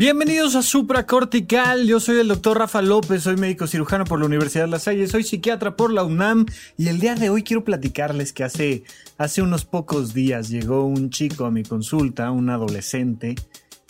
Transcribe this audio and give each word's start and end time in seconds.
Bienvenidos 0.00 0.56
a 0.56 0.62
Supracortical, 0.62 1.86
yo 1.86 2.00
soy 2.00 2.20
el 2.20 2.28
doctor 2.28 2.56
Rafa 2.56 2.80
López, 2.80 3.24
soy 3.24 3.36
médico 3.36 3.66
cirujano 3.66 4.06
por 4.06 4.18
la 4.18 4.24
Universidad 4.24 4.64
de 4.64 4.70
La 4.70 4.78
Salle, 4.78 5.06
soy 5.06 5.24
psiquiatra 5.24 5.76
por 5.76 5.92
la 5.92 6.04
UNAM 6.04 6.46
y 6.78 6.88
el 6.88 7.00
día 7.00 7.16
de 7.16 7.28
hoy 7.28 7.42
quiero 7.42 7.64
platicarles 7.64 8.32
que 8.32 8.42
hace, 8.42 8.84
hace 9.18 9.42
unos 9.42 9.66
pocos 9.66 10.14
días 10.14 10.48
llegó 10.48 10.86
un 10.86 11.10
chico 11.10 11.44
a 11.44 11.50
mi 11.50 11.64
consulta, 11.64 12.30
un 12.30 12.48
adolescente, 12.48 13.34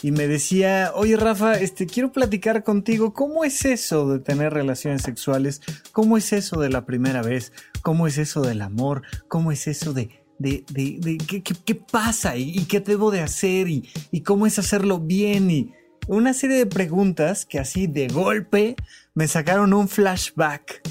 y 0.03 0.11
me 0.11 0.27
decía, 0.27 0.91
oye 0.97 1.17
Rafa, 1.17 1.61
este, 1.61 1.87
quiero 1.87 2.11
platicar 2.11 2.65
contigo, 2.65 3.15
¿cómo 3.15 3.45
es 3.45 3.65
eso 3.65 4.09
de 4.09 4.19
tener 4.19 4.53
relaciones 4.53 5.03
sexuales? 5.03 5.63
¿Cómo 5.93 6.17
es 6.17 6.33
eso 6.33 6.59
de 6.59 6.71
la 6.71 6.87
primera 6.87 7.23
vez? 7.23 7.53
¿Cómo 7.83 8.09
es 8.09 8.19
eso 8.19 8.41
del 8.41 8.63
amor? 8.63 9.03
¿Cómo 9.29 9.53
es 9.53 9.69
eso 9.69 9.93
de... 9.93 10.11
De, 10.41 10.65
de, 10.71 10.97
de 11.01 11.19
¿qué, 11.19 11.43
qué, 11.43 11.75
pasa 11.75 12.35
y, 12.35 12.65
qué 12.65 12.81
debo 12.81 13.11
de 13.11 13.21
hacer 13.21 13.69
y, 13.69 13.87
y 14.11 14.23
cómo 14.23 14.47
es 14.47 14.59
hacerlo 14.59 14.99
bien 14.99 15.51
y, 15.51 15.75
una 16.17 16.35
serie 16.35 16.57
de 16.57 16.67
preguntas 16.67 17.47
que 17.47 17.61
así 17.61 17.87
de 17.87 18.09
golpe 18.09 18.75
me 19.15 19.29
sacaron 19.29 19.73
un 19.73 19.89
flashback 19.89 20.83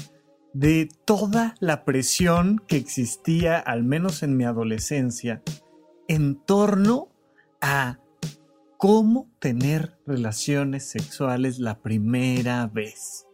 de 0.54 0.88
toda 1.04 1.54
la 1.60 1.84
presión 1.84 2.62
que 2.66 2.76
existía, 2.76 3.58
al 3.58 3.84
menos 3.84 4.22
en 4.22 4.38
mi 4.38 4.44
adolescencia, 4.44 5.42
en 6.08 6.36
torno 6.36 7.10
a 7.60 7.98
cómo 8.78 9.30
tener 9.40 9.98
relaciones 10.06 10.88
sexuales 10.88 11.58
la 11.58 11.82
primera 11.82 12.66
vez. 12.66 13.26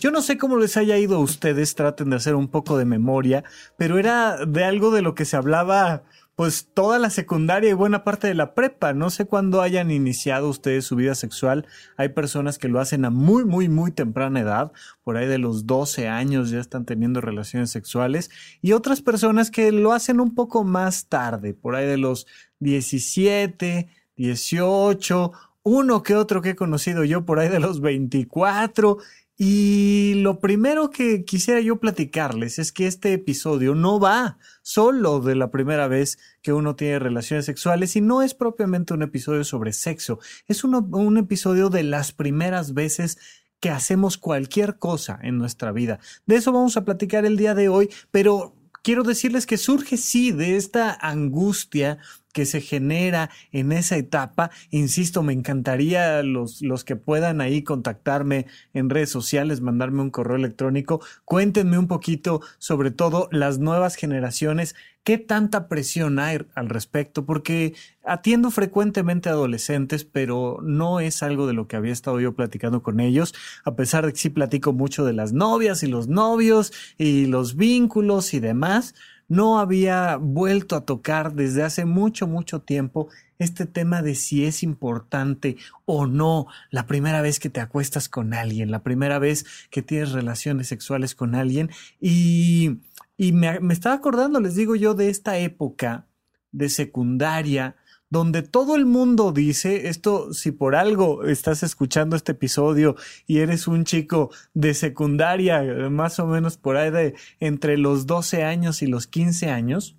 Yo 0.00 0.10
no 0.10 0.22
sé 0.22 0.38
cómo 0.38 0.56
les 0.56 0.78
haya 0.78 0.96
ido 0.96 1.16
a 1.16 1.20
ustedes, 1.20 1.74
traten 1.74 2.08
de 2.08 2.16
hacer 2.16 2.34
un 2.34 2.48
poco 2.48 2.78
de 2.78 2.86
memoria, 2.86 3.44
pero 3.76 3.98
era 3.98 4.38
de 4.46 4.64
algo 4.64 4.90
de 4.90 5.02
lo 5.02 5.14
que 5.14 5.26
se 5.26 5.36
hablaba 5.36 6.04
pues 6.36 6.68
toda 6.74 6.98
la 6.98 7.08
secundaria 7.08 7.70
y 7.70 7.72
buena 7.72 8.04
parte 8.04 8.28
de 8.28 8.34
la 8.34 8.54
prepa. 8.54 8.92
No 8.92 9.08
sé 9.08 9.24
cuándo 9.24 9.62
hayan 9.62 9.90
iniciado 9.90 10.50
ustedes 10.50 10.84
su 10.84 10.94
vida 10.94 11.14
sexual. 11.14 11.66
Hay 11.96 12.10
personas 12.10 12.58
que 12.58 12.68
lo 12.68 12.78
hacen 12.78 13.06
a 13.06 13.10
muy, 13.10 13.46
muy, 13.46 13.70
muy 13.70 13.90
temprana 13.90 14.40
edad. 14.40 14.70
Por 15.02 15.16
ahí 15.16 15.26
de 15.26 15.38
los 15.38 15.66
12 15.66 16.08
años 16.08 16.50
ya 16.50 16.60
están 16.60 16.84
teniendo 16.84 17.22
relaciones 17.22 17.70
sexuales. 17.70 18.30
Y 18.60 18.72
otras 18.72 19.00
personas 19.00 19.50
que 19.50 19.72
lo 19.72 19.94
hacen 19.94 20.20
un 20.20 20.34
poco 20.34 20.62
más 20.62 21.06
tarde. 21.06 21.54
Por 21.54 21.74
ahí 21.74 21.86
de 21.86 21.96
los 21.96 22.26
17, 22.60 23.88
18. 24.16 25.32
Uno 25.62 26.02
que 26.02 26.14
otro 26.16 26.42
que 26.42 26.50
he 26.50 26.56
conocido 26.56 27.02
yo 27.04 27.24
por 27.24 27.38
ahí 27.38 27.48
de 27.48 27.60
los 27.60 27.80
24 27.80 28.98
y 29.38 30.14
lo 30.16 30.40
primero 30.40 30.90
que 30.90 31.24
quisiera 31.24 31.60
yo 31.60 31.76
platicarles 31.78 32.58
es 32.58 32.72
que 32.72 32.86
este 32.86 33.12
episodio 33.12 33.74
no 33.74 34.00
va 34.00 34.38
solo 34.62 35.20
de 35.20 35.34
la 35.34 35.50
primera 35.50 35.88
vez 35.88 36.18
que 36.42 36.54
uno 36.54 36.74
tiene 36.74 36.98
relaciones 36.98 37.44
sexuales 37.44 37.96
y 37.96 38.00
no 38.00 38.22
es 38.22 38.34
propiamente 38.34 38.94
un 38.94 39.02
episodio 39.02 39.44
sobre 39.44 39.72
sexo, 39.72 40.18
es 40.46 40.64
un 40.64 41.18
episodio 41.18 41.68
de 41.68 41.82
las 41.82 42.12
primeras 42.12 42.72
veces 42.72 43.18
que 43.60 43.70
hacemos 43.70 44.18
cualquier 44.18 44.78
cosa 44.78 45.18
en 45.22 45.38
nuestra 45.38 45.72
vida. 45.72 45.98
De 46.26 46.36
eso 46.36 46.52
vamos 46.52 46.76
a 46.76 46.84
platicar 46.84 47.24
el 47.24 47.36
día 47.36 47.54
de 47.54 47.68
hoy, 47.68 47.90
pero 48.10 48.54
quiero 48.82 49.02
decirles 49.02 49.46
que 49.46 49.58
surge 49.58 49.96
sí 49.96 50.32
de 50.32 50.56
esta 50.56 50.96
angustia 51.00 51.98
que 52.36 52.44
se 52.44 52.60
genera 52.60 53.30
en 53.50 53.72
esa 53.72 53.96
etapa. 53.96 54.50
Insisto, 54.68 55.22
me 55.22 55.32
encantaría 55.32 56.22
los, 56.22 56.60
los 56.60 56.84
que 56.84 56.94
puedan 56.94 57.40
ahí 57.40 57.62
contactarme 57.62 58.44
en 58.74 58.90
redes 58.90 59.08
sociales, 59.08 59.62
mandarme 59.62 60.02
un 60.02 60.10
correo 60.10 60.36
electrónico. 60.36 61.00
Cuéntenme 61.24 61.78
un 61.78 61.88
poquito 61.88 62.42
sobre 62.58 62.90
todo 62.90 63.30
las 63.32 63.58
nuevas 63.58 63.94
generaciones. 63.94 64.74
¿Qué 65.02 65.16
tanta 65.16 65.66
presión 65.66 66.18
hay 66.18 66.40
al 66.54 66.68
respecto? 66.68 67.24
Porque 67.24 67.74
atiendo 68.04 68.50
frecuentemente 68.50 69.30
a 69.30 69.32
adolescentes, 69.32 70.04
pero 70.04 70.58
no 70.62 71.00
es 71.00 71.22
algo 71.22 71.46
de 71.46 71.54
lo 71.54 71.68
que 71.68 71.76
había 71.76 71.94
estado 71.94 72.20
yo 72.20 72.34
platicando 72.34 72.82
con 72.82 73.00
ellos, 73.00 73.32
a 73.64 73.76
pesar 73.76 74.04
de 74.04 74.12
que 74.12 74.18
sí 74.18 74.28
platico 74.28 74.74
mucho 74.74 75.06
de 75.06 75.14
las 75.14 75.32
novias 75.32 75.82
y 75.82 75.86
los 75.86 76.06
novios 76.06 76.74
y 76.98 77.24
los 77.24 77.56
vínculos 77.56 78.34
y 78.34 78.40
demás 78.40 78.94
no 79.28 79.58
había 79.58 80.16
vuelto 80.16 80.76
a 80.76 80.84
tocar 80.84 81.34
desde 81.34 81.62
hace 81.62 81.84
mucho, 81.84 82.26
mucho 82.26 82.60
tiempo 82.60 83.08
este 83.38 83.66
tema 83.66 84.02
de 84.02 84.14
si 84.14 84.44
es 84.44 84.62
importante 84.62 85.56
o 85.84 86.06
no 86.06 86.46
la 86.70 86.86
primera 86.86 87.20
vez 87.22 87.38
que 87.38 87.50
te 87.50 87.60
acuestas 87.60 88.08
con 88.08 88.34
alguien, 88.34 88.70
la 88.70 88.82
primera 88.82 89.18
vez 89.18 89.44
que 89.70 89.82
tienes 89.82 90.12
relaciones 90.12 90.68
sexuales 90.68 91.14
con 91.14 91.34
alguien. 91.34 91.70
Y, 92.00 92.78
y 93.16 93.32
me, 93.32 93.60
me 93.60 93.74
estaba 93.74 93.94
acordando, 93.94 94.40
les 94.40 94.54
digo 94.54 94.76
yo, 94.76 94.94
de 94.94 95.10
esta 95.10 95.38
época 95.38 96.06
de 96.52 96.68
secundaria 96.68 97.76
donde 98.08 98.42
todo 98.42 98.76
el 98.76 98.86
mundo 98.86 99.32
dice, 99.32 99.88
esto 99.88 100.32
si 100.32 100.52
por 100.52 100.76
algo 100.76 101.24
estás 101.24 101.62
escuchando 101.62 102.14
este 102.14 102.32
episodio 102.32 102.96
y 103.26 103.38
eres 103.38 103.66
un 103.66 103.84
chico 103.84 104.30
de 104.54 104.74
secundaria, 104.74 105.62
más 105.90 106.18
o 106.20 106.26
menos 106.26 106.56
por 106.56 106.76
ahí 106.76 106.90
de 106.90 107.14
entre 107.40 107.78
los 107.78 108.06
12 108.06 108.44
años 108.44 108.82
y 108.82 108.86
los 108.86 109.06
15 109.06 109.50
años, 109.50 109.96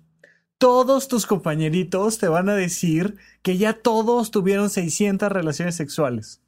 todos 0.56 1.06
tus 1.06 1.26
compañeritos 1.26 2.18
te 2.18 2.28
van 2.28 2.48
a 2.48 2.54
decir 2.54 3.16
que 3.42 3.58
ya 3.58 3.74
todos 3.74 4.30
tuvieron 4.30 4.70
600 4.70 5.30
relaciones 5.30 5.76
sexuales. 5.76 6.40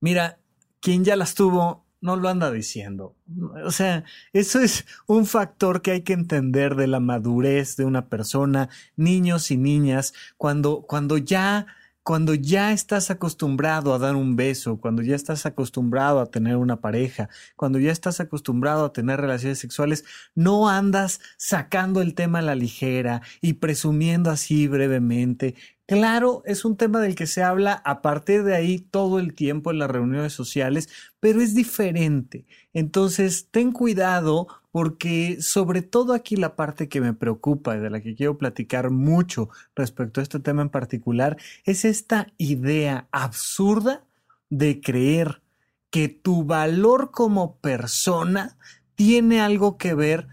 Mira, 0.00 0.38
quien 0.80 1.04
ya 1.04 1.16
las 1.16 1.34
tuvo 1.34 1.81
no 2.02 2.16
lo 2.16 2.28
anda 2.28 2.50
diciendo. 2.50 3.16
O 3.64 3.70
sea, 3.70 4.04
eso 4.34 4.60
es 4.60 4.84
un 5.06 5.24
factor 5.24 5.80
que 5.80 5.92
hay 5.92 6.02
que 6.02 6.12
entender 6.12 6.74
de 6.74 6.88
la 6.88 7.00
madurez 7.00 7.76
de 7.76 7.86
una 7.86 8.08
persona, 8.08 8.68
niños 8.96 9.50
y 9.50 9.56
niñas, 9.56 10.12
cuando, 10.36 10.82
cuando 10.82 11.16
ya 11.16 11.66
cuando 12.02 12.34
ya 12.34 12.72
estás 12.72 13.10
acostumbrado 13.10 13.94
a 13.94 13.98
dar 13.98 14.16
un 14.16 14.34
beso, 14.34 14.78
cuando 14.78 15.02
ya 15.02 15.14
estás 15.14 15.46
acostumbrado 15.46 16.20
a 16.20 16.26
tener 16.26 16.56
una 16.56 16.80
pareja, 16.80 17.28
cuando 17.56 17.78
ya 17.78 17.92
estás 17.92 18.18
acostumbrado 18.18 18.86
a 18.86 18.92
tener 18.92 19.20
relaciones 19.20 19.60
sexuales, 19.60 20.04
no 20.34 20.68
andas 20.68 21.20
sacando 21.36 22.02
el 22.02 22.14
tema 22.14 22.40
a 22.40 22.42
la 22.42 22.56
ligera 22.56 23.22
y 23.40 23.54
presumiendo 23.54 24.30
así 24.30 24.66
brevemente 24.66 25.54
Claro, 25.88 26.42
es 26.46 26.64
un 26.64 26.76
tema 26.76 27.00
del 27.00 27.14
que 27.14 27.26
se 27.26 27.42
habla 27.42 27.74
a 27.84 28.00
partir 28.02 28.44
de 28.44 28.54
ahí 28.56 28.78
todo 28.78 29.18
el 29.18 29.34
tiempo 29.34 29.70
en 29.70 29.78
las 29.78 29.90
reuniones 29.90 30.32
sociales, 30.32 30.88
pero 31.20 31.40
es 31.42 31.54
diferente. 31.54 32.46
Entonces, 32.72 33.48
ten 33.50 33.72
cuidado 33.72 34.46
porque 34.70 35.42
sobre 35.42 35.82
todo 35.82 36.14
aquí 36.14 36.36
la 36.36 36.56
parte 36.56 36.88
que 36.88 37.00
me 37.02 37.12
preocupa 37.12 37.76
y 37.76 37.80
de 37.80 37.90
la 37.90 38.00
que 38.00 38.14
quiero 38.14 38.38
platicar 38.38 38.90
mucho 38.90 39.50
respecto 39.76 40.20
a 40.20 40.22
este 40.22 40.40
tema 40.40 40.62
en 40.62 40.70
particular 40.70 41.36
es 41.64 41.84
esta 41.84 42.28
idea 42.38 43.06
absurda 43.12 44.02
de 44.48 44.80
creer 44.80 45.42
que 45.90 46.08
tu 46.08 46.44
valor 46.44 47.10
como 47.10 47.56
persona 47.58 48.56
tiene 48.94 49.40
algo 49.40 49.76
que 49.76 49.94
ver 49.94 50.26
con 50.26 50.32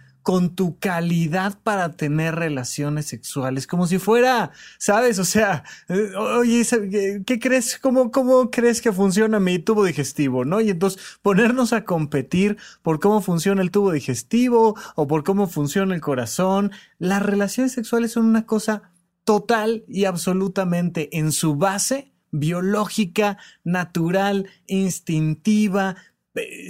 tu 0.55 0.77
calidad 0.77 1.57
para 1.63 1.93
tener 1.93 2.35
relaciones 2.35 3.07
sexuales, 3.07 3.65
como 3.65 3.87
si 3.87 3.97
fuera, 3.97 4.51
¿sabes? 4.77 5.17
O 5.19 5.25
sea, 5.25 5.63
eh, 5.87 6.11
oye, 6.15 6.63
¿qué 7.25 7.39
crees? 7.39 7.77
¿Cómo, 7.79 8.11
cómo 8.11 8.51
crees 8.51 8.81
que 8.81 8.91
funciona 8.91 9.39
mi 9.39 9.59
tubo 9.59 9.83
digestivo? 9.83 10.45
¿No? 10.45 10.61
Y 10.61 10.69
entonces 10.69 11.01
ponernos 11.21 11.73
a 11.73 11.83
competir 11.83 12.57
por 12.83 12.99
cómo 12.99 13.21
funciona 13.21 13.61
el 13.61 13.71
tubo 13.71 13.91
digestivo 13.91 14.75
o 14.95 15.07
por 15.07 15.23
cómo 15.23 15.47
funciona 15.47 15.95
el 15.95 16.01
corazón. 16.01 16.71
Las 16.99 17.23
relaciones 17.23 17.71
sexuales 17.71 18.11
son 18.11 18.25
una 18.25 18.45
cosa 18.45 18.91
total 19.23 19.83
y 19.87 20.05
absolutamente 20.05 21.17
en 21.17 21.31
su 21.31 21.55
base 21.55 22.13
biológica, 22.31 23.37
natural, 23.63 24.47
instintiva, 24.67 25.95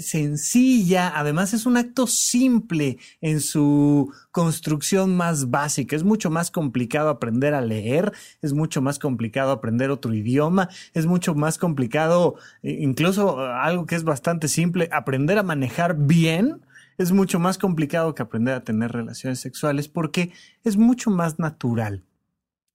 sencilla, 0.02 1.12
además 1.16 1.54
es 1.54 1.66
un 1.66 1.78
acto 1.78 2.08
simple 2.08 2.98
en 3.22 3.40
su 3.42 4.14
construcción 4.32 5.16
más 5.16 5.50
básica. 5.50 5.96
Es 5.96 6.04
mucho 6.04 6.30
más 6.30 6.52
complicado 6.52 7.10
aprender 7.10 7.54
a 7.54 7.62
leer, 7.62 8.14
es 8.42 8.54
mucho 8.54 8.82
más 8.82 9.00
complicado 9.00 9.52
aprender 9.52 9.92
otro 9.92 10.14
idioma, 10.14 10.70
es 10.94 11.06
mucho 11.06 11.36
más 11.36 11.58
complicado, 11.58 12.36
eh, 12.64 12.78
incluso 12.80 13.46
eh, 13.46 13.52
algo 13.52 13.86
que 13.86 13.96
es 13.96 14.04
bastante 14.04 14.48
simple, 14.48 14.90
aprender 14.92 15.38
a 15.38 15.44
manejar 15.44 15.96
bien. 15.96 16.66
Es 16.98 17.14
mucho 17.14 17.40
más 17.40 17.58
complicado 17.58 18.14
que 18.14 18.24
aprender 18.24 18.54
a 18.54 18.64
tener 18.64 18.92
relaciones 18.92 19.40
sexuales 19.40 19.88
porque 19.88 20.34
es 20.66 20.76
mucho 20.76 21.10
más 21.10 21.40
natural. 21.40 22.04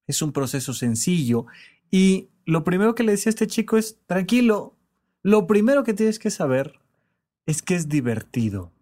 Es 0.07 0.23
un 0.23 0.33
proceso 0.33 0.73
sencillo 0.73 1.47
y 1.91 2.31
lo 2.47 2.65
primero 2.65 2.95
que 2.95 3.03
le 3.03 3.13
decía 3.13 3.31
a 3.31 3.35
este 3.35 3.47
chico 3.47 3.77
es, 3.77 3.99
tranquilo, 4.07 4.77
lo 5.23 5.47
primero 5.47 5.85
que 5.85 5.95
tienes 5.95 6.19
que 6.19 6.31
saber 6.31 6.79
es 7.47 7.63
que 7.63 7.75
es 7.75 7.89
divertido. 7.89 8.73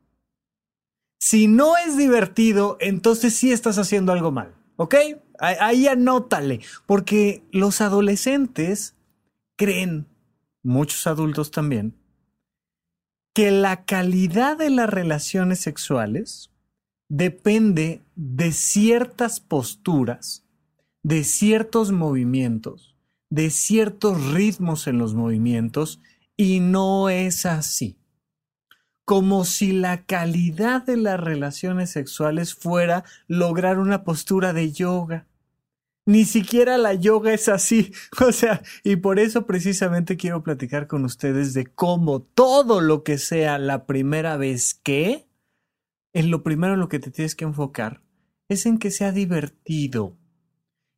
Si 1.18 1.46
no 1.46 1.76
es 1.76 1.96
divertido, 1.96 2.76
entonces 2.80 3.36
sí 3.36 3.52
estás 3.52 3.78
haciendo 3.78 4.12
algo 4.12 4.32
mal, 4.32 4.54
¿ok? 4.76 4.94
Ahí 5.38 5.86
anótale, 5.86 6.60
porque 6.86 7.44
los 7.52 7.80
adolescentes 7.80 8.96
creen, 9.56 10.06
muchos 10.62 11.06
adultos 11.06 11.50
también, 11.50 11.96
que 13.34 13.50
la 13.50 13.84
calidad 13.84 14.58
de 14.58 14.70
las 14.70 14.90
relaciones 14.90 15.60
sexuales 15.60 16.50
depende 17.08 18.02
de 18.14 18.52
ciertas 18.52 19.40
posturas, 19.40 20.44
de 21.02 21.24
ciertos 21.24 21.92
movimientos, 21.92 22.96
de 23.30 23.50
ciertos 23.50 24.32
ritmos 24.32 24.86
en 24.86 24.98
los 24.98 25.14
movimientos, 25.14 26.00
y 26.36 26.60
no 26.60 27.10
es 27.10 27.46
así 27.46 28.01
como 29.12 29.44
si 29.44 29.72
la 29.72 30.06
calidad 30.06 30.86
de 30.86 30.96
las 30.96 31.20
relaciones 31.20 31.90
sexuales 31.90 32.54
fuera 32.54 33.04
lograr 33.26 33.78
una 33.78 34.04
postura 34.04 34.54
de 34.54 34.72
yoga. 34.72 35.26
Ni 36.06 36.24
siquiera 36.24 36.78
la 36.78 36.94
yoga 36.94 37.34
es 37.34 37.50
así. 37.50 37.92
O 38.26 38.32
sea, 38.32 38.62
y 38.82 38.96
por 38.96 39.18
eso 39.18 39.44
precisamente 39.44 40.16
quiero 40.16 40.42
platicar 40.42 40.86
con 40.86 41.04
ustedes 41.04 41.52
de 41.52 41.66
cómo 41.66 42.22
todo 42.22 42.80
lo 42.80 43.02
que 43.02 43.18
sea 43.18 43.58
la 43.58 43.84
primera 43.84 44.38
vez 44.38 44.80
que, 44.82 45.28
en 46.14 46.30
lo 46.30 46.42
primero 46.42 46.72
en 46.72 46.80
lo 46.80 46.88
que 46.88 46.98
te 46.98 47.10
tienes 47.10 47.34
que 47.34 47.44
enfocar 47.44 48.00
es 48.48 48.64
en 48.64 48.78
que 48.78 48.90
sea 48.90 49.12
divertido. 49.12 50.16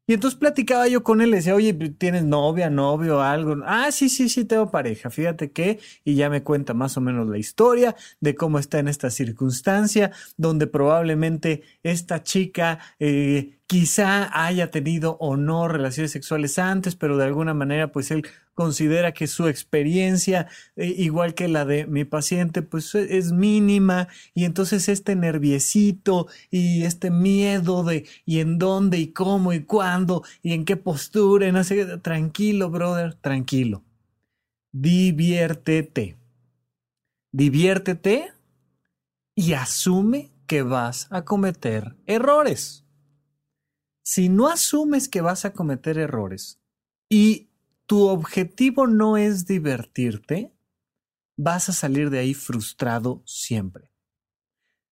Y 0.06 0.12
entonces 0.12 0.38
platicaba 0.38 0.86
yo 0.86 1.02
con 1.02 1.22
él, 1.22 1.30
le 1.30 1.38
decía, 1.38 1.54
oye, 1.54 1.72
¿tienes 1.72 2.24
novia, 2.24 2.68
novio, 2.68 3.22
algo? 3.22 3.56
Ah, 3.64 3.90
sí, 3.90 4.10
sí, 4.10 4.28
sí, 4.28 4.44
tengo 4.44 4.70
pareja, 4.70 5.08
fíjate 5.08 5.50
que, 5.50 5.80
y 6.04 6.14
ya 6.14 6.28
me 6.28 6.42
cuenta 6.42 6.74
más 6.74 6.96
o 6.98 7.00
menos 7.00 7.26
la 7.28 7.38
historia 7.38 7.96
de 8.20 8.34
cómo 8.34 8.58
está 8.58 8.78
en 8.78 8.88
esta 8.88 9.08
circunstancia, 9.08 10.12
donde 10.36 10.66
probablemente 10.66 11.62
esta 11.82 12.22
chica 12.22 12.80
eh, 12.98 13.58
quizá 13.66 14.30
haya 14.44 14.70
tenido 14.70 15.16
o 15.20 15.36
no 15.36 15.68
relaciones 15.68 16.12
sexuales 16.12 16.58
antes, 16.58 16.96
pero 16.96 17.16
de 17.16 17.24
alguna 17.24 17.54
manera 17.54 17.90
pues 17.92 18.10
él 18.10 18.26
considera 18.54 19.12
que 19.12 19.26
su 19.26 19.48
experiencia, 19.48 20.48
eh, 20.76 20.94
igual 20.98 21.34
que 21.34 21.48
la 21.48 21.64
de 21.64 21.86
mi 21.86 22.04
paciente, 22.04 22.62
pues 22.62 22.94
e, 22.94 23.18
es 23.18 23.32
mínima 23.32 24.08
y 24.34 24.44
entonces 24.44 24.88
este 24.88 25.16
nerviecito 25.16 26.28
y 26.50 26.84
este 26.84 27.10
miedo 27.10 27.84
de 27.84 28.06
y 28.26 28.40
en 28.40 28.58
dónde 28.58 28.98
y 28.98 29.08
cómo 29.08 29.52
y 29.52 29.64
cuándo 29.64 30.22
y 30.42 30.52
en 30.52 30.64
qué 30.64 30.76
postura, 30.76 31.50
no 31.50 31.64
sé, 31.64 31.98
tranquilo, 31.98 32.70
brother, 32.70 33.14
tranquilo. 33.14 33.82
Diviértete. 34.72 36.16
Diviértete 37.32 38.32
y 39.34 39.54
asume 39.54 40.30
que 40.46 40.62
vas 40.62 41.08
a 41.10 41.24
cometer 41.24 41.96
errores 42.06 42.83
si 44.04 44.28
no 44.28 44.48
asumes 44.48 45.08
que 45.08 45.22
vas 45.22 45.46
a 45.46 45.54
cometer 45.54 45.96
errores 45.96 46.60
y 47.08 47.48
tu 47.86 48.06
objetivo 48.06 48.86
no 48.86 49.16
es 49.16 49.46
divertirte, 49.46 50.52
vas 51.36 51.70
a 51.70 51.72
salir 51.72 52.10
de 52.10 52.18
ahí 52.18 52.34
frustrado 52.34 53.22
siempre. 53.24 53.90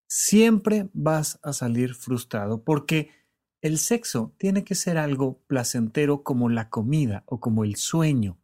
Siempre 0.09 0.88
vas 0.94 1.38
a 1.43 1.53
salir 1.53 1.94
frustrado 1.94 2.64
porque 2.64 3.11
el 3.61 3.79
sexo 3.79 4.35
tiene 4.38 4.64
que 4.64 4.75
ser 4.75 4.97
algo 4.97 5.43
placentero 5.47 6.23
como 6.23 6.49
la 6.49 6.70
comida 6.70 7.23
o 7.26 7.38
como 7.38 7.65
el 7.65 7.76
sueño. 7.76 8.38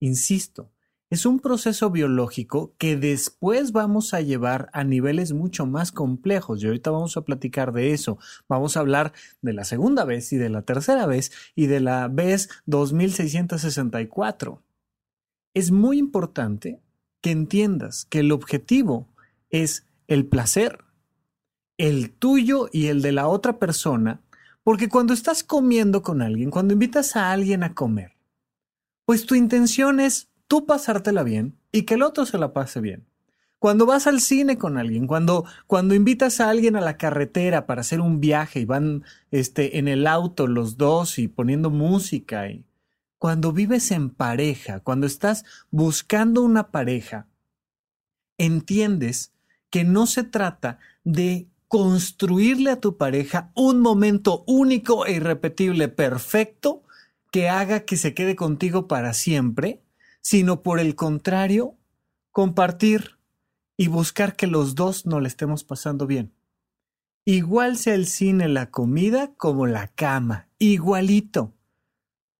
Insisto, 0.00 0.72
es 1.10 1.24
un 1.24 1.40
proceso 1.40 1.90
biológico 1.90 2.74
que 2.76 2.96
después 2.96 3.72
vamos 3.72 4.12
a 4.12 4.20
llevar 4.20 4.68
a 4.74 4.84
niveles 4.84 5.32
mucho 5.32 5.64
más 5.64 5.90
complejos 5.90 6.62
y 6.62 6.66
ahorita 6.66 6.90
vamos 6.90 7.16
a 7.16 7.22
platicar 7.22 7.72
de 7.72 7.92
eso. 7.92 8.18
Vamos 8.46 8.76
a 8.76 8.80
hablar 8.80 9.14
de 9.40 9.54
la 9.54 9.64
segunda 9.64 10.04
vez 10.04 10.32
y 10.32 10.36
de 10.36 10.50
la 10.50 10.62
tercera 10.62 11.06
vez 11.06 11.32
y 11.54 11.66
de 11.66 11.80
la 11.80 12.08
vez 12.08 12.50
2664. 12.66 14.62
Es 15.54 15.70
muy 15.70 15.98
importante 15.98 16.82
que 17.22 17.30
entiendas 17.30 18.04
que 18.04 18.20
el 18.20 18.30
objetivo 18.30 19.08
es 19.48 19.86
el 20.08 20.26
placer, 20.26 20.84
el 21.78 22.10
tuyo 22.10 22.68
y 22.70 22.88
el 22.88 23.00
de 23.00 23.12
la 23.12 23.28
otra 23.28 23.58
persona, 23.58 24.20
porque 24.62 24.90
cuando 24.90 25.14
estás 25.14 25.42
comiendo 25.42 26.02
con 26.02 26.20
alguien, 26.20 26.50
cuando 26.50 26.74
invitas 26.74 27.16
a 27.16 27.32
alguien 27.32 27.62
a 27.62 27.74
comer, 27.74 28.12
pues 29.06 29.24
tu 29.24 29.34
intención 29.34 30.00
es 30.00 30.27
tú 30.48 30.66
pasártela 30.66 31.22
bien 31.22 31.56
y 31.70 31.82
que 31.82 31.94
el 31.94 32.02
otro 32.02 32.26
se 32.26 32.38
la 32.38 32.52
pase 32.52 32.80
bien. 32.80 33.06
Cuando 33.58 33.86
vas 33.86 34.06
al 34.06 34.20
cine 34.20 34.56
con 34.56 34.78
alguien, 34.78 35.06
cuando, 35.06 35.44
cuando 35.66 35.94
invitas 35.94 36.40
a 36.40 36.48
alguien 36.48 36.76
a 36.76 36.80
la 36.80 36.96
carretera 36.96 37.66
para 37.66 37.80
hacer 37.80 38.00
un 38.00 38.20
viaje 38.20 38.60
y 38.60 38.64
van 38.64 39.04
este, 39.30 39.78
en 39.78 39.88
el 39.88 40.06
auto 40.06 40.46
los 40.46 40.76
dos 40.76 41.18
y 41.18 41.28
poniendo 41.28 41.70
música 41.70 42.48
y 42.50 42.64
cuando 43.18 43.52
vives 43.52 43.90
en 43.90 44.10
pareja, 44.10 44.80
cuando 44.80 45.06
estás 45.06 45.44
buscando 45.70 46.42
una 46.42 46.70
pareja, 46.70 47.26
entiendes 48.38 49.32
que 49.70 49.82
no 49.82 50.06
se 50.06 50.22
trata 50.22 50.78
de 51.02 51.48
construirle 51.66 52.70
a 52.70 52.80
tu 52.80 52.96
pareja 52.96 53.50
un 53.54 53.80
momento 53.80 54.44
único 54.46 55.04
e 55.04 55.14
irrepetible, 55.14 55.88
perfecto, 55.88 56.82
que 57.30 57.48
haga 57.48 57.80
que 57.80 57.96
se 57.96 58.14
quede 58.14 58.36
contigo 58.36 58.86
para 58.86 59.12
siempre, 59.12 59.82
sino 60.20 60.62
por 60.62 60.80
el 60.80 60.94
contrario, 60.94 61.76
compartir 62.30 63.18
y 63.76 63.88
buscar 63.88 64.36
que 64.36 64.46
los 64.46 64.74
dos 64.74 65.06
no 65.06 65.20
le 65.20 65.28
estemos 65.28 65.64
pasando 65.64 66.06
bien. 66.06 66.34
Igual 67.24 67.76
sea 67.76 67.94
el 67.94 68.06
cine, 68.06 68.48
la 68.48 68.70
comida, 68.70 69.34
como 69.36 69.66
la 69.66 69.88
cama, 69.88 70.48
igualito. 70.58 71.54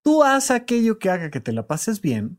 Tú 0.02 0.24
haz 0.24 0.50
aquello 0.50 0.98
que 0.98 1.10
haga 1.10 1.30
que 1.30 1.40
te 1.40 1.52
la 1.52 1.66
pases 1.66 2.00
bien 2.00 2.38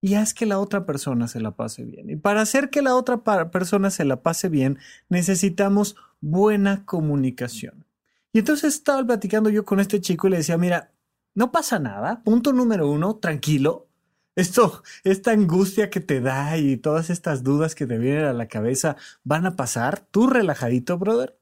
y 0.00 0.14
haz 0.14 0.34
que 0.34 0.46
la 0.46 0.58
otra 0.58 0.84
persona 0.84 1.28
se 1.28 1.40
la 1.40 1.56
pase 1.56 1.84
bien. 1.84 2.10
Y 2.10 2.16
para 2.16 2.42
hacer 2.42 2.70
que 2.70 2.82
la 2.82 2.94
otra 2.94 3.22
persona 3.50 3.90
se 3.90 4.04
la 4.04 4.22
pase 4.22 4.48
bien, 4.48 4.78
necesitamos 5.08 5.96
buena 6.20 6.84
comunicación. 6.84 7.86
Y 8.32 8.40
entonces 8.40 8.74
estaba 8.74 9.04
platicando 9.04 9.50
yo 9.50 9.64
con 9.64 9.78
este 9.78 10.00
chico 10.00 10.26
y 10.26 10.30
le 10.30 10.36
decía, 10.38 10.58
mira, 10.58 10.92
no 11.34 11.52
pasa 11.52 11.78
nada, 11.78 12.22
punto 12.24 12.52
número 12.52 12.90
uno, 12.90 13.16
tranquilo, 13.16 13.88
esto, 14.34 14.82
esta 15.04 15.32
angustia 15.32 15.90
que 15.90 16.00
te 16.00 16.20
da 16.20 16.56
y 16.56 16.76
todas 16.76 17.10
estas 17.10 17.42
dudas 17.42 17.74
que 17.74 17.86
te 17.86 17.98
vienen 17.98 18.24
a 18.24 18.32
la 18.32 18.48
cabeza 18.48 18.96
van 19.24 19.46
a 19.46 19.56
pasar. 19.56 20.00
Tú 20.10 20.26
relajadito, 20.26 20.98
brother. 20.98 21.38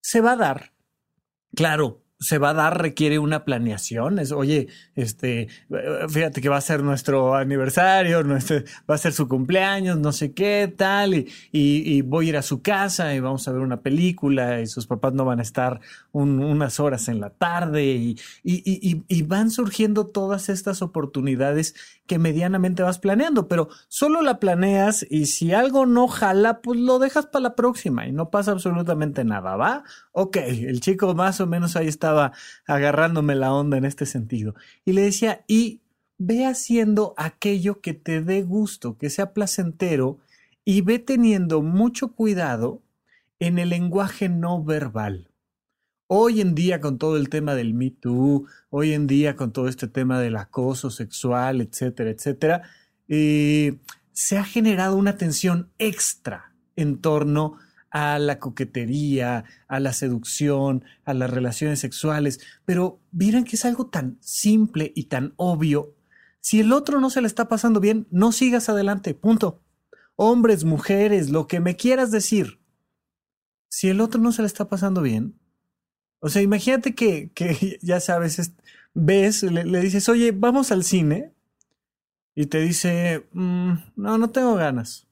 Se 0.00 0.20
va 0.20 0.32
a 0.32 0.36
dar. 0.36 0.72
Claro, 1.54 2.02
se 2.20 2.38
va 2.38 2.50
a 2.50 2.54
dar 2.54 2.80
requiere 2.80 3.18
una 3.18 3.44
planeación. 3.44 4.18
Es, 4.18 4.32
oye, 4.32 4.68
este, 4.96 5.48
fíjate 6.08 6.40
que 6.40 6.48
va 6.48 6.56
a 6.56 6.60
ser 6.60 6.82
nuestro 6.82 7.34
aniversario, 7.36 8.22
nuestro, 8.24 8.62
va 8.90 8.96
a 8.96 8.98
ser 8.98 9.12
su 9.12 9.28
cumpleaños, 9.28 9.98
no 9.98 10.12
sé 10.12 10.32
qué, 10.32 10.72
tal, 10.76 11.14
y, 11.14 11.26
y, 11.52 12.02
voy 12.02 12.26
a 12.26 12.28
ir 12.30 12.36
a 12.36 12.42
su 12.42 12.62
casa 12.62 13.14
y 13.14 13.20
vamos 13.20 13.46
a 13.46 13.52
ver 13.52 13.60
una 13.60 13.80
película 13.80 14.60
y 14.60 14.66
sus 14.66 14.86
papás 14.86 15.12
no 15.12 15.24
van 15.24 15.38
a 15.38 15.42
estar 15.42 15.80
unas 16.12 16.80
horas 16.80 17.08
en 17.08 17.20
la 17.20 17.30
tarde 17.30 17.84
y, 17.84 18.16
y 18.42 19.22
van 19.22 19.50
surgiendo 19.50 20.06
todas 20.06 20.48
estas 20.48 20.82
oportunidades 20.82 21.74
que 22.08 22.18
medianamente 22.18 22.82
vas 22.82 22.98
planeando, 22.98 23.46
pero 23.46 23.68
solo 23.86 24.22
la 24.22 24.40
planeas 24.40 25.06
y 25.08 25.26
si 25.26 25.52
algo 25.52 25.86
no 25.86 26.08
jala, 26.08 26.60
pues 26.62 26.80
lo 26.80 26.98
dejas 26.98 27.26
para 27.26 27.42
la 27.42 27.54
próxima 27.54 28.06
y 28.06 28.12
no 28.12 28.30
pasa 28.30 28.50
absolutamente 28.52 29.24
nada, 29.24 29.56
¿va? 29.56 29.84
Ok, 30.12 30.38
el 30.38 30.80
chico 30.80 31.14
más 31.14 31.40
o 31.40 31.46
menos 31.46 31.76
ahí 31.76 31.86
estaba 32.08 32.32
agarrándome 32.66 33.34
la 33.34 33.52
onda 33.52 33.76
en 33.76 33.84
este 33.84 34.06
sentido. 34.06 34.54
Y 34.84 34.92
le 34.92 35.02
decía, 35.02 35.44
y 35.46 35.80
ve 36.18 36.46
haciendo 36.46 37.14
aquello 37.16 37.80
que 37.80 37.94
te 37.94 38.22
dé 38.22 38.42
gusto, 38.42 38.96
que 38.96 39.10
sea 39.10 39.32
placentero 39.32 40.18
y 40.64 40.80
ve 40.80 40.98
teniendo 40.98 41.62
mucho 41.62 42.14
cuidado 42.14 42.82
en 43.38 43.58
el 43.58 43.70
lenguaje 43.70 44.28
no 44.28 44.62
verbal. 44.62 45.30
Hoy 46.06 46.40
en 46.40 46.54
día 46.54 46.80
con 46.80 46.98
todo 46.98 47.18
el 47.18 47.28
tema 47.28 47.54
del 47.54 47.74
Me 47.74 47.90
Too, 47.90 48.46
hoy 48.70 48.94
en 48.94 49.06
día 49.06 49.36
con 49.36 49.52
todo 49.52 49.68
este 49.68 49.86
tema 49.86 50.18
del 50.18 50.36
acoso 50.36 50.90
sexual, 50.90 51.60
etcétera, 51.60 52.10
etcétera, 52.10 52.62
eh, 53.08 53.78
se 54.12 54.38
ha 54.38 54.44
generado 54.44 54.96
una 54.96 55.18
tensión 55.18 55.70
extra 55.78 56.52
en 56.76 56.98
torno 56.98 57.58
a 57.58 57.67
la 57.90 58.38
coquetería, 58.38 59.44
a 59.66 59.80
la 59.80 59.92
seducción, 59.92 60.84
a 61.04 61.14
las 61.14 61.30
relaciones 61.30 61.80
sexuales, 61.80 62.40
pero 62.64 63.00
miren 63.12 63.44
que 63.44 63.56
es 63.56 63.64
algo 63.64 63.86
tan 63.86 64.18
simple 64.20 64.92
y 64.94 65.04
tan 65.04 65.32
obvio. 65.36 65.94
Si 66.40 66.60
el 66.60 66.72
otro 66.72 67.00
no 67.00 67.10
se 67.10 67.20
le 67.20 67.26
está 67.26 67.48
pasando 67.48 67.80
bien, 67.80 68.06
no 68.10 68.32
sigas 68.32 68.68
adelante, 68.68 69.14
punto. 69.14 69.62
Hombres, 70.16 70.64
mujeres, 70.64 71.30
lo 71.30 71.46
que 71.46 71.60
me 71.60 71.76
quieras 71.76 72.10
decir. 72.10 72.60
Si 73.68 73.88
el 73.88 74.00
otro 74.00 74.20
no 74.20 74.32
se 74.32 74.42
le 74.42 74.46
está 74.46 74.68
pasando 74.68 75.02
bien, 75.02 75.38
o 76.20 76.28
sea, 76.28 76.42
imagínate 76.42 76.94
que, 76.94 77.30
que 77.32 77.78
ya 77.82 78.00
sabes, 78.00 78.52
ves, 78.94 79.42
le, 79.42 79.80
dices, 79.80 80.08
oye, 80.08 80.32
vamos 80.32 80.72
al 80.72 80.84
cine, 80.84 81.34
y 82.34 82.46
te 82.46 82.60
dice, 82.60 83.28
mm, 83.32 83.72
no, 83.96 84.18
no 84.18 84.30
tengo 84.30 84.54
ganas 84.54 85.07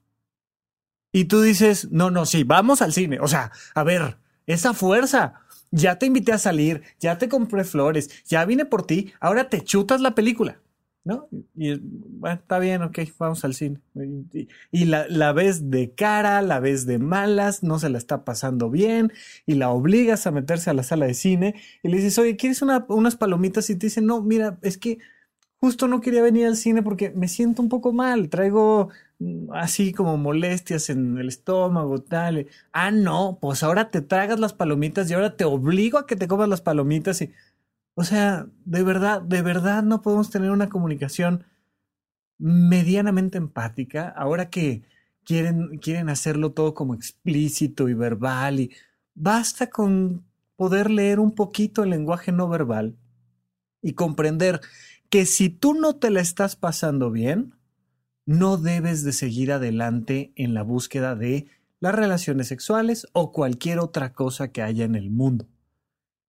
y 1.16 1.24
tú 1.24 1.40
dices, 1.40 1.90
no, 1.90 2.10
no, 2.10 2.26
sí, 2.26 2.44
vamos 2.44 2.82
al 2.82 2.92
cine. 2.92 3.20
O 3.20 3.26
sea, 3.26 3.50
a 3.74 3.84
ver, 3.84 4.18
esa 4.46 4.74
fuerza. 4.74 5.40
Ya 5.70 5.98
te 5.98 6.04
invité 6.04 6.32
a 6.32 6.38
salir, 6.38 6.82
ya 7.00 7.16
te 7.16 7.30
compré 7.30 7.64
flores, 7.64 8.10
ya 8.26 8.44
vine 8.44 8.66
por 8.66 8.86
ti, 8.86 9.14
ahora 9.18 9.48
te 9.48 9.62
chutas 9.62 10.02
la 10.02 10.14
película. 10.14 10.60
¿No? 11.04 11.26
Y 11.54 11.78
bueno, 11.80 12.38
está 12.38 12.58
bien, 12.58 12.82
ok, 12.82 12.98
vamos 13.18 13.46
al 13.46 13.54
cine. 13.54 13.80
Y, 14.70 14.84
la, 14.84 15.06
la, 15.08 15.32
ves 15.32 15.70
de 15.70 15.94
cara, 15.94 16.42
la 16.42 16.60
ves 16.60 16.84
de 16.84 16.98
malas, 16.98 17.62
no 17.62 17.78
se 17.78 17.88
la 17.88 17.96
está 17.96 18.26
pasando 18.26 18.68
bien, 18.68 19.10
y 19.46 19.54
la 19.54 19.70
obligas 19.70 20.26
a 20.26 20.32
meterse 20.32 20.68
a 20.68 20.74
la 20.74 20.82
sala 20.82 21.06
de 21.06 21.14
cine, 21.14 21.54
y 21.82 21.88
le 21.88 21.96
dices, 21.96 22.18
oye, 22.18 22.36
¿quieres 22.36 22.60
unas 22.60 23.16
palomitas? 23.16 23.70
Y 23.70 23.76
te 23.76 23.86
dicen, 23.86 24.04
no, 24.04 24.20
mira, 24.20 24.58
es 24.60 24.76
que 24.76 24.98
justo 25.60 25.88
no 25.88 26.00
quería 26.00 26.22
venir 26.22 26.46
al 26.46 26.56
cine 26.56 26.82
porque 26.82 27.10
me 27.10 27.28
siento 27.28 27.62
un 27.62 27.68
poco 27.68 27.92
mal, 27.92 28.28
traigo 28.28 28.90
así 29.52 29.92
como 29.92 30.16
molestias 30.16 30.90
en 30.90 31.18
el 31.18 31.28
estómago, 31.28 32.00
tal. 32.02 32.46
Ah, 32.72 32.90
no, 32.90 33.38
pues 33.40 33.62
ahora 33.62 33.90
te 33.90 34.02
tragas 34.02 34.38
las 34.40 34.52
palomitas 34.52 35.10
y 35.10 35.14
ahora 35.14 35.36
te 35.36 35.44
obligo 35.44 35.98
a 35.98 36.06
que 36.06 36.16
te 36.16 36.28
comas 36.28 36.48
las 36.48 36.60
palomitas 36.60 37.22
y... 37.22 37.32
O 37.98 38.04
sea, 38.04 38.46
de 38.66 38.82
verdad, 38.82 39.22
de 39.22 39.40
verdad 39.40 39.82
no 39.82 40.02
podemos 40.02 40.30
tener 40.30 40.50
una 40.50 40.68
comunicación 40.68 41.44
medianamente 42.38 43.38
empática 43.38 44.08
ahora 44.10 44.50
que 44.50 44.82
quieren, 45.24 45.78
quieren 45.78 46.08
hacerlo 46.10 46.52
todo 46.52 46.74
como 46.74 46.94
explícito 46.94 47.88
y 47.88 47.94
verbal 47.94 48.60
y 48.60 48.72
basta 49.14 49.70
con 49.70 50.24
poder 50.56 50.90
leer 50.90 51.20
un 51.20 51.34
poquito 51.34 51.84
el 51.84 51.90
lenguaje 51.90 52.32
no 52.32 52.48
verbal 52.48 52.96
y 53.82 53.94
comprender 53.94 54.60
que 55.10 55.26
si 55.26 55.48
tú 55.48 55.74
no 55.74 55.96
te 55.96 56.10
la 56.10 56.20
estás 56.20 56.56
pasando 56.56 57.10
bien, 57.10 57.55
no 58.26 58.56
debes 58.56 59.04
de 59.04 59.12
seguir 59.12 59.52
adelante 59.52 60.32
en 60.34 60.52
la 60.52 60.62
búsqueda 60.62 61.14
de 61.14 61.46
las 61.80 61.94
relaciones 61.94 62.48
sexuales 62.48 63.06
o 63.12 63.32
cualquier 63.32 63.78
otra 63.78 64.12
cosa 64.12 64.48
que 64.48 64.62
haya 64.62 64.84
en 64.84 64.96
el 64.96 65.10
mundo. 65.10 65.46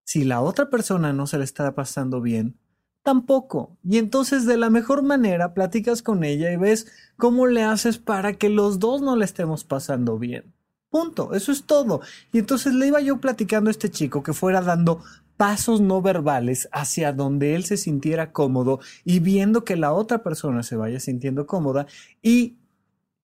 Si 0.05 0.23
la 0.23 0.41
otra 0.41 0.69
persona 0.69 1.11
no 1.11 1.27
se 1.27 1.37
la 1.37 1.43
está 1.43 1.73
pasando 1.73 2.21
bien, 2.21 2.57
tampoco. 3.03 3.77
Y 3.83 3.97
entonces 3.97 4.45
de 4.45 4.57
la 4.57 4.69
mejor 4.69 5.01
manera 5.01 5.53
platicas 5.53 6.01
con 6.01 6.23
ella 6.23 6.51
y 6.51 6.57
ves 6.57 6.87
cómo 7.17 7.47
le 7.47 7.63
haces 7.63 7.97
para 7.97 8.33
que 8.33 8.49
los 8.49 8.79
dos 8.79 9.01
no 9.01 9.15
le 9.15 9.25
estemos 9.25 9.63
pasando 9.63 10.19
bien. 10.19 10.53
Punto, 10.89 11.33
eso 11.33 11.51
es 11.51 11.63
todo. 11.63 12.01
Y 12.31 12.39
entonces 12.39 12.73
le 12.73 12.87
iba 12.87 13.01
yo 13.01 13.17
platicando 13.19 13.69
a 13.69 13.71
este 13.71 13.89
chico 13.89 14.23
que 14.23 14.33
fuera 14.33 14.61
dando 14.61 15.03
pasos 15.37 15.79
no 15.79 16.01
verbales 16.01 16.67
hacia 16.71 17.13
donde 17.13 17.55
él 17.55 17.63
se 17.63 17.77
sintiera 17.77 18.31
cómodo 18.31 18.79
y 19.05 19.19
viendo 19.19 19.63
que 19.63 19.75
la 19.75 19.93
otra 19.93 20.23
persona 20.23 20.63
se 20.63 20.75
vaya 20.75 20.99
sintiendo 20.99 21.45
cómoda 21.45 21.87
y, 22.21 22.57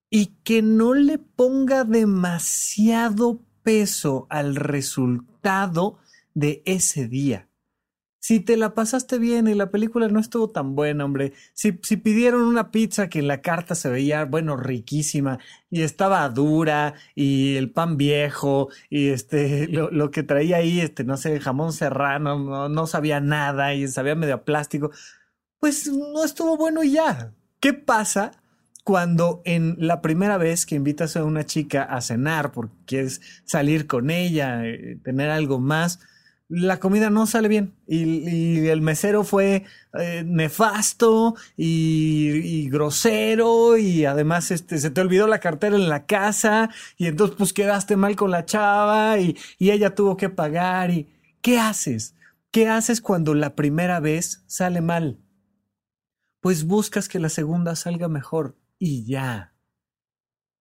y 0.10 0.28
que 0.44 0.62
no 0.62 0.94
le 0.94 1.18
ponga 1.18 1.84
demasiado 1.84 3.42
peso 3.64 4.28
al 4.30 4.56
resultado 4.56 5.98
de 6.34 6.62
ese 6.66 7.08
día. 7.08 7.50
Si 8.24 8.40
te 8.40 8.56
la 8.56 8.74
pasaste 8.74 9.20
bien 9.20 9.50
y 9.50 9.54
la 9.54 9.70
película 9.70 10.08
no 10.08 10.18
estuvo 10.18 10.50
tan 10.50 10.76
buena, 10.76 11.04
hombre, 11.04 11.34
si, 11.52 11.78
si, 11.84 11.98
pidieron 11.98 12.44
una 12.44 12.72
pizza 12.72 13.10
que 13.10 13.20
en 13.20 13.28
la 13.28 13.42
carta 13.42 13.76
se 13.76 13.90
veía, 13.90 14.24
bueno, 14.24 14.56
riquísima 14.56 15.40
y 15.70 15.82
estaba 15.82 16.30
dura 16.30 16.94
y 17.16 17.58
el 17.58 17.70
pan 17.70 17.98
viejo 17.98 18.70
y 18.90 19.10
este, 19.10 19.68
lo, 19.68 20.10
que 20.10 20.24
traía 20.24 20.56
ahí, 20.56 20.80
este, 20.80 21.04
no 21.04 21.18
sé, 21.18 21.38
jamón 21.42 21.74
serrano, 21.74 22.40
no, 22.40 22.70
no 22.70 22.88
sabía 22.88 23.20
nada 23.20 23.74
y 23.74 23.90
sabía 23.90 24.16
medio 24.16 24.46
plástico, 24.46 24.92
pues 25.60 25.90
no 25.90 26.24
estuvo 26.24 26.56
bueno 26.56 26.82
y 26.82 26.94
ya. 26.94 27.34
¿Qué 27.60 27.74
pasa 27.74 28.32
cuando 28.86 29.42
en 29.44 29.76
la 29.80 30.02
primera 30.02 30.38
vez 30.38 30.66
que 30.66 30.76
invitas 30.76 31.18
a 31.18 31.26
una 31.26 31.46
chica 31.46 31.84
a 31.84 32.00
cenar 32.00 32.54
porque 32.54 32.76
quieres 32.86 33.20
salir 33.44 33.86
con 33.86 34.12
ella, 34.12 34.66
eh, 34.66 34.98
tener 35.04 35.30
algo 35.30 35.60
más, 35.60 36.00
la 36.56 36.80
comida 36.80 37.10
no 37.10 37.26
sale 37.26 37.48
bien 37.48 37.74
y, 37.88 38.68
el 38.68 38.82
mesero 38.82 39.24
fue 39.24 39.66
eh, 40.00 40.24
nefasto 40.26 41.36
y, 41.58 42.70
grosero 42.70 43.78
y 43.78 44.06
además 44.06 44.52
este, 44.52 44.78
se 44.78 44.92
te 44.92 45.02
olvidó 45.02 45.28
la 45.28 45.40
cartera 45.40 45.76
en 45.76 45.90
la 45.90 46.06
casa 46.06 46.70
y 46.98 47.08
entonces 47.08 47.36
pues 47.38 47.54
quedaste 47.54 47.96
mal 47.96 48.16
con 48.16 48.30
la 48.30 48.46
chava 48.46 49.20
y, 49.20 49.36
y 49.58 49.72
ella 49.72 49.96
tuvo 49.96 50.16
que 50.16 50.30
pagar 50.30 50.92
y 50.92 51.10
¿qué 51.42 51.60
haces? 51.60 52.16
¿Qué 52.52 52.70
haces 52.70 53.02
cuando 53.02 53.34
la 53.34 53.56
primera 53.56 54.00
vez 54.00 54.44
sale 54.46 54.82
mal? 54.82 55.20
Pues 56.40 56.66
buscas 56.66 57.10
que 57.10 57.20
la 57.20 57.30
segunda 57.30 57.76
salga 57.76 58.08
mejor 58.10 58.58
y 58.78 59.06
ya. 59.06 59.56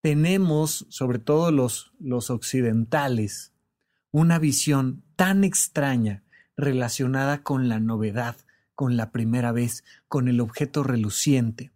Tenemos, 0.01 0.87
sobre 0.89 1.19
todo 1.19 1.51
los, 1.51 1.93
los 1.99 2.31
occidentales, 2.31 3.52
una 4.13 4.37
visión 4.37 5.03
tan 5.15 5.43
extraña 5.43 6.23
relacionada 6.55 7.41
con 7.41 7.67
la 7.67 7.79
novedad, 7.79 8.37
con 8.75 8.95
la 8.95 9.11
primera 9.11 9.51
vez, 9.51 9.83
con 10.07 10.27
el 10.27 10.39
objeto 10.39 10.83
reluciente. 10.83 11.71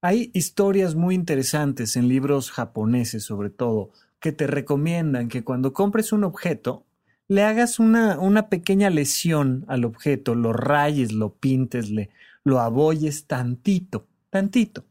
Hay 0.00 0.30
historias 0.34 0.94
muy 0.94 1.16
interesantes 1.16 1.96
en 1.96 2.08
libros 2.08 2.52
japoneses 2.52 3.24
sobre 3.24 3.50
todo 3.50 3.90
que 4.20 4.30
te 4.30 4.46
recomiendan 4.46 5.28
que 5.28 5.42
cuando 5.42 5.72
compres 5.72 6.12
un 6.12 6.22
objeto 6.22 6.86
le 7.26 7.42
hagas 7.42 7.80
una, 7.80 8.20
una 8.20 8.48
pequeña 8.48 8.88
lesión 8.88 9.64
al 9.66 9.84
objeto, 9.84 10.36
lo 10.36 10.52
rayes, 10.52 11.12
lo 11.12 11.34
pintes, 11.34 11.90
le, 11.90 12.10
lo 12.44 12.60
abolles 12.60 13.26
tantito, 13.26 14.06
tantito. 14.30 14.84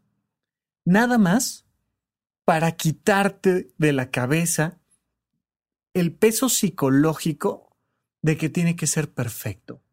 Nada 0.84 1.18
más 1.18 1.66
para 2.44 2.74
quitarte 2.74 3.72
de 3.78 3.94
la 3.94 4.12
cabeza 4.12 4.80
el 5.94 6.16
peso 6.16 6.50
psicológico 6.50 7.78
de 8.24 8.38
que 8.38 8.50
tiene 8.50 8.76
que 8.76 8.88
ser 8.88 9.14
perfecto. 9.14 9.84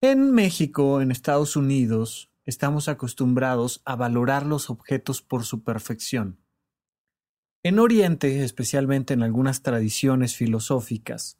En 0.00 0.32
México, 0.32 1.00
en 1.00 1.10
Estados 1.10 1.54
Unidos, 1.54 2.30
estamos 2.44 2.88
acostumbrados 2.88 3.82
a 3.84 3.94
valorar 3.94 4.46
los 4.46 4.70
objetos 4.70 5.22
por 5.22 5.44
su 5.44 5.62
perfección. 5.62 6.38
En 7.62 7.78
Oriente, 7.78 8.42
especialmente 8.42 9.14
en 9.14 9.22
algunas 9.22 9.62
tradiciones 9.62 10.34
filosóficas, 10.34 11.38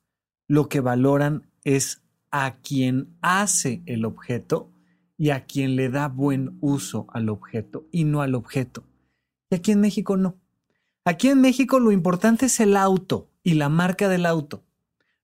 lo 0.48 0.68
que 0.68 0.80
valoran 0.80 1.50
es 1.64 2.02
a 2.30 2.58
quien 2.58 3.16
hace 3.20 3.82
el 3.86 4.04
objeto 4.04 4.72
y 5.16 5.30
a 5.30 5.46
quien 5.46 5.76
le 5.76 5.88
da 5.88 6.08
buen 6.08 6.58
uso 6.60 7.06
al 7.10 7.28
objeto 7.28 7.86
y 7.90 8.04
no 8.04 8.22
al 8.22 8.34
objeto. 8.34 8.84
Y 9.50 9.56
aquí 9.56 9.72
en 9.72 9.80
México 9.80 10.16
no. 10.16 10.40
Aquí 11.08 11.28
en 11.28 11.40
México 11.40 11.80
lo 11.80 11.90
importante 11.90 12.44
es 12.44 12.60
el 12.60 12.76
auto 12.76 13.30
y 13.42 13.54
la 13.54 13.70
marca 13.70 14.10
del 14.10 14.26
auto. 14.26 14.66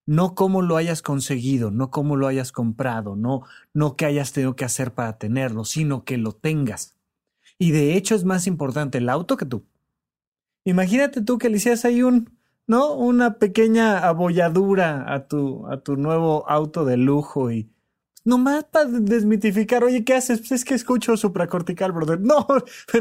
No 0.06 0.34
cómo 0.34 0.62
lo 0.62 0.78
hayas 0.78 1.02
conseguido, 1.02 1.70
no 1.70 1.90
cómo 1.90 2.16
lo 2.16 2.26
hayas 2.26 2.52
comprado, 2.52 3.16
no, 3.16 3.42
no 3.74 3.94
qué 3.94 4.06
hayas 4.06 4.32
tenido 4.32 4.56
que 4.56 4.64
hacer 4.64 4.94
para 4.94 5.18
tenerlo, 5.18 5.66
sino 5.66 6.06
que 6.06 6.16
lo 6.16 6.32
tengas. 6.32 6.96
Y 7.58 7.72
de 7.72 7.98
hecho 7.98 8.14
es 8.14 8.24
más 8.24 8.46
importante 8.46 8.96
el 8.96 9.10
auto 9.10 9.36
que 9.36 9.44
tú. 9.44 9.66
Imagínate 10.64 11.20
tú 11.20 11.36
que 11.36 11.50
le 11.50 11.58
hicieras 11.58 11.84
ahí 11.84 12.02
un, 12.02 12.30
¿no? 12.66 12.94
Una 12.94 13.34
pequeña 13.34 14.08
abolladura 14.08 15.12
a 15.12 15.28
tu, 15.28 15.66
a 15.66 15.82
tu 15.82 15.98
nuevo 15.98 16.48
auto 16.48 16.86
de 16.86 16.96
lujo 16.96 17.50
y 17.50 17.68
nomás 18.24 18.64
para 18.64 18.86
desmitificar, 18.86 19.84
oye, 19.84 20.04
¿qué 20.04 20.14
haces? 20.14 20.40
Pues 20.40 20.52
es 20.52 20.64
que 20.64 20.74
escucho 20.74 21.16
supracortical, 21.16 21.92
brother. 21.92 22.20
No, 22.24 22.46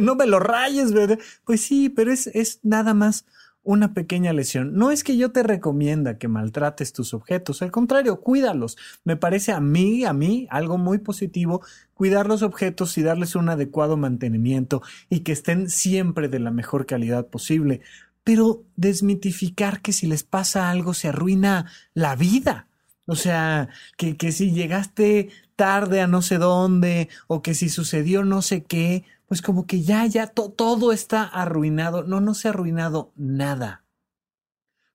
no 0.02 0.16
me 0.16 0.28
lo 0.28 0.40
rayes, 0.40 0.92
¿verdad? 0.92 1.20
Pues 1.46 1.62
sí, 1.62 1.90
pero 1.90 2.12
es, 2.12 2.28
es 2.28 2.60
nada 2.64 2.94
más 2.94 3.26
una 3.64 3.94
pequeña 3.94 4.34
lesión. 4.34 4.74
No 4.76 4.92
es 4.92 5.04
que 5.04 5.18
yo 5.18 5.32
te 5.32 5.42
recomienda 5.42 6.18
que 6.18 6.28
maltrates 6.28 6.94
tus 6.94 7.14
objetos, 7.14 7.62
al 7.62 7.72
contrario, 7.72 8.20
cuídalos. 8.20 8.78
Me 9.06 9.16
parece 9.16 9.54
a 9.54 9.62
mí, 9.62 10.04
a 10.04 10.14
mí, 10.14 10.48
algo 10.52 10.78
muy 10.78 10.98
positivo 10.98 11.62
cuidar 11.94 12.28
los 12.28 12.42
objetos 12.44 12.98
y 12.98 13.04
darles 13.04 13.36
un 13.36 13.50
adecuado 13.50 13.96
mantenimiento 13.96 14.82
y 15.10 15.22
que 15.22 15.32
estén 15.32 15.70
siempre 15.70 16.28
de 16.28 16.40
la 16.40 16.52
mejor 16.52 16.86
calidad 16.86 17.28
posible. 17.28 17.82
Pero 18.24 18.64
desmitificar 18.76 19.82
que 19.82 19.94
si 19.94 20.08
les 20.08 20.24
pasa 20.24 20.70
algo 20.70 20.94
se 20.94 21.10
arruina 21.10 21.72
la 21.94 22.16
vida. 22.16 22.68
O 23.06 23.16
sea, 23.16 23.70
que, 23.98 24.16
que 24.16 24.32
si 24.32 24.52
llegaste 24.52 25.30
tarde 25.56 26.02
a 26.02 26.08
no 26.08 26.22
sé 26.22 26.38
dónde 26.38 27.10
o 27.28 27.42
que 27.42 27.54
si 27.54 27.70
sucedió 27.70 28.24
no 28.24 28.42
sé 28.42 28.64
qué, 28.64 29.04
pues 29.28 29.42
como 29.42 29.66
que 29.66 29.82
ya, 29.82 30.06
ya 30.06 30.28
todo 30.28 30.92
está 30.92 31.24
arruinado. 31.24 32.04
No, 32.04 32.22
no 32.22 32.34
se 32.34 32.48
ha 32.48 32.52
arruinado 32.52 33.12
nada. 33.16 33.84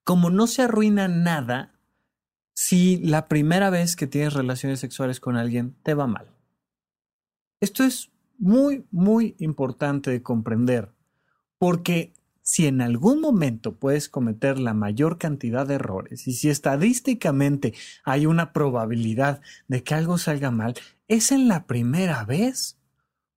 Como 0.03 0.29
no 0.29 0.47
se 0.47 0.63
arruina 0.63 1.07
nada 1.07 1.73
si 2.53 2.97
la 2.97 3.27
primera 3.27 3.69
vez 3.69 3.95
que 3.95 4.07
tienes 4.07 4.33
relaciones 4.33 4.79
sexuales 4.79 5.19
con 5.19 5.37
alguien 5.37 5.75
te 5.83 5.93
va 5.93 6.07
mal. 6.07 6.27
Esto 7.61 7.83
es 7.83 8.11
muy, 8.37 8.85
muy 8.91 9.35
importante 9.39 10.11
de 10.11 10.23
comprender, 10.23 10.91
porque 11.57 12.13
si 12.49 12.65
en 12.65 12.81
algún 12.81 13.21
momento 13.21 13.75
puedes 13.75 14.09
cometer 14.09 14.57
la 14.57 14.73
mayor 14.73 15.19
cantidad 15.19 15.67
de 15.67 15.75
errores 15.75 16.27
y 16.27 16.33
si 16.33 16.49
estadísticamente 16.49 17.75
hay 18.03 18.25
una 18.25 18.53
probabilidad 18.53 19.39
de 19.67 19.83
que 19.83 19.93
algo 19.93 20.17
salga 20.17 20.49
mal, 20.49 20.73
es 21.07 21.31
en 21.31 21.47
la 21.47 21.67
primera 21.67 22.25
vez, 22.25 22.79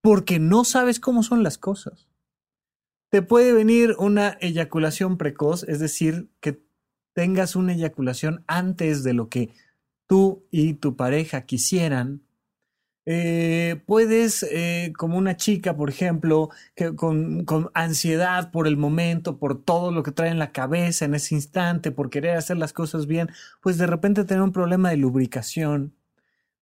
porque 0.01 0.39
no 0.39 0.63
sabes 0.63 0.99
cómo 0.99 1.21
son 1.21 1.43
las 1.43 1.59
cosas. 1.59 2.09
Te 3.11 3.21
puede 3.21 3.53
venir 3.53 3.93
una 3.99 4.29
eyaculación 4.41 5.19
precoz, 5.19 5.61
es 5.61 5.79
decir, 5.79 6.31
que 6.39 6.63
tengas 7.13 7.55
una 7.55 7.73
eyaculación 7.73 8.43
antes 8.47 9.03
de 9.03 9.13
lo 9.13 9.29
que 9.29 9.53
tú 10.07 10.47
y 10.49 10.73
tu 10.73 10.95
pareja 10.95 11.45
quisieran 11.45 12.23
eh, 13.05 13.81
puedes, 13.85 14.43
eh, 14.43 14.93
como 14.97 15.17
una 15.17 15.35
chica, 15.35 15.75
por 15.75 15.89
ejemplo, 15.89 16.49
que 16.75 16.95
con, 16.95 17.43
con, 17.45 17.69
ansiedad 17.73 18.51
por 18.51 18.65
el 18.67 18.77
momento, 18.77 19.37
por 19.39 19.61
todo 19.61 19.91
lo 19.91 20.03
que 20.03 20.11
trae 20.11 20.29
en 20.29 20.39
la 20.39 20.53
cabeza 20.53 21.05
en 21.05 21.15
ese 21.15 21.35
instante, 21.35 21.91
por 21.91 22.09
querer 22.09 22.37
hacer 22.37 22.57
las 22.57 22.71
cosas 22.71 23.05
bien, 23.05 23.29
pues 23.61 23.77
de 23.77 23.87
repente 23.87 24.23
tener 24.23 24.41
un 24.41 24.53
problema 24.53 24.89
de 24.89 24.97
lubricación. 24.97 25.93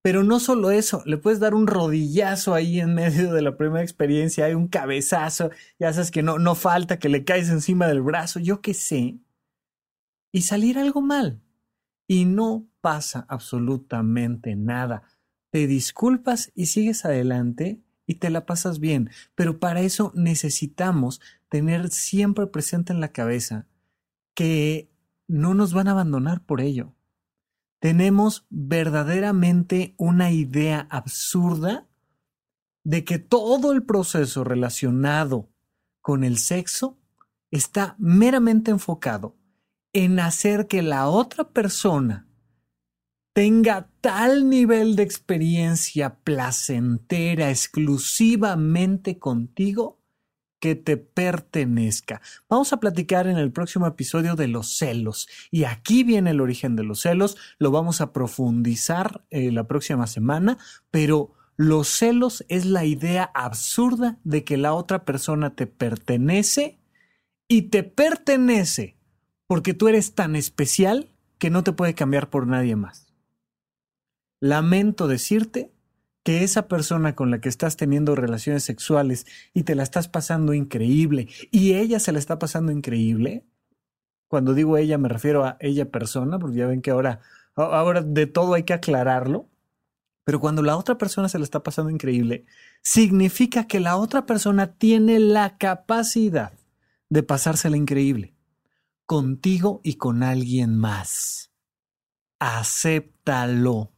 Pero 0.03 0.23
no 0.23 0.39
solo 0.39 0.71
eso, 0.71 1.03
le 1.05 1.17
puedes 1.17 1.39
dar 1.39 1.53
un 1.53 1.67
rodillazo 1.67 2.55
ahí 2.55 2.79
en 2.79 2.95
medio 2.95 3.33
de 3.33 3.43
la 3.43 3.55
primera 3.57 3.83
experiencia, 3.83 4.45
hay 4.45 4.55
un 4.55 4.67
cabezazo, 4.67 5.51
ya 5.79 5.93
sabes 5.93 6.11
que 6.11 6.23
no, 6.23 6.39
no 6.39 6.55
falta 6.55 6.97
que 6.99 7.09
le 7.09 7.23
caes 7.23 7.49
encima 7.49 7.87
del 7.87 8.01
brazo, 8.01 8.39
yo 8.39 8.61
qué 8.61 8.73
sé, 8.73 9.19
y 10.31 10.41
salir 10.43 10.79
algo 10.79 11.01
mal. 11.01 11.41
Y 12.07 12.25
no 12.25 12.67
pasa 12.81 13.25
absolutamente 13.29 14.55
nada 14.55 15.03
te 15.51 15.67
disculpas 15.67 16.51
y 16.55 16.67
sigues 16.67 17.05
adelante 17.05 17.81
y 18.07 18.15
te 18.15 18.29
la 18.29 18.45
pasas 18.45 18.79
bien. 18.79 19.09
Pero 19.35 19.59
para 19.59 19.81
eso 19.81 20.11
necesitamos 20.15 21.21
tener 21.49 21.89
siempre 21.91 22.47
presente 22.47 22.93
en 22.93 22.99
la 22.99 23.09
cabeza 23.09 23.67
que 24.33 24.89
no 25.27 25.53
nos 25.53 25.73
van 25.73 25.87
a 25.87 25.91
abandonar 25.91 26.43
por 26.43 26.61
ello. 26.61 26.95
Tenemos 27.79 28.45
verdaderamente 28.49 29.95
una 29.97 30.31
idea 30.31 30.87
absurda 30.89 31.87
de 32.83 33.03
que 33.03 33.19
todo 33.19 33.71
el 33.71 33.83
proceso 33.83 34.43
relacionado 34.43 35.49
con 35.99 36.23
el 36.23 36.37
sexo 36.37 36.97
está 37.49 37.95
meramente 37.99 38.71
enfocado 38.71 39.35
en 39.93 40.19
hacer 40.19 40.67
que 40.67 40.81
la 40.81 41.07
otra 41.07 41.49
persona 41.49 42.27
tenga 43.33 43.89
tal 44.01 44.49
nivel 44.49 44.95
de 44.95 45.03
experiencia 45.03 46.15
placentera 46.23 47.49
exclusivamente 47.49 49.19
contigo 49.19 49.99
que 50.59 50.75
te 50.75 50.97
pertenezca. 50.97 52.21
Vamos 52.47 52.71
a 52.71 52.79
platicar 52.79 53.27
en 53.27 53.37
el 53.37 53.51
próximo 53.51 53.87
episodio 53.87 54.35
de 54.35 54.47
los 54.47 54.77
celos. 54.77 55.27
Y 55.49 55.63
aquí 55.63 56.03
viene 56.03 56.31
el 56.31 56.41
origen 56.41 56.75
de 56.75 56.83
los 56.83 57.01
celos. 57.01 57.35
Lo 57.57 57.71
vamos 57.71 57.99
a 57.99 58.13
profundizar 58.13 59.23
eh, 59.31 59.51
la 59.51 59.67
próxima 59.67 60.05
semana, 60.05 60.59
pero 60.91 61.33
los 61.55 61.87
celos 61.87 62.45
es 62.47 62.65
la 62.65 62.85
idea 62.85 63.31
absurda 63.33 64.19
de 64.23 64.43
que 64.43 64.57
la 64.57 64.73
otra 64.73 65.03
persona 65.03 65.55
te 65.55 65.65
pertenece 65.65 66.79
y 67.47 67.63
te 67.63 67.83
pertenece 67.83 68.97
porque 69.47 69.73
tú 69.73 69.87
eres 69.87 70.13
tan 70.13 70.35
especial 70.35 71.09
que 71.39 71.49
no 71.49 71.63
te 71.63 71.73
puede 71.73 71.95
cambiar 71.95 72.29
por 72.29 72.45
nadie 72.45 72.75
más 72.75 73.10
lamento 74.41 75.07
decirte 75.07 75.71
que 76.23 76.43
esa 76.43 76.67
persona 76.67 77.15
con 77.15 77.31
la 77.31 77.39
que 77.39 77.49
estás 77.49 77.77
teniendo 77.77 78.15
relaciones 78.15 78.63
sexuales 78.63 79.25
y 79.53 79.63
te 79.63 79.75
la 79.75 79.83
estás 79.83 80.07
pasando 80.07 80.53
increíble 80.53 81.29
y 81.51 81.73
ella 81.75 81.99
se 81.99 82.11
la 82.11 82.19
está 82.19 82.37
pasando 82.37 82.71
increíble, 82.71 83.45
cuando 84.27 84.53
digo 84.53 84.77
ella 84.77 84.97
me 84.97 85.09
refiero 85.09 85.45
a 85.45 85.57
ella 85.59 85.89
persona, 85.89 86.37
porque 86.37 86.57
ya 86.57 86.67
ven 86.67 86.81
que 86.81 86.91
ahora, 86.91 87.21
ahora 87.55 88.01
de 88.01 88.27
todo 88.27 88.55
hay 88.55 88.63
que 88.63 88.73
aclararlo, 88.73 89.47
pero 90.23 90.39
cuando 90.39 90.61
la 90.61 90.77
otra 90.77 90.97
persona 90.97 91.29
se 91.29 91.39
la 91.39 91.43
está 91.43 91.63
pasando 91.63 91.89
increíble, 91.89 92.45
significa 92.81 93.67
que 93.67 93.79
la 93.79 93.97
otra 93.97 94.25
persona 94.25 94.73
tiene 94.73 95.19
la 95.19 95.57
capacidad 95.57 96.53
de 97.09 97.23
pasársela 97.23 97.77
increíble, 97.77 98.35
contigo 99.05 99.81
y 99.83 99.95
con 99.95 100.23
alguien 100.23 100.77
más. 100.77 101.51
Acéptalo 102.39 103.91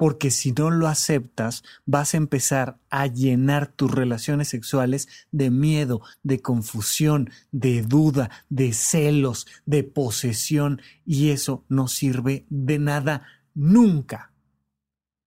porque 0.00 0.30
si 0.30 0.52
no 0.52 0.70
lo 0.70 0.88
aceptas, 0.88 1.62
vas 1.84 2.14
a 2.14 2.16
empezar 2.16 2.78
a 2.88 3.06
llenar 3.06 3.66
tus 3.66 3.90
relaciones 3.90 4.48
sexuales 4.48 5.08
de 5.30 5.50
miedo, 5.50 6.00
de 6.22 6.40
confusión, 6.40 7.28
de 7.52 7.82
duda, 7.82 8.30
de 8.48 8.72
celos, 8.72 9.46
de 9.66 9.84
posesión, 9.84 10.80
y 11.04 11.32
eso 11.32 11.66
no 11.68 11.86
sirve 11.86 12.46
de 12.48 12.78
nada 12.78 13.26
nunca. 13.52 14.32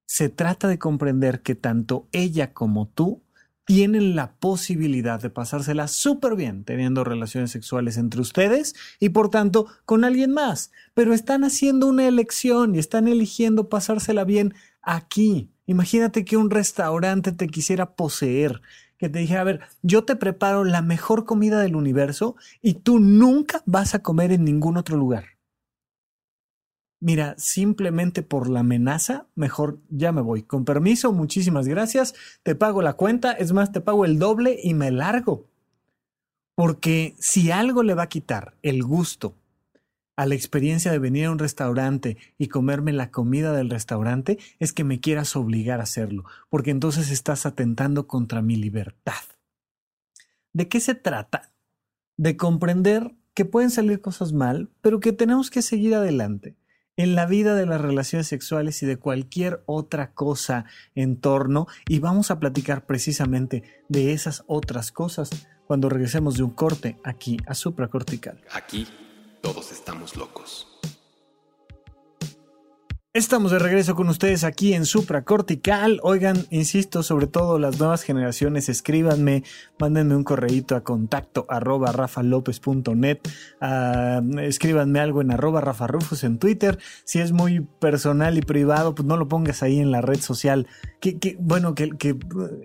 Se 0.07 0.29
trata 0.29 0.67
de 0.67 0.79
comprender 0.79 1.43
que 1.43 1.53
tanto 1.53 2.07
ella 2.11 2.51
como 2.51 2.87
tú 2.87 3.21
tienen 3.65 4.15
la 4.15 4.33
posibilidad 4.35 5.21
de 5.21 5.29
pasársela 5.29 5.87
súper 5.87 6.35
bien 6.35 6.63
teniendo 6.63 7.03
relaciones 7.03 7.51
sexuales 7.51 7.97
entre 7.97 8.21
ustedes 8.21 8.75
y 8.99 9.09
por 9.09 9.29
tanto 9.29 9.67
con 9.85 10.03
alguien 10.03 10.33
más, 10.33 10.71
pero 10.93 11.13
están 11.13 11.43
haciendo 11.43 11.87
una 11.87 12.07
elección 12.07 12.75
y 12.75 12.79
están 12.79 13.07
eligiendo 13.07 13.69
pasársela 13.69 14.23
bien 14.23 14.53
aquí. 14.81 15.49
Imagínate 15.65 16.25
que 16.25 16.37
un 16.37 16.49
restaurante 16.49 17.31
te 17.31 17.47
quisiera 17.47 17.95
poseer, 17.95 18.61
que 18.97 19.09
te 19.09 19.19
dijera, 19.19 19.41
a 19.41 19.45
ver, 19.45 19.61
yo 19.81 20.03
te 20.03 20.15
preparo 20.15 20.65
la 20.65 20.81
mejor 20.81 21.25
comida 21.25 21.61
del 21.61 21.75
universo 21.75 22.35
y 22.61 22.75
tú 22.75 22.99
nunca 22.99 23.61
vas 23.65 23.95
a 23.95 23.99
comer 23.99 24.31
en 24.31 24.43
ningún 24.43 24.77
otro 24.77 24.97
lugar 24.97 25.32
mira, 27.03 27.35
simplemente 27.37 28.23
por 28.23 28.49
la 28.49 28.61
amenaza, 28.61 29.27
mejor 29.35 29.79
ya 29.89 30.13
me 30.13 30.21
voy. 30.21 30.43
Con 30.43 30.63
permiso, 30.63 31.11
muchísimas 31.11 31.67
gracias, 31.67 32.15
te 32.43 32.55
pago 32.55 32.81
la 32.81 32.93
cuenta, 32.93 33.33
es 33.33 33.51
más, 33.51 33.73
te 33.73 33.81
pago 33.81 34.05
el 34.05 34.19
doble 34.19 34.57
y 34.63 34.73
me 34.73 34.89
largo. 34.89 35.45
Porque 36.55 37.15
si 37.19 37.51
algo 37.51 37.83
le 37.83 37.93
va 37.93 38.03
a 38.03 38.09
quitar 38.09 38.55
el 38.61 38.83
gusto 38.83 39.35
a 40.15 40.25
la 40.25 40.35
experiencia 40.35 40.91
de 40.91 40.99
venir 40.99 41.25
a 41.25 41.31
un 41.31 41.39
restaurante 41.39 42.17
y 42.37 42.47
comerme 42.47 42.93
la 42.93 43.11
comida 43.11 43.51
del 43.51 43.69
restaurante, 43.69 44.39
es 44.59 44.71
que 44.71 44.85
me 44.85 45.01
quieras 45.01 45.35
obligar 45.35 45.81
a 45.81 45.83
hacerlo, 45.83 46.23
porque 46.49 46.71
entonces 46.71 47.11
estás 47.11 47.45
atentando 47.45 48.07
contra 48.07 48.41
mi 48.41 48.55
libertad. 48.55 49.23
¿De 50.53 50.69
qué 50.69 50.79
se 50.79 50.95
trata? 50.95 51.51
De 52.15 52.37
comprender 52.37 53.13
que 53.33 53.43
pueden 53.43 53.71
salir 53.71 53.99
cosas 53.99 54.31
mal, 54.31 54.69
pero 54.79 55.01
que 55.01 55.11
tenemos 55.11 55.49
que 55.49 55.61
seguir 55.63 55.95
adelante 55.95 56.55
en 56.97 57.15
la 57.15 57.25
vida 57.25 57.55
de 57.55 57.65
las 57.65 57.81
relaciones 57.81 58.27
sexuales 58.27 58.83
y 58.83 58.85
de 58.85 58.97
cualquier 58.97 59.63
otra 59.65 60.13
cosa 60.13 60.65
en 60.95 61.17
torno 61.17 61.67
y 61.87 61.99
vamos 61.99 62.31
a 62.31 62.39
platicar 62.39 62.85
precisamente 62.85 63.63
de 63.89 64.13
esas 64.13 64.43
otras 64.47 64.91
cosas 64.91 65.29
cuando 65.65 65.89
regresemos 65.89 66.37
de 66.37 66.43
un 66.43 66.51
corte 66.51 66.99
aquí 67.03 67.37
a 67.47 67.55
supracortical. 67.55 68.41
Aquí 68.51 68.87
todos 69.41 69.71
estamos 69.71 70.15
locos. 70.15 70.67
Estamos 73.15 73.51
de 73.51 73.59
regreso 73.59 73.93
con 73.93 74.09
ustedes 74.09 74.43
aquí 74.43 74.73
en 74.73 74.87
Supracortical. 74.87 75.99
Oigan, 76.01 76.47
insisto, 76.49 77.03
sobre 77.03 77.27
todo 77.27 77.59
las 77.59 77.77
nuevas 77.77 78.01
generaciones, 78.01 78.69
escríbanme, 78.69 79.43
mándenme 79.77 80.15
un 80.15 80.23
correíto 80.23 80.75
a 80.75 80.83
contacto 80.83 81.45
arroba 81.47 81.91
rafalopez.net, 81.91 83.19
escríbanme 84.41 84.99
algo 84.99 85.21
en 85.21 85.29
arroba 85.29 85.61
rafarufus 85.61 86.23
en 86.23 86.39
Twitter. 86.39 86.79
Si 87.03 87.19
es 87.19 87.33
muy 87.33 87.59
personal 87.59 88.35
y 88.39 88.41
privado, 88.41 88.95
pues 88.95 89.07
no 89.07 89.15
lo 89.15 89.27
pongas 89.27 89.61
ahí 89.61 89.79
en 89.79 89.91
la 89.91 90.01
red 90.01 90.19
social. 90.19 90.65
Que, 91.03 91.19
que 91.19 91.35
bueno, 91.37 91.75
que, 91.75 91.89
que 91.89 92.15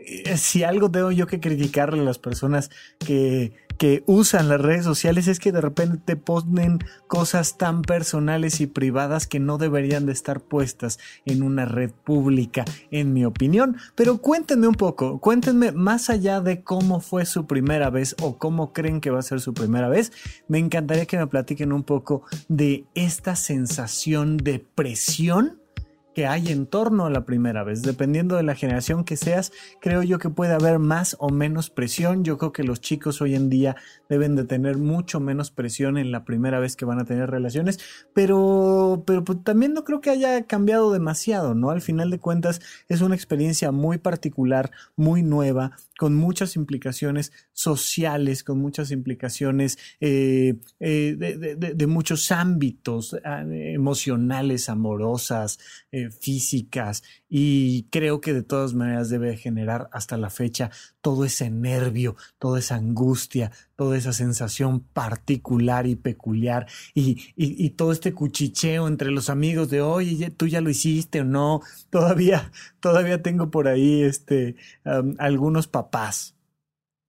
eh, 0.07 0.37
si 0.37 0.62
algo 0.62 0.88
tengo 0.92 1.11
yo 1.11 1.27
que 1.27 1.40
criticarle 1.40 2.03
a 2.03 2.05
las 2.05 2.18
personas 2.18 2.70
que 3.01 3.53
que 3.79 4.03
usan 4.07 4.48
las 4.48 4.61
redes 4.61 4.85
sociales 4.85 5.29
es 5.29 5.38
que 5.38 5.53
de 5.53 5.61
repente 5.61 5.98
te 6.05 6.16
ponen 6.16 6.81
cosas 7.07 7.57
tan 7.57 7.83
personales 7.83 8.61
y 8.61 8.66
privadas 8.66 9.27
que 9.27 9.38
no 9.38 9.57
deberían 9.57 10.05
de 10.05 10.12
estar 10.12 10.40
puestas 10.40 10.98
en 11.24 11.42
una 11.42 11.64
red 11.64 11.92
pública, 11.92 12.64
en 12.90 13.12
mi 13.12 13.24
opinión. 13.24 13.77
Pero 13.94 14.18
cuéntenme 14.18 14.66
un 14.66 14.74
poco, 14.74 15.20
cuéntenme 15.20 15.72
más 15.72 16.11
allá 16.11 16.40
de 16.40 16.62
cómo 16.62 17.01
fue 17.01 17.24
su 17.24 17.46
primera 17.46 17.88
vez 17.88 18.16
o 18.20 18.37
cómo 18.37 18.72
creen 18.72 19.01
que 19.01 19.11
va 19.11 19.20
a 19.20 19.22
ser 19.22 19.40
su 19.40 19.55
primera 19.55 19.88
vez. 19.88 20.12
Me 20.48 20.59
encantaría 20.59 21.07
que 21.07 21.16
me 21.16 21.29
platiquen 21.29 21.72
un 21.72 21.85
poco 21.85 22.22
de 22.48 22.85
esta 22.94 23.37
sensación 23.37 24.38
de 24.38 24.59
presión 24.59 25.61
que 26.18 26.26
hay 26.26 26.48
en 26.48 26.66
torno 26.66 27.07
a 27.07 27.11
la 27.11 27.24
primera 27.24 27.62
vez. 27.62 27.83
Dependiendo 27.83 28.35
de 28.35 28.42
la 28.42 28.57
generación 28.57 29.04
que 29.04 29.16
seas, 29.16 29.52
creo 29.81 30.02
yo 30.02 30.18
que 30.18 30.31
puede 30.31 30.52
haber 30.52 30.81
más 30.81 31.14
o 31.20 31.28
menos 31.28 31.70
presión. 31.70 32.24
Yo 32.24 32.38
creo 32.38 32.50
que 32.50 32.64
los 32.64 32.81
chicos 32.81 33.22
hoy 33.22 33.37
en 33.37 33.48
día 33.48 33.76
deben 34.09 34.35
de 34.35 34.42
tener 34.42 34.78
mucho 34.78 35.20
menos 35.20 35.52
presión 35.52 35.96
en 35.96 36.11
la 36.11 36.24
primera 36.24 36.59
vez 36.59 36.74
que 36.74 36.85
van 36.85 36.98
a 36.98 37.04
tener 37.04 37.31
relaciones, 37.31 37.78
pero, 38.14 39.04
pero 39.07 39.22
pues, 39.22 39.44
también 39.44 39.74
no 39.74 39.85
creo 39.85 40.00
que 40.00 40.11
haya 40.11 40.42
cambiado 40.42 40.92
demasiado, 40.92 41.54
¿no? 41.54 41.70
Al 41.70 41.83
final 41.83 42.11
de 42.11 42.18
cuentas 42.18 42.61
es 42.88 43.00
una 43.00 43.14
experiencia 43.14 43.70
muy 43.70 43.98
particular, 43.98 44.72
muy 44.96 45.22
nueva, 45.22 45.76
con 45.98 46.16
muchas 46.16 46.57
implicaciones 46.57 47.33
sociales, 47.52 48.42
con 48.42 48.61
muchas 48.61 48.90
implicaciones 48.90 49.78
eh, 50.00 50.54
eh, 50.81 51.16
de, 51.16 51.87
muchos 51.87 52.31
ámbitos 52.31 53.16
ah, 53.24 53.44
emocionales, 53.48 54.68
amorosas, 54.68 55.59
eh, 56.09 56.11
físicas, 56.11 57.03
y 57.29 57.85
creo 57.90 58.21
que 58.21 58.33
de 58.33 58.42
todas 58.42 58.75
maneras 58.75 59.11
debe 59.11 59.37
generar 59.37 59.88
hasta 59.92 60.16
la 60.16 60.31
fecha 60.31 60.71
todo 61.01 61.25
ese 61.25 61.51
nervio, 61.51 62.16
toda 62.38 62.59
esa 62.59 62.77
angustia, 62.77 63.53
toda 63.77 63.97
esa 63.97 64.12
sensación 64.12 64.81
particular 64.81 65.87
y 65.87 65.97
peculiar 65.97 66.66
y, 66.94 67.71
todo 67.71 67.92
este 67.92 68.12
cuchicheo 68.12 68.88
entre 68.88 69.11
los 69.11 69.31
amigos 69.31 69.71
de 69.71 69.83
oye, 69.83 70.31
tú 70.31 70.47
ya 70.47 70.61
lo 70.61 70.71
hiciste 70.71 71.21
o 71.21 71.25
no, 71.25 71.61
todavía, 71.90 72.51
todavía 72.81 73.23
tengo 73.23 73.51
por 73.51 73.68
ahí 73.68 74.03
este, 74.03 74.57
algunos 75.18 75.68
papás 75.68 76.35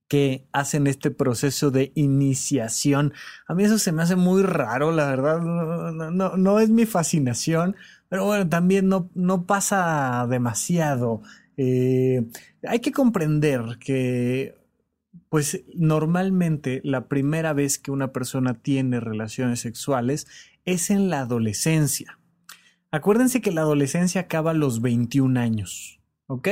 que 0.10 0.48
hacen 0.52 0.88
este 0.88 1.12
proceso 1.12 1.70
de 1.72 1.92
iniciación. 1.96 3.14
A 3.48 3.54
mí 3.54 3.64
eso 3.64 3.78
se 3.78 3.92
me 3.92 4.02
hace 4.02 4.16
muy 4.16 4.42
raro, 4.42 4.92
la 4.92 5.08
verdad, 5.08 5.40
no, 5.40 6.36
no 6.36 6.60
es 6.60 6.70
mi 6.70 6.86
fascinación, 6.86 7.76
pero 8.10 8.26
bueno, 8.26 8.50
también 8.50 8.90
no, 8.90 9.10
no 9.14 9.46
pasa 9.46 10.26
demasiado. 10.30 11.22
Eh, 11.58 12.28
hay 12.68 12.80
que 12.80 12.92
comprender 12.92 13.78
que, 13.80 14.56
pues 15.30 15.64
normalmente 15.76 16.82
la 16.84 17.08
primera 17.08 17.54
vez 17.54 17.78
que 17.78 17.92
una 17.92 18.12
persona 18.12 18.56
tiene 18.56 19.00
relaciones 19.00 19.60
sexuales 19.60 20.28
es 20.66 20.90
en 20.90 21.10
la 21.10 21.22
adolescencia. 21.22 22.20
Acuérdense 22.92 23.42
que 23.42 23.52
la 23.52 23.62
adolescencia 23.62 24.22
acaba 24.22 24.52
a 24.52 24.56
los 24.56 24.82
21 24.82 25.40
años, 25.40 26.00
¿ok? 26.26 26.48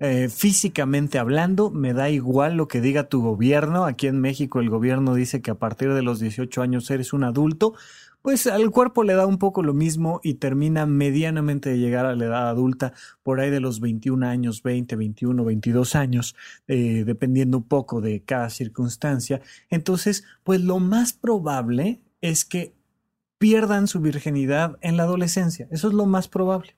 Eh, 0.00 0.28
físicamente 0.28 1.18
hablando, 1.18 1.70
me 1.70 1.94
da 1.94 2.10
igual 2.10 2.56
lo 2.56 2.68
que 2.68 2.80
diga 2.80 3.08
tu 3.08 3.22
gobierno. 3.22 3.84
Aquí 3.86 4.08
en 4.08 4.20
México 4.20 4.60
el 4.60 4.68
gobierno 4.68 5.14
dice 5.14 5.40
que 5.40 5.52
a 5.52 5.54
partir 5.54 5.94
de 5.94 6.02
los 6.02 6.18
18 6.18 6.60
años 6.60 6.90
eres 6.90 7.12
un 7.12 7.24
adulto 7.24 7.74
pues 8.22 8.46
al 8.46 8.70
cuerpo 8.70 9.02
le 9.02 9.14
da 9.14 9.26
un 9.26 9.38
poco 9.38 9.62
lo 9.62 9.74
mismo 9.74 10.20
y 10.22 10.34
termina 10.34 10.86
medianamente 10.86 11.70
de 11.70 11.78
llegar 11.78 12.06
a 12.06 12.14
la 12.14 12.24
edad 12.24 12.48
adulta 12.48 12.92
por 13.22 13.40
ahí 13.40 13.50
de 13.50 13.60
los 13.60 13.80
21 13.80 14.26
años, 14.26 14.62
20, 14.62 14.94
21, 14.96 15.44
22 15.44 15.96
años, 15.96 16.36
eh, 16.68 17.02
dependiendo 17.04 17.58
un 17.58 17.64
poco 17.64 18.00
de 18.00 18.22
cada 18.22 18.48
circunstancia. 18.48 19.42
Entonces, 19.68 20.24
pues 20.44 20.60
lo 20.60 20.78
más 20.78 21.12
probable 21.12 22.00
es 22.20 22.44
que 22.44 22.74
pierdan 23.38 23.88
su 23.88 24.00
virginidad 24.00 24.78
en 24.82 24.96
la 24.96 25.02
adolescencia. 25.02 25.66
Eso 25.72 25.88
es 25.88 25.94
lo 25.94 26.06
más 26.06 26.28
probable. 26.28 26.76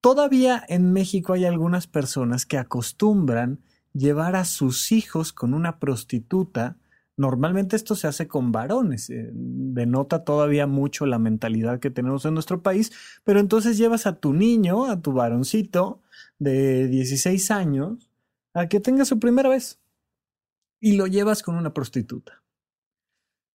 Todavía 0.00 0.62
en 0.68 0.92
México 0.92 1.32
hay 1.32 1.44
algunas 1.44 1.86
personas 1.86 2.44
que 2.44 2.58
acostumbran 2.58 3.60
llevar 3.92 4.34
a 4.34 4.44
sus 4.44 4.90
hijos 4.90 5.32
con 5.32 5.54
una 5.54 5.78
prostituta 5.78 6.76
Normalmente 7.16 7.76
esto 7.76 7.94
se 7.94 8.08
hace 8.08 8.26
con 8.26 8.50
varones, 8.50 9.08
eh, 9.08 9.30
denota 9.32 10.24
todavía 10.24 10.66
mucho 10.66 11.06
la 11.06 11.20
mentalidad 11.20 11.78
que 11.78 11.90
tenemos 11.90 12.24
en 12.24 12.34
nuestro 12.34 12.62
país, 12.62 12.90
pero 13.22 13.38
entonces 13.38 13.78
llevas 13.78 14.06
a 14.06 14.18
tu 14.18 14.32
niño, 14.32 14.86
a 14.86 15.00
tu 15.00 15.12
varoncito 15.12 16.02
de 16.38 16.88
16 16.88 17.52
años, 17.52 18.10
a 18.52 18.68
que 18.68 18.80
tenga 18.80 19.04
su 19.04 19.20
primera 19.20 19.48
vez 19.48 19.80
y 20.80 20.96
lo 20.96 21.06
llevas 21.06 21.42
con 21.42 21.54
una 21.54 21.72
prostituta. 21.72 22.42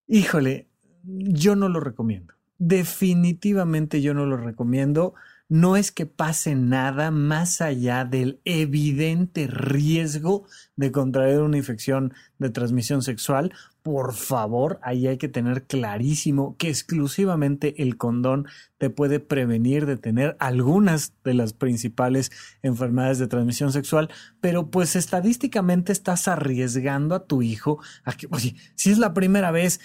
Híjole, 0.07 0.69
yo 1.03 1.55
no 1.55 1.69
lo 1.69 1.79
recomiendo. 1.79 2.33
Definitivamente 2.57 4.01
yo 4.01 4.13
no 4.13 4.25
lo 4.25 4.37
recomiendo 4.37 5.13
no 5.49 5.75
es 5.75 5.91
que 5.91 6.05
pase 6.05 6.55
nada 6.55 7.09
más 7.09 7.59
allá 7.59 8.05
del 8.05 8.39
evidente 8.45 9.47
riesgo 9.47 10.45
de 10.75 10.91
contraer 10.91 11.41
una 11.41 11.57
infección 11.57 12.13
de 12.37 12.51
transmisión 12.51 13.01
sexual 13.01 13.51
por 13.81 14.13
favor, 14.13 14.79
ahí 14.83 15.07
hay 15.07 15.17
que 15.17 15.29
tener 15.29 15.63
clarísimo 15.63 16.55
que 16.57 16.69
exclusivamente 16.69 17.81
el 17.81 17.97
condón 17.97 18.47
te 18.77 18.89
puede 18.89 19.19
prevenir 19.19 19.85
de 19.85 19.97
tener 19.97 20.35
algunas 20.39 21.13
de 21.23 21.33
las 21.33 21.53
principales 21.53 22.31
enfermedades 22.61 23.19
de 23.19 23.27
transmisión 23.27 23.71
sexual, 23.71 24.09
pero 24.41 24.69
pues 24.69 24.95
estadísticamente 24.95 25.91
estás 25.91 26.27
arriesgando 26.27 27.15
a 27.15 27.25
tu 27.25 27.41
hijo 27.41 27.79
a 28.03 28.13
que, 28.13 28.27
oye, 28.31 28.55
si 28.75 28.91
es 28.91 28.97
la 28.97 29.13
primera 29.13 29.51
vez, 29.51 29.79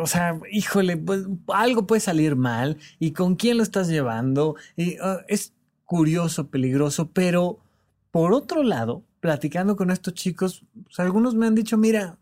o 0.00 0.06
sea, 0.06 0.38
híjole, 0.50 0.96
pues 0.96 1.26
algo 1.48 1.86
puede 1.86 2.00
salir 2.00 2.36
mal 2.36 2.78
y 2.98 3.12
con 3.12 3.34
quién 3.34 3.56
lo 3.56 3.62
estás 3.62 3.88
llevando, 3.88 4.56
y, 4.76 4.96
ah, 5.02 5.20
es 5.28 5.52
curioso, 5.84 6.48
peligroso, 6.48 7.10
pero 7.12 7.58
por 8.10 8.32
otro 8.32 8.62
lado, 8.62 9.04
platicando 9.20 9.74
con 9.74 9.90
estos 9.90 10.14
chicos, 10.14 10.64
pues, 10.84 11.00
algunos 11.00 11.34
me 11.34 11.46
han 11.46 11.54
dicho, 11.54 11.76
mira, 11.76 12.18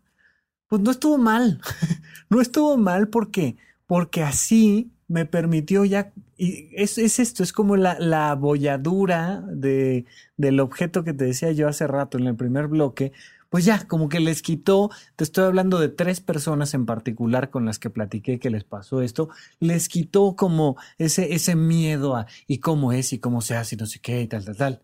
pues 0.73 0.81
no 0.81 0.89
estuvo 0.89 1.19
mal. 1.19 1.61
no 2.31 2.41
estuvo 2.41 2.77
mal 2.77 3.07
porque, 3.07 3.57
porque 3.85 4.23
así 4.23 4.91
me 5.07 5.27
permitió 5.27 5.85
ya, 5.85 6.11
y 6.35 6.69
es, 6.73 6.97
esto, 6.97 7.43
es 7.43 7.53
como 7.53 7.77
la, 7.77 7.99
la 7.99 8.31
abolladura 8.31 9.43
de, 9.51 10.05
del 10.35 10.59
objeto 10.59 11.03
que 11.03 11.13
te 11.13 11.25
decía 11.25 11.51
yo 11.51 11.67
hace 11.67 11.85
rato 11.85 12.17
en 12.17 12.25
el 12.25 12.35
primer 12.35 12.69
bloque, 12.69 13.11
pues 13.49 13.65
ya, 13.65 13.87
como 13.87 14.09
que 14.09 14.19
les 14.19 14.41
quitó, 14.41 14.89
te 15.15 15.23
estoy 15.23 15.45
hablando 15.45 15.79
de 15.79 15.89
tres 15.89 16.21
personas 16.21 16.73
en 16.73 16.87
particular 16.87 17.51
con 17.51 17.65
las 17.65 17.77
que 17.77 17.91
platiqué 17.91 18.39
que 18.39 18.49
les 18.49 18.63
pasó 18.63 19.03
esto, 19.03 19.29
les 19.59 19.89
quitó 19.89 20.35
como 20.35 20.75
ese, 20.97 21.35
ese 21.35 21.55
miedo 21.55 22.15
a 22.15 22.25
y 22.47 22.57
cómo 22.57 22.93
es 22.93 23.13
y 23.13 23.19
cómo 23.19 23.41
se 23.41 23.55
hace 23.55 23.75
y 23.75 23.77
no 23.77 23.85
sé 23.85 23.99
qué 23.99 24.23
y 24.23 24.27
tal, 24.27 24.43
tal, 24.43 24.57
tal. 24.57 24.81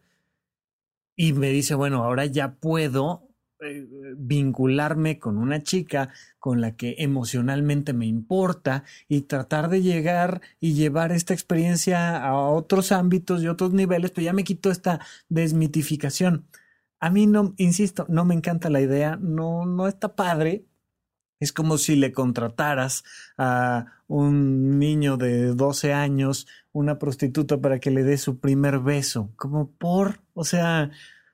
Y 1.16 1.34
me 1.34 1.50
dice, 1.50 1.74
bueno, 1.74 2.04
ahora 2.04 2.28
ya 2.28 2.54
puedo 2.54 3.29
eh, 3.62 3.86
vincularme 4.18 5.20
con 5.20 5.38
una 5.38 5.62
chica 5.62 6.10
con 6.40 6.62
la 6.62 6.78
que 6.78 6.96
emocionalmente 7.00 7.92
me 7.94 8.06
importa 8.06 8.86
y 9.10 9.24
tratar 9.24 9.70
de 9.70 9.82
llegar 9.82 10.42
y 10.62 10.76
llevar 10.76 11.12
esta 11.12 11.34
experiencia 11.34 12.24
a 12.24 12.36
otros 12.38 12.94
ámbitos 12.94 13.44
y 13.44 13.48
otros 13.50 13.74
niveles, 13.74 14.12
pero 14.12 14.26
ya 14.26 14.34
me 14.34 14.46
quito 14.46 14.72
esta 14.72 15.02
desmitificación. 15.28 16.48
A 17.02 17.10
mí 17.10 17.28
no, 17.28 17.54
insisto, 17.58 18.06
no 18.10 18.26
me 18.26 18.36
encanta 18.36 18.70
la 18.70 18.82
idea, 18.82 19.18
no, 19.22 19.66
no 19.66 19.88
está 19.88 20.16
padre. 20.16 20.66
Es 21.40 21.54
como 21.54 21.78
si 21.78 21.96
le 21.96 22.12
contrataras 22.14 23.04
a 23.38 23.86
un 24.08 24.80
niño 24.80 25.18
de 25.18 25.54
12 25.54 25.94
años, 25.94 26.48
una 26.72 26.98
prostituta 27.00 27.60
para 27.60 27.80
que 27.80 27.92
le 27.92 28.04
dé 28.04 28.18
su 28.18 28.40
primer 28.40 28.80
beso, 28.80 29.32
como 29.36 29.72
por, 29.72 30.22
o 30.34 30.44
sea, 30.46 30.92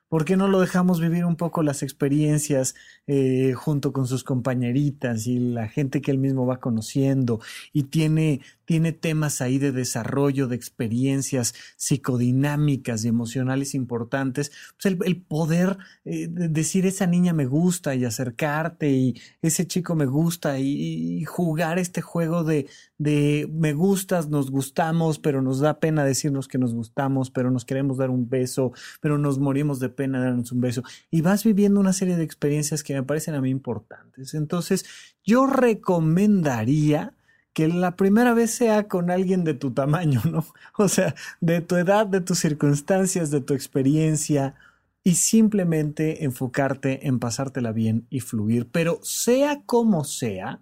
¿Por 0.08 0.24
qué 0.24 0.36
no 0.36 0.46
lo 0.46 0.60
dejamos 0.60 1.00
vivir 1.00 1.24
un 1.24 1.36
poco 1.36 1.64
las 1.64 1.82
experiencias 1.82 2.76
eh, 3.08 3.54
junto 3.54 3.92
con 3.92 4.06
sus 4.06 4.22
compañeritas 4.22 5.26
y 5.26 5.40
la 5.40 5.68
gente 5.68 6.00
que 6.00 6.12
él 6.12 6.18
mismo 6.18 6.46
va 6.46 6.60
conociendo 6.60 7.40
y 7.72 7.84
tiene, 7.84 8.40
tiene 8.66 8.92
temas 8.92 9.40
ahí 9.40 9.58
de 9.58 9.72
desarrollo, 9.72 10.48
de 10.48 10.56
experiencias 10.56 11.54
psicodinámicas 11.76 13.04
y 13.04 13.08
emocionales 13.08 13.74
importantes? 13.74 14.52
Pues 14.80 14.96
el, 15.00 15.22
poder 15.22 15.78
eh, 16.04 16.28
decir 16.28 16.84
esa 16.84 17.06
niña 17.06 17.32
me 17.32 17.46
gusta 17.46 17.94
y 17.94 18.04
acercarte 18.04 18.90
y 18.90 19.20
ese 19.40 19.66
chico 19.66 19.94
me 19.94 20.06
gusta 20.06 20.58
y, 20.58 21.24
jugar 21.24 21.78
este 21.78 22.02
juego 22.02 22.44
de, 22.44 22.68
de 22.98 23.48
me 23.52 23.72
gustas, 23.72 24.28
nos 24.28 24.50
gustamos, 24.50 25.18
pero 25.18 25.42
nos 25.42 25.60
da 25.60 25.80
pena 25.80 26.04
decirnos 26.04 26.48
que 26.48 26.58
nos 26.58 26.74
gustamos, 26.74 27.30
pero 27.30 27.50
nos 27.50 27.64
queremos 27.64 27.96
dar 27.96 28.10
un 28.10 28.28
beso, 28.28 28.72
pero 29.00 29.18
nos 29.18 29.38
morimos 29.38 29.80
de 29.80 29.88
pena 29.88 30.20
darnos 30.20 30.52
un 30.52 30.60
beso. 30.60 30.82
Y 31.10 31.22
vas 31.22 31.44
viviendo 31.44 31.80
una 31.80 31.92
serie 31.92 32.16
de 32.16 32.24
experiencias 32.24 32.82
que 32.82 32.94
me 32.94 33.02
parecen 33.02 33.34
a 33.34 33.40
mí 33.40 33.50
importantes. 33.50 34.34
Entonces, 34.34 34.84
yo 35.24 35.46
recomendaría 35.46 37.14
que 37.56 37.68
la 37.68 37.96
primera 37.96 38.34
vez 38.34 38.50
sea 38.50 38.86
con 38.86 39.10
alguien 39.10 39.42
de 39.42 39.54
tu 39.54 39.70
tamaño, 39.70 40.20
¿no? 40.30 40.44
O 40.76 40.88
sea, 40.88 41.14
de 41.40 41.62
tu 41.62 41.76
edad, 41.76 42.06
de 42.06 42.20
tus 42.20 42.38
circunstancias, 42.38 43.30
de 43.30 43.40
tu 43.40 43.54
experiencia, 43.54 44.56
y 45.02 45.14
simplemente 45.14 46.24
enfocarte 46.24 47.06
en 47.06 47.18
pasártela 47.18 47.72
bien 47.72 48.06
y 48.10 48.20
fluir. 48.20 48.68
Pero 48.70 49.00
sea 49.02 49.62
como 49.64 50.04
sea, 50.04 50.60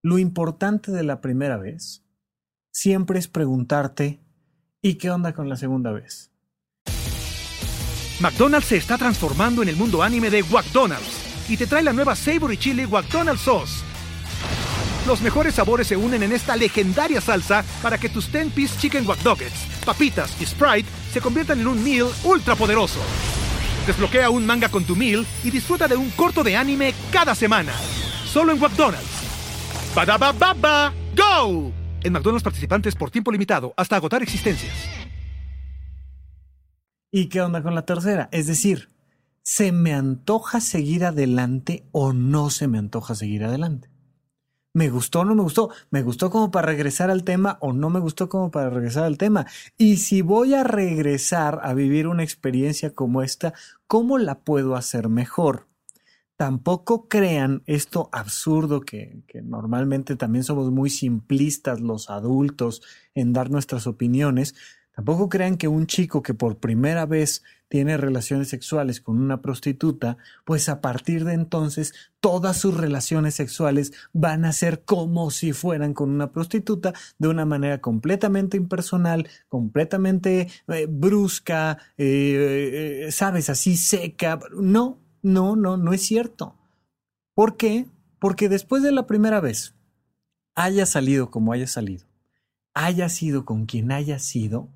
lo 0.00 0.16
importante 0.16 0.92
de 0.92 1.02
la 1.02 1.20
primera 1.20 1.56
vez 1.56 2.04
siempre 2.70 3.18
es 3.18 3.26
preguntarte, 3.26 4.20
¿y 4.80 4.94
qué 4.94 5.10
onda 5.10 5.32
con 5.32 5.48
la 5.48 5.56
segunda 5.56 5.90
vez? 5.90 6.30
McDonald's 8.20 8.68
se 8.68 8.76
está 8.76 8.96
transformando 8.96 9.60
en 9.64 9.70
el 9.70 9.76
mundo 9.76 10.04
anime 10.04 10.30
de 10.30 10.44
McDonald's 10.44 11.50
y 11.50 11.56
te 11.56 11.66
trae 11.66 11.82
la 11.82 11.92
nueva 11.92 12.14
Savory 12.14 12.58
Chili 12.58 12.86
McDonald's 12.86 13.42
Sauce 13.42 13.91
Los 15.06 15.20
mejores 15.20 15.56
sabores 15.56 15.88
se 15.88 15.96
unen 15.96 16.22
en 16.22 16.32
esta 16.32 16.54
legendaria 16.54 17.20
salsa 17.20 17.64
para 17.82 17.98
que 17.98 18.08
tus 18.08 18.32
10-piece 18.32 18.78
chicken 18.78 19.06
wack 19.06 19.18
papitas 19.84 20.40
y 20.40 20.46
Sprite 20.46 20.88
se 21.12 21.20
conviertan 21.20 21.60
en 21.60 21.66
un 21.66 21.82
meal 21.82 22.06
ultra 22.22 22.54
poderoso. 22.54 23.00
Desbloquea 23.84 24.30
un 24.30 24.46
manga 24.46 24.68
con 24.68 24.84
tu 24.84 24.94
meal 24.94 25.26
y 25.42 25.50
disfruta 25.50 25.88
de 25.88 25.96
un 25.96 26.10
corto 26.10 26.44
de 26.44 26.56
anime 26.56 26.94
cada 27.10 27.34
semana. 27.34 27.72
Solo 28.24 28.52
en 28.52 28.60
McDonald's. 28.60 29.22
baba 29.94 30.92
¡Go! 31.16 31.72
En 32.04 32.12
McDonald's 32.12 32.44
participantes 32.44 32.94
por 32.94 33.10
tiempo 33.10 33.32
limitado 33.32 33.74
hasta 33.76 33.96
agotar 33.96 34.22
existencias. 34.22 34.72
¿Y 37.10 37.28
qué 37.28 37.42
onda 37.42 37.62
con 37.62 37.74
la 37.74 37.84
tercera? 37.84 38.28
Es 38.30 38.46
decir, 38.46 38.88
¿se 39.42 39.72
me 39.72 39.92
antoja 39.92 40.60
seguir 40.60 41.04
adelante 41.04 41.84
o 41.90 42.12
no 42.12 42.50
se 42.50 42.68
me 42.68 42.78
antoja 42.78 43.16
seguir 43.16 43.44
adelante? 43.44 43.91
¿Me 44.74 44.88
gustó 44.88 45.20
o 45.20 45.24
no 45.26 45.34
me 45.34 45.42
gustó? 45.42 45.68
¿Me 45.90 46.02
gustó 46.02 46.30
como 46.30 46.50
para 46.50 46.68
regresar 46.68 47.10
al 47.10 47.24
tema 47.24 47.58
o 47.60 47.74
no 47.74 47.90
me 47.90 48.00
gustó 48.00 48.30
como 48.30 48.50
para 48.50 48.70
regresar 48.70 49.04
al 49.04 49.18
tema? 49.18 49.46
Y 49.76 49.98
si 49.98 50.22
voy 50.22 50.54
a 50.54 50.64
regresar 50.64 51.60
a 51.62 51.74
vivir 51.74 52.06
una 52.06 52.22
experiencia 52.22 52.94
como 52.94 53.22
esta, 53.22 53.52
¿cómo 53.86 54.16
la 54.16 54.40
puedo 54.40 54.74
hacer 54.74 55.10
mejor? 55.10 55.68
Tampoco 56.36 57.06
crean 57.06 57.62
esto 57.66 58.08
absurdo 58.12 58.80
que, 58.80 59.22
que 59.26 59.42
normalmente 59.42 60.16
también 60.16 60.42
somos 60.42 60.70
muy 60.70 60.88
simplistas 60.88 61.82
los 61.82 62.08
adultos 62.08 62.80
en 63.14 63.34
dar 63.34 63.50
nuestras 63.50 63.86
opiniones. 63.86 64.54
Tampoco 64.94 65.28
crean 65.28 65.56
que 65.56 65.68
un 65.68 65.86
chico 65.86 66.22
que 66.22 66.34
por 66.34 66.58
primera 66.58 67.06
vez 67.06 67.42
tiene 67.68 67.96
relaciones 67.96 68.48
sexuales 68.48 69.00
con 69.00 69.18
una 69.18 69.40
prostituta, 69.40 70.18
pues 70.44 70.68
a 70.68 70.82
partir 70.82 71.24
de 71.24 71.32
entonces 71.32 71.94
todas 72.20 72.58
sus 72.58 72.76
relaciones 72.76 73.34
sexuales 73.34 73.94
van 74.12 74.44
a 74.44 74.52
ser 74.52 74.84
como 74.84 75.30
si 75.30 75.54
fueran 75.54 75.94
con 75.94 76.10
una 76.10 76.32
prostituta 76.32 76.92
de 77.18 77.28
una 77.28 77.46
manera 77.46 77.80
completamente 77.80 78.58
impersonal, 78.58 79.26
completamente 79.48 80.48
eh, 80.68 80.86
brusca, 80.86 81.78
eh, 81.96 83.06
eh, 83.06 83.12
sabes, 83.12 83.48
así 83.48 83.78
seca. 83.78 84.38
No, 84.54 84.98
no, 85.22 85.56
no, 85.56 85.78
no 85.78 85.94
es 85.94 86.02
cierto. 86.02 86.58
¿Por 87.34 87.56
qué? 87.56 87.86
Porque 88.18 88.50
después 88.50 88.82
de 88.82 88.92
la 88.92 89.06
primera 89.06 89.40
vez, 89.40 89.74
haya 90.54 90.84
salido 90.84 91.30
como 91.30 91.54
haya 91.54 91.66
salido, 91.66 92.04
haya 92.74 93.08
sido 93.08 93.46
con 93.46 93.64
quien 93.64 93.92
haya 93.92 94.18
sido, 94.18 94.68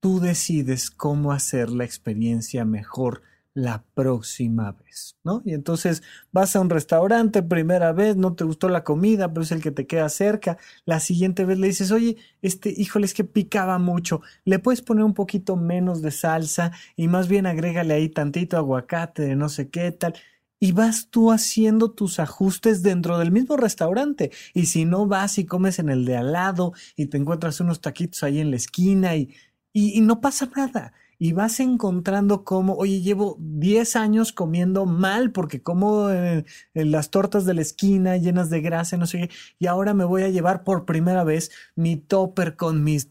tú 0.00 0.20
decides 0.20 0.90
cómo 0.90 1.32
hacer 1.32 1.70
la 1.70 1.84
experiencia 1.84 2.64
mejor 2.64 3.22
la 3.58 3.84
próxima 3.94 4.70
vez, 4.70 5.16
¿no? 5.24 5.42
Y 5.44 5.52
entonces 5.52 6.04
vas 6.30 6.54
a 6.54 6.60
un 6.60 6.70
restaurante, 6.70 7.42
primera 7.42 7.92
vez, 7.92 8.16
no 8.16 8.34
te 8.34 8.44
gustó 8.44 8.68
la 8.68 8.84
comida, 8.84 9.32
pero 9.32 9.42
es 9.42 9.50
el 9.50 9.60
que 9.60 9.72
te 9.72 9.86
queda 9.88 10.08
cerca. 10.10 10.58
La 10.84 11.00
siguiente 11.00 11.44
vez 11.44 11.58
le 11.58 11.66
dices, 11.66 11.90
oye, 11.90 12.16
este, 12.40 12.72
híjole, 12.76 13.06
es 13.06 13.14
que 13.14 13.24
picaba 13.24 13.78
mucho. 13.78 14.22
Le 14.44 14.60
puedes 14.60 14.80
poner 14.80 15.02
un 15.02 15.14
poquito 15.14 15.56
menos 15.56 16.02
de 16.02 16.12
salsa 16.12 16.70
y 16.94 17.08
más 17.08 17.26
bien 17.26 17.46
agrégale 17.46 17.94
ahí 17.94 18.08
tantito 18.08 18.56
aguacate 18.56 19.22
de 19.22 19.34
no 19.34 19.48
sé 19.48 19.70
qué 19.70 19.90
tal. 19.90 20.14
Y 20.60 20.72
vas 20.72 21.08
tú 21.10 21.32
haciendo 21.32 21.90
tus 21.92 22.18
ajustes 22.20 22.82
dentro 22.82 23.18
del 23.18 23.32
mismo 23.32 23.56
restaurante. 23.56 24.30
Y 24.54 24.66
si 24.66 24.84
no 24.84 25.06
vas 25.06 25.38
y 25.38 25.46
comes 25.46 25.78
en 25.80 25.88
el 25.88 26.04
de 26.04 26.16
al 26.16 26.32
lado 26.32 26.72
y 26.96 27.06
te 27.06 27.16
encuentras 27.16 27.60
unos 27.60 27.80
taquitos 27.80 28.22
ahí 28.22 28.40
en 28.40 28.50
la 28.50 28.56
esquina 28.56 29.16
y 29.16 29.34
y, 29.72 30.00
no 30.00 30.20
pasa 30.20 30.50
nada. 30.56 30.92
Y 31.18 31.32
vas 31.32 31.58
encontrando 31.60 32.44
cómo, 32.44 32.74
oye, 32.74 33.00
llevo 33.00 33.36
10 33.40 33.96
años 33.96 34.32
comiendo 34.32 34.86
mal 34.86 35.32
porque 35.32 35.62
como 35.62 36.10
en 36.10 36.44
las 36.74 37.10
tortas 37.10 37.44
de 37.44 37.54
la 37.54 37.62
esquina 37.62 38.16
llenas 38.16 38.50
de 38.50 38.60
grasa, 38.60 38.96
no 38.96 39.06
sé 39.06 39.28
qué, 39.28 39.30
y 39.58 39.66
ahora 39.66 39.94
me 39.94 40.04
voy 40.04 40.22
a 40.22 40.28
llevar 40.28 40.62
por 40.62 40.84
primera 40.84 41.24
vez 41.24 41.50
mi 41.74 41.96
topper 41.96 42.56
con 42.56 42.84
mis... 42.84 43.08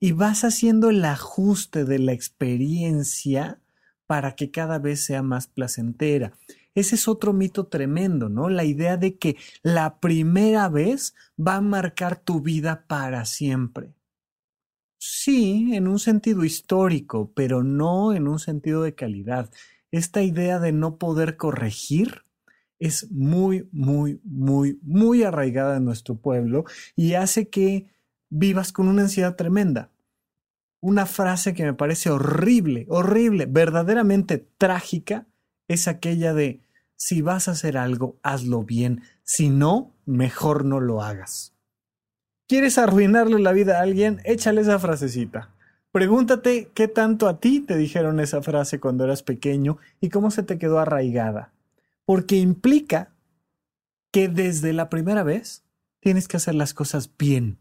Y 0.00 0.12
vas 0.12 0.44
haciendo 0.44 0.90
el 0.90 1.04
ajuste 1.04 1.84
de 1.84 1.98
la 1.98 2.12
experiencia 2.12 3.60
para 4.06 4.34
que 4.34 4.50
cada 4.50 4.78
vez 4.78 5.04
sea 5.04 5.22
más 5.22 5.46
placentera. 5.46 6.32
Ese 6.74 6.96
es 6.96 7.08
otro 7.08 7.32
mito 7.32 7.66
tremendo, 7.66 8.28
¿no? 8.28 8.48
La 8.48 8.64
idea 8.64 8.96
de 8.96 9.16
que 9.16 9.36
la 9.62 10.00
primera 10.00 10.68
vez 10.68 11.14
va 11.38 11.56
a 11.56 11.60
marcar 11.60 12.16
tu 12.16 12.40
vida 12.40 12.84
para 12.88 13.24
siempre. 13.24 13.94
Sí, 15.06 15.74
en 15.74 15.86
un 15.86 15.98
sentido 15.98 16.44
histórico, 16.44 17.30
pero 17.34 17.62
no 17.62 18.14
en 18.14 18.26
un 18.26 18.38
sentido 18.38 18.82
de 18.82 18.94
calidad. 18.94 19.50
Esta 19.90 20.22
idea 20.22 20.58
de 20.58 20.72
no 20.72 20.96
poder 20.96 21.36
corregir 21.36 22.24
es 22.78 23.10
muy, 23.10 23.68
muy, 23.70 24.18
muy, 24.24 24.78
muy 24.82 25.22
arraigada 25.22 25.76
en 25.76 25.84
nuestro 25.84 26.16
pueblo 26.16 26.64
y 26.96 27.14
hace 27.14 27.50
que 27.50 27.90
vivas 28.30 28.72
con 28.72 28.88
una 28.88 29.02
ansiedad 29.02 29.36
tremenda. 29.36 29.90
Una 30.80 31.04
frase 31.04 31.52
que 31.52 31.64
me 31.64 31.74
parece 31.74 32.08
horrible, 32.08 32.86
horrible, 32.88 33.44
verdaderamente 33.44 34.38
trágica, 34.56 35.26
es 35.68 35.86
aquella 35.86 36.32
de, 36.32 36.62
si 36.96 37.20
vas 37.20 37.48
a 37.48 37.50
hacer 37.50 37.76
algo, 37.76 38.18
hazlo 38.22 38.62
bien, 38.62 39.02
si 39.22 39.50
no, 39.50 39.94
mejor 40.06 40.64
no 40.64 40.80
lo 40.80 41.02
hagas. 41.02 41.53
¿Quieres 42.46 42.76
arruinarle 42.76 43.38
la 43.38 43.52
vida 43.52 43.78
a 43.78 43.82
alguien? 43.82 44.20
Échale 44.24 44.60
esa 44.60 44.78
frasecita. 44.78 45.50
Pregúntate 45.92 46.70
qué 46.74 46.88
tanto 46.88 47.26
a 47.26 47.40
ti 47.40 47.60
te 47.60 47.76
dijeron 47.76 48.20
esa 48.20 48.42
frase 48.42 48.80
cuando 48.80 49.04
eras 49.04 49.22
pequeño 49.22 49.78
y 50.00 50.10
cómo 50.10 50.30
se 50.30 50.42
te 50.42 50.58
quedó 50.58 50.78
arraigada. 50.78 51.52
Porque 52.04 52.36
implica 52.36 53.12
que 54.10 54.28
desde 54.28 54.74
la 54.74 54.90
primera 54.90 55.22
vez 55.22 55.64
tienes 56.00 56.28
que 56.28 56.36
hacer 56.36 56.54
las 56.54 56.74
cosas 56.74 57.10
bien. 57.18 57.58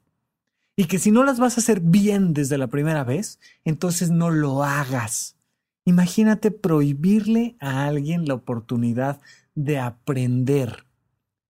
Y 0.76 0.86
que 0.86 1.00
si 1.00 1.12
no 1.12 1.24
las 1.24 1.40
vas 1.40 1.58
a 1.58 1.62
hacer 1.62 1.80
bien 1.80 2.34
desde 2.34 2.58
la 2.58 2.68
primera 2.68 3.06
vez, 3.06 3.40
entonces 3.64 4.10
no 4.10 4.32
lo 4.32 4.64
hagas. 4.64 5.38
Imagínate 5.86 6.52
prohibirle 6.52 7.56
a 7.60 7.86
alguien 7.86 8.26
la 8.26 8.34
oportunidad 8.34 9.22
de 9.56 9.80
aprender. 9.80 10.86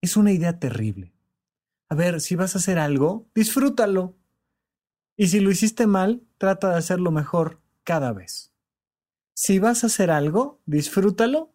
Es 0.02 0.18
una 0.18 0.32
idea 0.32 0.60
terrible. 0.60 1.13
A 1.94 1.96
ver, 1.96 2.22
si 2.22 2.36
vas 2.36 2.56
a 2.56 2.58
hacer 2.58 2.80
algo, 2.80 3.30
disfrútalo. 3.36 4.16
Y 5.16 5.28
si 5.28 5.42
lo 5.42 5.52
hiciste 5.52 5.86
mal, 5.86 6.24
trata 6.40 6.72
de 6.72 6.78
hacerlo 6.78 7.12
mejor 7.12 7.62
cada 7.84 8.12
vez. 8.14 8.52
Si 9.36 9.60
vas 9.60 9.84
a 9.84 9.88
hacer 9.88 10.10
algo, 10.10 10.60
disfrútalo 10.66 11.54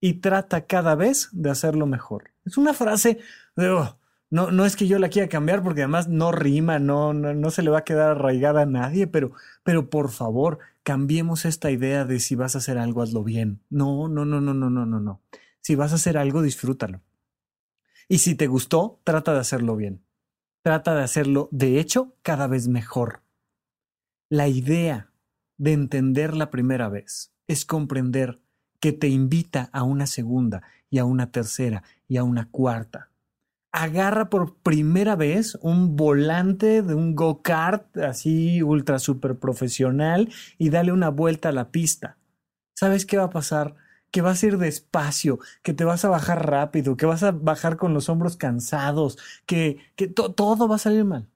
y 0.00 0.14
trata 0.14 0.66
cada 0.66 0.96
vez 0.96 1.28
de 1.30 1.50
hacerlo 1.50 1.86
mejor. 1.86 2.32
Es 2.44 2.58
una 2.58 2.74
frase 2.74 3.20
oh, 3.58 3.96
no, 4.28 4.50
no 4.50 4.66
es 4.66 4.74
que 4.74 4.88
yo 4.88 4.98
la 4.98 5.08
quiera 5.08 5.28
cambiar 5.28 5.62
porque 5.62 5.82
además 5.82 6.08
no 6.08 6.32
rima, 6.32 6.80
no, 6.80 7.14
no, 7.14 7.32
no, 7.32 7.50
se 7.52 7.62
le 7.62 7.70
va 7.70 7.78
a 7.78 7.84
quedar 7.84 8.10
arraigada 8.10 8.62
a 8.62 8.66
nadie, 8.66 9.06
pero, 9.06 9.34
pero 9.62 9.88
por 9.88 10.10
favor, 10.10 10.58
cambiemos 10.82 11.44
esta 11.44 11.70
idea 11.70 12.04
de 12.04 12.18
si 12.18 12.34
vas 12.34 12.56
a 12.56 12.58
hacer 12.58 12.76
algo, 12.76 13.02
hazlo 13.02 13.22
bien. 13.22 13.60
No, 13.70 14.08
no, 14.08 14.24
no, 14.24 14.40
no, 14.40 14.52
no, 14.52 14.68
no, 14.68 14.84
no, 14.84 14.98
no. 14.98 15.22
Si 15.60 15.76
vas 15.76 15.92
a 15.92 15.94
hacer 15.94 16.18
algo, 16.18 16.42
disfrútalo. 16.42 17.02
Y 18.08 18.18
si 18.18 18.34
te 18.34 18.46
gustó, 18.46 19.00
trata 19.04 19.32
de 19.32 19.40
hacerlo 19.40 19.76
bien. 19.76 20.04
Trata 20.62 20.94
de 20.94 21.02
hacerlo, 21.02 21.48
de 21.52 21.80
hecho, 21.80 22.14
cada 22.22 22.46
vez 22.46 22.68
mejor. 22.68 23.22
La 24.28 24.48
idea 24.48 25.12
de 25.58 25.72
entender 25.72 26.36
la 26.36 26.50
primera 26.50 26.88
vez 26.88 27.32
es 27.46 27.64
comprender 27.64 28.40
que 28.80 28.92
te 28.92 29.08
invita 29.08 29.70
a 29.72 29.82
una 29.82 30.06
segunda 30.06 30.62
y 30.90 30.98
a 30.98 31.04
una 31.04 31.30
tercera 31.30 31.82
y 32.08 32.16
a 32.16 32.24
una 32.24 32.50
cuarta. 32.50 33.10
Agarra 33.72 34.30
por 34.30 34.56
primera 34.56 35.16
vez 35.16 35.56
un 35.60 35.96
volante 35.96 36.82
de 36.82 36.94
un 36.94 37.14
go-kart 37.14 37.96
así 37.98 38.62
ultra 38.62 38.98
super 38.98 39.38
profesional 39.38 40.32
y 40.58 40.70
dale 40.70 40.92
una 40.92 41.10
vuelta 41.10 41.50
a 41.50 41.52
la 41.52 41.70
pista. 41.70 42.18
¿Sabes 42.74 43.06
qué 43.06 43.16
va 43.16 43.24
a 43.24 43.30
pasar? 43.30 43.76
Que 44.10 44.22
vas 44.22 44.42
a 44.42 44.46
ir 44.46 44.58
despacio, 44.58 45.38
que 45.62 45.74
te 45.74 45.84
vas 45.84 46.04
a 46.04 46.08
bajar 46.08 46.46
rápido, 46.46 46.96
que 46.96 47.06
vas 47.06 47.22
a 47.22 47.32
bajar 47.32 47.76
con 47.76 47.94
los 47.94 48.08
hombros 48.08 48.36
cansados, 48.36 49.18
que, 49.46 49.78
que 49.96 50.08
todo 50.08 50.68
va 50.68 50.76
a 50.76 50.78
salir 50.78 51.04
mal. 51.04 51.28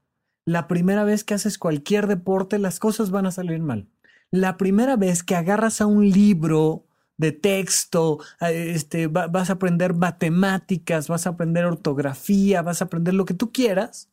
La 0.44 0.66
primera 0.68 1.04
vez 1.04 1.24
que 1.24 1.34
haces 1.34 1.58
cualquier 1.58 2.06
deporte, 2.06 2.58
las 2.58 2.78
cosas 2.78 3.10
van 3.10 3.26
a 3.26 3.30
salir 3.30 3.60
mal. 3.60 3.88
La 4.30 4.56
primera 4.56 4.96
vez 4.96 5.22
que 5.22 5.36
agarras 5.36 5.80
a 5.80 5.86
un 5.86 6.08
libro 6.08 6.86
de 7.20 7.32
texto, 7.32 8.18
este, 8.40 9.06
vas 9.06 9.50
a 9.50 9.52
aprender 9.52 9.92
matemáticas, 9.92 11.08
vas 11.08 11.26
a 11.26 11.30
aprender 11.30 11.66
ortografía, 11.66 12.62
vas 12.62 12.80
a 12.80 12.86
aprender 12.86 13.12
lo 13.12 13.26
que 13.26 13.34
tú 13.34 13.52
quieras, 13.52 14.08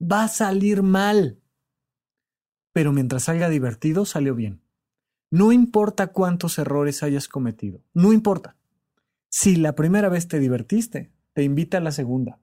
va 0.00 0.24
a 0.24 0.28
salir 0.28 0.82
mal. 0.82 1.38
Pero 2.72 2.92
mientras 2.92 3.24
salga 3.24 3.48
divertido, 3.48 4.04
salió 4.04 4.34
bien. 4.34 4.60
No 5.30 5.52
importa 5.52 6.08
cuántos 6.08 6.58
errores 6.58 7.02
hayas 7.02 7.28
cometido, 7.28 7.80
no 7.94 8.12
importa. 8.12 8.56
Si 9.28 9.56
la 9.56 9.74
primera 9.76 10.08
vez 10.08 10.26
te 10.26 10.40
divertiste, 10.40 11.10
te 11.32 11.44
invita 11.44 11.78
a 11.78 11.80
la 11.80 11.92
segunda. 11.92 12.38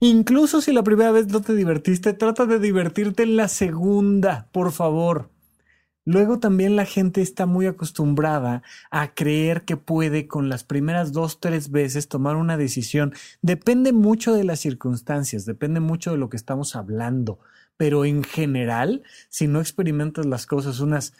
Incluso 0.00 0.60
si 0.60 0.72
la 0.72 0.82
primera 0.82 1.12
vez 1.12 1.28
no 1.28 1.42
te 1.42 1.54
divertiste, 1.54 2.12
trata 2.14 2.46
de 2.46 2.58
divertirte 2.58 3.22
en 3.22 3.36
la 3.36 3.48
segunda, 3.48 4.48
por 4.50 4.72
favor. 4.72 5.28
Luego 6.04 6.40
también 6.40 6.74
la 6.74 6.84
gente 6.84 7.20
está 7.20 7.46
muy 7.46 7.66
acostumbrada 7.66 8.64
a 8.90 9.14
creer 9.14 9.62
que 9.62 9.76
puede 9.76 10.26
con 10.26 10.48
las 10.48 10.64
primeras 10.64 11.12
dos, 11.12 11.38
tres 11.38 11.70
veces 11.70 12.08
tomar 12.08 12.34
una 12.34 12.56
decisión. 12.56 13.14
Depende 13.42 13.92
mucho 13.92 14.34
de 14.34 14.42
las 14.42 14.58
circunstancias, 14.58 15.44
depende 15.44 15.78
mucho 15.78 16.10
de 16.10 16.18
lo 16.18 16.28
que 16.28 16.36
estamos 16.36 16.74
hablando, 16.74 17.38
pero 17.76 18.04
en 18.04 18.24
general, 18.24 19.04
si 19.28 19.46
no 19.46 19.60
experimentas 19.60 20.26
las 20.26 20.46
cosas 20.46 20.80
unas, 20.80 21.14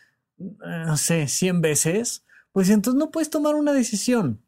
no 0.87 0.97
sé, 0.97 1.29
100 1.29 1.61
veces, 1.61 2.25
pues 2.53 2.71
entonces 2.71 2.99
no 2.99 3.11
puedes 3.11 3.31
tomar 3.31 3.55
una 3.55 3.73
decisión. 3.73 4.41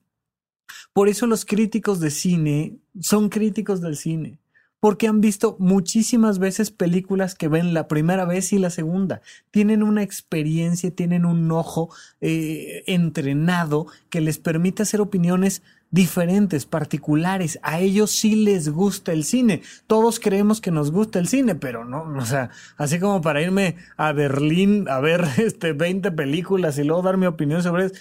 Por 0.92 1.08
eso 1.08 1.26
los 1.26 1.44
críticos 1.44 2.00
de 2.00 2.10
cine 2.10 2.78
son 3.00 3.28
críticos 3.28 3.80
del 3.80 3.96
cine 3.96 4.38
porque 4.84 5.08
han 5.08 5.22
visto 5.22 5.56
muchísimas 5.58 6.38
veces 6.38 6.70
películas 6.70 7.34
que 7.34 7.48
ven 7.48 7.72
la 7.72 7.88
primera 7.88 8.26
vez 8.26 8.52
y 8.52 8.58
la 8.58 8.68
segunda. 8.68 9.22
Tienen 9.50 9.82
una 9.82 10.02
experiencia, 10.02 10.90
tienen 10.90 11.24
un 11.24 11.50
ojo 11.52 11.88
eh, 12.20 12.84
entrenado 12.86 13.86
que 14.10 14.20
les 14.20 14.36
permite 14.36 14.82
hacer 14.82 15.00
opiniones 15.00 15.62
diferentes, 15.94 16.66
particulares. 16.66 17.60
A 17.62 17.78
ellos 17.78 18.10
sí 18.10 18.34
les 18.34 18.68
gusta 18.68 19.12
el 19.12 19.22
cine. 19.22 19.62
Todos 19.86 20.18
creemos 20.18 20.60
que 20.60 20.72
nos 20.72 20.90
gusta 20.90 21.20
el 21.20 21.28
cine, 21.28 21.54
pero 21.54 21.84
no, 21.84 22.02
o 22.18 22.26
sea, 22.26 22.50
así 22.76 22.98
como 22.98 23.20
para 23.20 23.40
irme 23.40 23.76
a 23.96 24.12
Berlín 24.12 24.86
a 24.88 24.98
ver 24.98 25.24
este 25.38 25.72
20 25.72 26.10
películas 26.10 26.76
y 26.78 26.84
luego 26.84 27.02
dar 27.02 27.16
mi 27.16 27.26
opinión 27.26 27.62
sobre 27.62 27.86
eso 27.86 27.94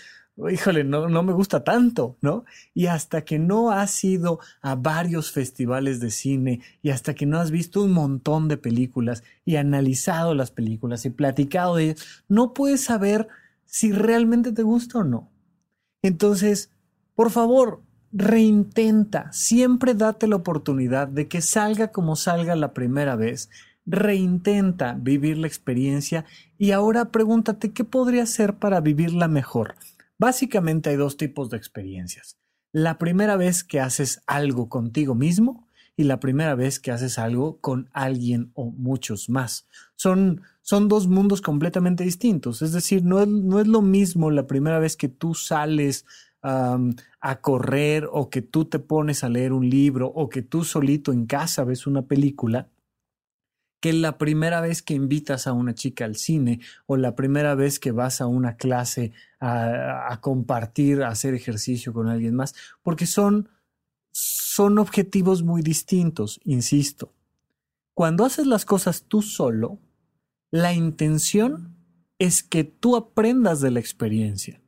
híjole, 0.51 0.83
no, 0.83 1.09
no 1.09 1.21
me 1.21 1.31
gusta 1.31 1.63
tanto, 1.63 2.17
¿no? 2.21 2.43
Y 2.73 2.87
hasta 2.87 3.23
que 3.23 3.37
no 3.37 3.69
has 3.69 4.03
ido 4.03 4.39
a 4.63 4.73
varios 4.73 5.31
festivales 5.31 5.99
de 5.99 6.09
cine 6.09 6.61
y 6.81 6.89
hasta 6.89 7.13
que 7.13 7.27
no 7.27 7.39
has 7.39 7.51
visto 7.51 7.83
un 7.83 7.91
montón 7.91 8.47
de 8.47 8.57
películas 8.57 9.23
y 9.45 9.57
analizado 9.57 10.33
las 10.33 10.49
películas 10.49 11.05
y 11.05 11.11
platicado 11.11 11.75
de 11.75 11.83
ellas, 11.83 12.23
no 12.27 12.55
puedes 12.55 12.83
saber 12.83 13.27
si 13.65 13.91
realmente 13.91 14.51
te 14.51 14.63
gusta 14.63 14.99
o 14.99 15.03
no. 15.03 15.29
Entonces, 16.01 16.72
por 17.15 17.31
favor, 17.31 17.81
reintenta, 18.11 19.31
siempre 19.31 19.95
date 19.95 20.27
la 20.27 20.35
oportunidad 20.35 21.07
de 21.07 21.27
que 21.27 21.41
salga 21.41 21.91
como 21.91 22.15
salga 22.15 22.55
la 22.55 22.73
primera 22.73 23.15
vez. 23.15 23.49
Reintenta 23.85 24.93
vivir 24.93 25.37
la 25.37 25.47
experiencia 25.47 26.25
y 26.57 26.71
ahora 26.71 27.11
pregúntate 27.11 27.73
qué 27.73 27.83
podría 27.83 28.23
hacer 28.23 28.55
para 28.55 28.79
vivirla 28.79 29.27
mejor. 29.27 29.75
Básicamente 30.17 30.91
hay 30.91 30.95
dos 30.95 31.17
tipos 31.17 31.49
de 31.49 31.57
experiencias. 31.57 32.37
La 32.71 32.97
primera 32.97 33.35
vez 33.35 33.63
que 33.63 33.81
haces 33.81 34.21
algo 34.25 34.69
contigo 34.69 35.15
mismo 35.15 35.67
y 35.95 36.03
la 36.03 36.19
primera 36.19 36.55
vez 36.55 36.79
que 36.79 36.91
haces 36.91 37.19
algo 37.19 37.59
con 37.59 37.89
alguien 37.93 38.51
o 38.53 38.71
muchos 38.71 39.29
más. 39.29 39.67
Son, 39.95 40.41
son 40.61 40.87
dos 40.87 41.07
mundos 41.07 41.41
completamente 41.41 42.03
distintos. 42.03 42.61
Es 42.61 42.71
decir, 42.71 43.03
no 43.03 43.21
es, 43.21 43.27
no 43.27 43.59
es 43.59 43.67
lo 43.67 43.81
mismo 43.81 44.31
la 44.31 44.47
primera 44.47 44.79
vez 44.79 44.97
que 44.97 45.09
tú 45.09 45.35
sales 45.35 46.05
a 46.43 47.39
correr 47.41 48.07
o 48.11 48.29
que 48.29 48.41
tú 48.41 48.65
te 48.65 48.79
pones 48.79 49.23
a 49.23 49.29
leer 49.29 49.53
un 49.53 49.69
libro 49.69 50.07
o 50.07 50.27
que 50.29 50.41
tú 50.41 50.63
solito 50.63 51.13
en 51.13 51.25
casa 51.25 51.63
ves 51.63 51.87
una 51.87 52.01
película 52.01 52.67
que 53.83 53.91
la 53.91 54.17
primera 54.17 54.61
vez 54.61 54.81
que 54.81 54.93
invitas 54.93 55.45
a 55.45 55.51
una 55.51 55.75
chica 55.75 56.05
al 56.05 56.15
cine 56.15 56.61
o 56.85 56.95
la 56.95 57.17
primera 57.17 57.53
vez 57.53 57.79
que 57.79 57.91
vas 57.91 58.21
a 58.21 58.27
una 58.27 58.55
clase 58.55 59.11
a, 59.41 60.19
compartir, 60.21 61.03
a 61.03 61.09
hacer 61.09 61.33
ejercicio 61.33 61.91
con 61.91 62.07
alguien 62.07 62.33
más, 62.33 62.55
porque 62.81 63.05
son, 63.05 63.49
son 64.13 64.79
objetivos 64.79 65.43
muy 65.43 65.61
distintos, 65.61 66.39
insisto. 66.45 67.11
Cuando 67.93 68.23
haces 68.23 68.47
las 68.47 68.63
cosas 68.63 69.03
tú 69.03 69.21
solo, 69.21 69.79
la 70.49 70.71
intención 70.71 71.75
es 72.19 72.41
que 72.41 72.63
tú 72.63 72.95
aprendas 72.95 73.59
de 73.59 73.71
la 73.71 73.81
experiencia. 73.81 74.62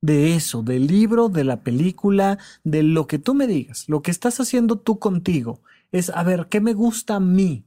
De 0.00 0.34
eso, 0.34 0.62
del 0.62 0.86
libro, 0.86 1.28
de 1.28 1.44
la 1.44 1.62
película, 1.62 2.38
de 2.64 2.82
lo 2.82 3.06
que 3.06 3.18
tú 3.18 3.34
me 3.34 3.46
digas, 3.46 3.88
lo 3.88 4.02
que 4.02 4.10
estás 4.10 4.38
haciendo 4.40 4.78
tú 4.78 4.98
contigo, 4.98 5.60
es 5.90 6.10
a 6.10 6.22
ver, 6.22 6.48
¿qué 6.48 6.60
me 6.60 6.72
gusta 6.72 7.16
a 7.16 7.20
mí? 7.20 7.64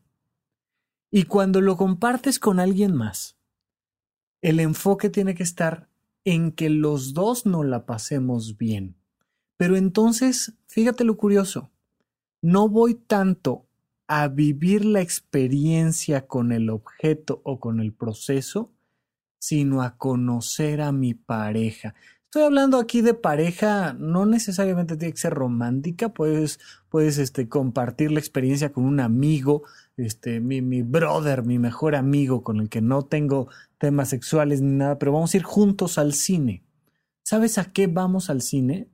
Y 1.12 1.24
cuando 1.24 1.60
lo 1.60 1.76
compartes 1.76 2.40
con 2.40 2.60
alguien 2.60 2.96
más, 2.96 3.38
el 4.42 4.60
enfoque 4.60 5.10
tiene 5.10 5.36
que 5.36 5.44
estar 5.44 5.90
en 6.24 6.52
que 6.52 6.70
los 6.70 7.14
dos 7.14 7.46
no 7.46 7.64
la 7.64 7.86
pasemos 7.86 8.58
bien. 8.58 8.96
Pero 9.58 9.76
entonces, 9.76 10.54
fíjate 10.68 11.04
lo 11.04 11.18
curioso, 11.18 11.70
no 12.42 12.70
voy 12.70 12.96
tanto 12.96 13.66
a 14.08 14.28
vivir 14.28 14.84
la 14.86 15.02
experiencia 15.02 16.28
con 16.28 16.52
el 16.52 16.70
objeto 16.70 17.42
o 17.44 17.60
con 17.60 17.80
el 17.80 17.94
proceso, 17.94 18.72
sino 19.40 19.82
a 19.82 19.98
conocer 19.98 20.82
a 20.82 20.92
mi 20.92 21.14
pareja. 21.14 21.96
Estoy 22.32 22.44
hablando 22.44 22.80
aquí 22.80 23.02
de 23.02 23.14
pareja, 23.14 23.94
no 24.00 24.26
necesariamente 24.26 24.96
tiene 24.96 25.12
que 25.12 25.20
ser 25.20 25.34
romántica, 25.34 26.14
puedes, 26.14 26.62
puedes 26.88 27.18
este, 27.18 27.50
compartir 27.50 28.10
la 28.10 28.22
experiencia 28.22 28.72
con 28.72 28.86
un 28.86 29.02
amigo, 29.02 29.64
este, 29.98 30.40
mi, 30.40 30.62
mi 30.62 30.82
brother, 30.82 31.44
mi 31.44 31.60
mejor 31.60 31.94
amigo, 31.94 32.42
con 32.42 32.62
el 32.62 32.70
que 32.70 32.80
no 32.80 33.04
tengo 33.04 33.50
temas 33.78 34.08
sexuales 34.08 34.62
ni 34.62 34.72
nada, 34.78 34.98
pero 34.98 35.12
vamos 35.12 35.34
a 35.34 35.38
ir 35.38 35.44
juntos 35.44 35.98
al 35.98 36.14
cine. 36.14 36.64
¿Sabes 37.22 37.58
a 37.58 37.74
qué 37.74 37.88
vamos 37.88 38.30
al 38.30 38.42
cine? 38.42 38.88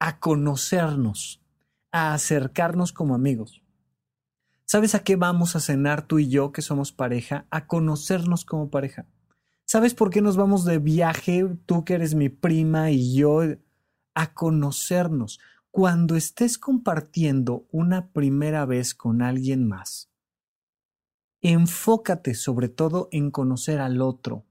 A 0.00 0.18
conocernos, 0.18 1.42
a 1.90 2.14
acercarnos 2.14 2.94
como 2.94 3.14
amigos. 3.14 3.62
¿Sabes 4.64 4.94
a 4.94 5.04
qué 5.04 5.16
vamos 5.16 5.56
a 5.56 5.60
cenar 5.60 6.06
tú 6.06 6.20
y 6.20 6.30
yo, 6.30 6.52
que 6.52 6.62
somos 6.62 6.90
pareja? 6.90 7.44
A 7.50 7.66
conocernos 7.66 8.46
como 8.46 8.70
pareja. 8.70 9.04
¿Sabes 9.72 9.94
por 9.94 10.10
qué 10.10 10.20
nos 10.20 10.36
vamos 10.36 10.66
de 10.66 10.76
viaje, 10.76 11.48
tú 11.64 11.82
que 11.82 11.94
eres 11.94 12.14
mi 12.14 12.28
prima 12.28 12.90
y 12.90 13.16
yo, 13.16 13.40
a 14.14 14.34
conocernos? 14.34 15.40
Cuando 15.70 16.14
estés 16.14 16.58
compartiendo 16.58 17.66
una 17.70 18.12
primera 18.12 18.66
vez 18.66 18.94
con 18.94 19.22
alguien 19.22 19.66
más, 19.66 20.10
enfócate 21.40 22.34
sobre 22.34 22.68
todo 22.68 23.08
en 23.12 23.30
conocer 23.30 23.80
al 23.80 24.02
otro. 24.02 24.44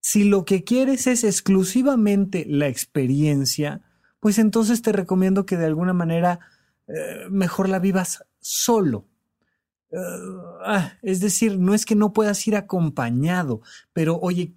Si 0.00 0.24
lo 0.24 0.44
que 0.44 0.62
quieres 0.62 1.06
es 1.06 1.24
exclusivamente 1.24 2.44
la 2.46 2.68
experiencia, 2.68 3.80
pues 4.20 4.38
entonces 4.38 4.82
te 4.82 4.92
recomiendo 4.92 5.46
que 5.46 5.56
de 5.56 5.64
alguna 5.64 5.94
manera 5.94 6.40
eh, 6.86 7.30
mejor 7.30 7.70
la 7.70 7.78
vivas 7.78 8.26
solo. 8.40 9.06
Ah, 10.64 10.94
es 11.02 11.20
decir, 11.20 11.58
no 11.58 11.74
es 11.74 11.86
que 11.86 11.94
no 11.94 12.12
puedas 12.12 12.46
ir 12.46 12.56
acompañado, 12.56 13.60
pero 13.92 14.18
oye, 14.20 14.54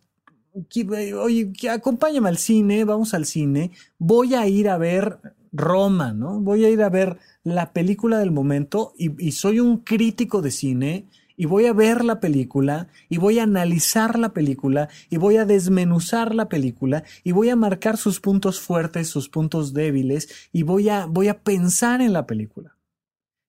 oye, 1.20 1.52
acompáñame 1.70 2.30
al 2.30 2.38
cine, 2.38 2.84
vamos 2.86 3.14
al 3.14 3.26
cine, 3.26 3.72
voy 4.00 4.34
a 4.34 4.48
ir 4.48 4.70
a 4.70 4.78
ver 4.78 5.20
Roma, 5.52 6.14
¿no? 6.14 6.40
Voy 6.40 6.66
a 6.66 6.70
ir 6.70 6.82
a 6.82 6.90
ver 6.90 7.18
la 7.44 7.74
película 7.74 8.20
del 8.20 8.32
momento 8.32 8.94
y, 8.98 9.32
soy 9.32 9.60
un 9.60 9.78
crítico 9.78 10.42
de 10.42 10.52
cine 10.52 11.06
y 11.36 11.46
voy 11.46 11.66
a 11.66 11.74
ver 11.74 12.04
la 12.04 12.20
película 12.20 12.88
y 13.10 13.18
voy 13.18 13.40
a 13.40 13.44
analizar 13.44 14.18
la 14.18 14.30
película 14.30 14.90
y 15.10 15.18
voy 15.18 15.38
a 15.38 15.46
desmenuzar 15.46 16.34
la 16.34 16.50
película 16.50 17.04
y 17.24 17.32
voy 17.32 17.50
a 17.50 17.56
marcar 17.56 17.98
sus 17.98 18.20
puntos 18.20 18.60
fuertes, 18.60 19.08
sus 19.08 19.30
puntos 19.30 19.74
débiles 19.74 20.50
y 20.52 20.64
voy 20.64 20.90
a, 20.90 21.06
voy 21.06 21.28
a 21.28 21.40
pensar 21.40 22.02
en 22.02 22.14
la 22.14 22.26
película. 22.26 22.77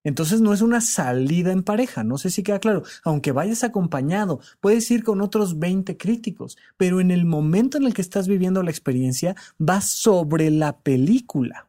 Entonces 0.09 0.41
no 0.41 0.55
es 0.55 0.63
una 0.63 0.81
salida 0.81 1.53
en 1.53 1.63
pareja, 1.63 2.03
no 2.03 2.17
sé 2.17 2.31
si 2.31 2.43
queda 2.43 2.61
claro. 2.61 2.83
Aunque 3.05 3.31
vayas 3.31 3.63
acompañado, 3.63 4.41
puedes 4.59 4.91
ir 4.91 5.05
con 5.05 5.21
otros 5.21 5.59
20 5.59 5.99
críticos, 5.99 6.57
pero 6.79 7.03
en 7.03 7.11
el 7.11 7.27
momento 7.27 7.77
en 7.77 7.85
el 7.85 7.93
que 7.93 8.01
estás 8.01 8.27
viviendo 8.27 8.63
la 8.63 8.71
experiencia, 8.71 9.37
vas 9.59 9.91
sobre 9.91 10.51
la 10.51 10.79
película. 10.79 11.69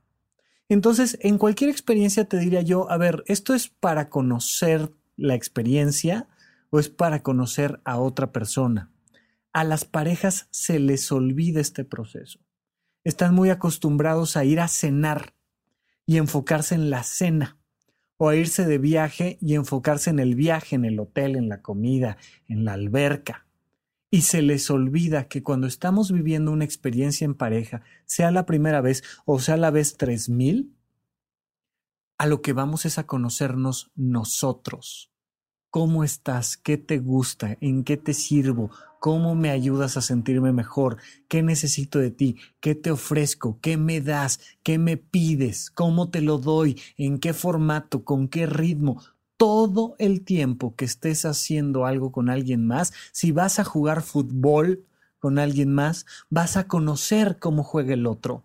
Entonces, 0.69 1.17
en 1.19 1.37
cualquier 1.37 1.69
experiencia 1.69 2.29
te 2.29 2.37
diría 2.37 2.61
yo, 2.61 2.89
a 2.89 2.95
ver, 2.95 3.25
¿esto 3.27 3.53
es 3.53 3.67
para 3.67 4.07
conocer 4.07 4.89
la 5.17 5.35
experiencia 5.35 6.29
o 6.69 6.79
es 6.79 6.87
para 6.87 7.23
conocer 7.23 7.81
a 7.83 7.99
otra 7.99 8.31
persona? 8.31 8.89
A 9.51 9.65
las 9.65 9.83
parejas 9.83 10.47
se 10.49 10.79
les 10.79 11.11
olvida 11.11 11.59
este 11.59 11.83
proceso. 11.83 12.39
Están 13.03 13.35
muy 13.35 13.49
acostumbrados 13.49 14.37
a 14.37 14.45
ir 14.45 14.61
a 14.61 14.69
cenar 14.69 15.33
y 16.05 16.15
enfocarse 16.15 16.75
en 16.75 16.89
la 16.89 17.03
cena 17.03 17.58
o 18.21 18.27
a 18.27 18.35
irse 18.35 18.65
de 18.65 18.77
viaje 18.77 19.37
y 19.41 19.55
enfocarse 19.55 20.09
en 20.09 20.19
el 20.19 20.35
viaje, 20.35 20.75
en 20.75 20.83
el 20.83 20.99
hotel, 20.99 21.37
en 21.37 21.47
la 21.47 21.61
comida, 21.61 22.17
en 22.49 22.65
la 22.65 22.73
alberca. 22.73 23.47
Y 24.11 24.23
se 24.23 24.41
les 24.41 24.69
olvida 24.69 25.29
que 25.29 25.41
cuando 25.41 25.67
estamos 25.67 26.11
viviendo 26.11 26.51
una 26.51 26.65
experiencia 26.65 27.23
en 27.23 27.33
pareja, 27.33 27.81
sea 28.03 28.29
la 28.31 28.45
primera 28.45 28.81
vez 28.81 29.03
o 29.25 29.39
sea 29.39 29.55
la 29.55 29.71
vez 29.71 29.95
tres 29.95 30.27
mil, 30.27 30.75
a 32.17 32.27
lo 32.27 32.41
que 32.41 32.51
vamos 32.51 32.85
es 32.85 32.97
a 32.97 33.07
conocernos 33.07 33.89
nosotros. 33.95 35.13
¿Cómo 35.71 36.03
estás? 36.03 36.57
¿Qué 36.57 36.77
te 36.77 36.97
gusta? 36.97 37.55
¿En 37.61 37.83
qué 37.83 37.95
te 37.95 38.15
sirvo? 38.15 38.71
¿Cómo 38.99 39.35
me 39.35 39.51
ayudas 39.51 39.97
a 39.97 40.01
sentirme 40.01 40.51
mejor? 40.51 40.97
¿Qué 41.27 41.43
necesito 41.43 41.99
de 41.99 42.09
ti? 42.09 42.37
¿Qué 42.59 42.73
te 42.73 42.89
ofrezco? 42.89 43.59
¿Qué 43.61 43.77
me 43.77 44.01
das? 44.01 44.39
¿Qué 44.63 44.79
me 44.79 44.97
pides? 44.97 45.69
¿Cómo 45.69 46.09
te 46.09 46.21
lo 46.21 46.39
doy? 46.39 46.81
¿En 46.97 47.19
qué 47.19 47.33
formato? 47.33 48.03
¿Con 48.03 48.27
qué 48.27 48.45
ritmo? 48.47 49.01
todo 49.37 49.95
el 49.99 50.25
tiempo 50.25 50.75
que 50.75 50.83
estés 50.83 51.23
haciendo 51.23 51.85
algo 51.85 52.11
con 52.11 52.29
alguien 52.29 52.67
más, 52.67 52.91
si 53.13 53.31
vas 53.31 53.57
a 53.57 53.63
jugar 53.63 54.01
fútbol 54.01 54.83
con 55.17 55.39
alguien 55.39 55.73
más, 55.73 56.05
vas 56.29 56.57
a 56.57 56.67
conocer 56.67 57.39
cómo 57.39 57.63
juega 57.63 57.93
el 57.93 58.05
otro. 58.05 58.43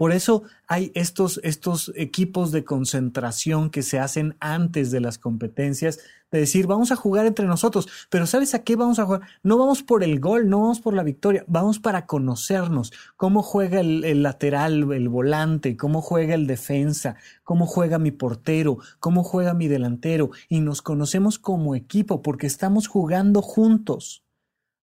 Por 0.00 0.12
eso 0.12 0.44
hay 0.66 0.92
estos, 0.94 1.42
estos 1.44 1.92
equipos 1.94 2.52
de 2.52 2.64
concentración 2.64 3.68
que 3.68 3.82
se 3.82 3.98
hacen 3.98 4.34
antes 4.40 4.90
de 4.90 4.98
las 4.98 5.18
competencias, 5.18 5.98
de 6.30 6.38
decir, 6.38 6.66
vamos 6.66 6.90
a 6.90 6.96
jugar 6.96 7.26
entre 7.26 7.44
nosotros, 7.44 7.86
pero 8.08 8.26
¿sabes 8.26 8.54
a 8.54 8.64
qué 8.64 8.76
vamos 8.76 8.98
a 8.98 9.04
jugar? 9.04 9.20
No 9.42 9.58
vamos 9.58 9.82
por 9.82 10.02
el 10.02 10.18
gol, 10.18 10.48
no 10.48 10.62
vamos 10.62 10.80
por 10.80 10.94
la 10.94 11.02
victoria, 11.02 11.44
vamos 11.48 11.80
para 11.80 12.06
conocernos, 12.06 12.94
cómo 13.18 13.42
juega 13.42 13.80
el, 13.80 14.02
el 14.04 14.22
lateral, 14.22 14.90
el 14.90 15.10
volante, 15.10 15.76
cómo 15.76 16.00
juega 16.00 16.34
el 16.34 16.46
defensa, 16.46 17.16
cómo 17.44 17.66
juega 17.66 17.98
mi 17.98 18.10
portero, 18.10 18.78
cómo 19.00 19.22
juega 19.22 19.52
mi 19.52 19.68
delantero, 19.68 20.30
y 20.48 20.60
nos 20.60 20.80
conocemos 20.80 21.38
como 21.38 21.74
equipo 21.74 22.22
porque 22.22 22.46
estamos 22.46 22.88
jugando 22.88 23.42
juntos. 23.42 24.24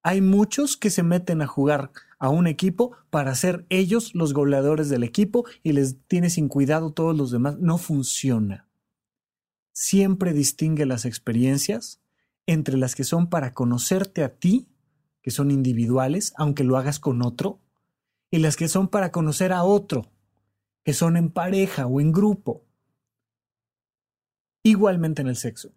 Hay 0.03 0.22
muchos 0.22 0.78
que 0.78 0.91
se 0.91 1.01
meten 1.01 1.41
a 1.41 1.47
jugar 1.47 1.89
a 2.20 2.30
un 2.30 2.47
equipo 2.47 2.95
para 3.09 3.36
ser 3.36 3.65
ellos 3.70 4.15
los 4.15 4.34
goleadores 4.34 4.89
del 4.89 5.03
equipo 5.03 5.45
y 5.63 5.74
les 5.74 5.97
tiene 6.07 6.30
sin 6.30 6.47
cuidado 6.47 6.91
todos 6.91 7.15
los 7.15 7.32
demás. 7.32 7.57
No 7.59 7.78
funciona. 7.78 8.68
Siempre 9.74 10.34
distingue 10.34 10.86
las 10.86 11.05
experiencias 11.05 12.01
entre 12.47 12.78
las 12.78 12.95
que 12.95 13.03
son 13.03 13.30
para 13.30 13.53
conocerte 13.53 14.24
a 14.24 14.36
ti, 14.36 14.68
que 15.22 15.32
son 15.32 15.51
individuales, 15.51 16.34
aunque 16.38 16.63
lo 16.63 16.78
hagas 16.78 16.99
con 16.99 17.22
otro, 17.22 17.59
y 18.32 18.39
las 18.39 18.55
que 18.55 18.68
son 18.68 18.88
para 18.88 19.11
conocer 19.11 19.51
a 19.51 19.63
otro, 19.63 20.09
que 20.84 20.93
son 20.93 21.18
en 21.18 21.30
pareja 21.30 21.86
o 21.86 22.01
en 22.01 22.11
grupo. 22.11 22.65
Igualmente 24.63 25.22
en 25.22 25.28
el 25.28 25.36
sexo. 25.36 25.74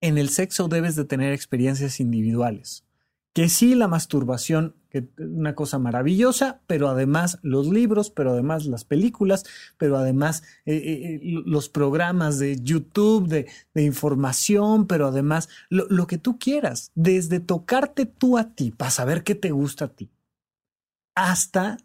En 0.00 0.16
el 0.16 0.28
sexo 0.28 0.68
debes 0.68 0.94
de 0.94 1.04
tener 1.04 1.32
experiencias 1.32 2.00
individuales 2.00 2.84
que 3.32 3.48
sí 3.48 3.74
la 3.74 3.88
masturbación, 3.88 4.74
que 4.90 5.08
una 5.18 5.54
cosa 5.54 5.78
maravillosa, 5.78 6.62
pero 6.66 6.88
además 6.88 7.38
los 7.42 7.68
libros, 7.68 8.10
pero 8.10 8.32
además 8.32 8.66
las 8.66 8.84
películas, 8.84 9.44
pero 9.78 9.96
además 9.96 10.42
eh, 10.66 10.74
eh, 10.74 11.14
eh, 11.14 11.20
los 11.22 11.68
programas 11.68 12.38
de 12.38 12.60
YouTube, 12.60 13.28
de, 13.28 13.48
información, 13.74 14.86
pero 14.86 15.06
además 15.06 15.48
lo, 15.68 15.86
lo 15.88 16.06
que 16.06 16.18
tú 16.18 16.38
quieras, 16.38 16.90
desde 16.94 17.38
tocarte 17.38 18.04
tú 18.04 18.36
a 18.36 18.54
ti 18.54 18.72
para 18.72 18.90
saber 18.90 19.22
qué 19.22 19.36
te 19.36 19.52
gusta 19.52 19.86
a 19.86 19.88
ti, 19.88 20.10
hasta 21.14 21.78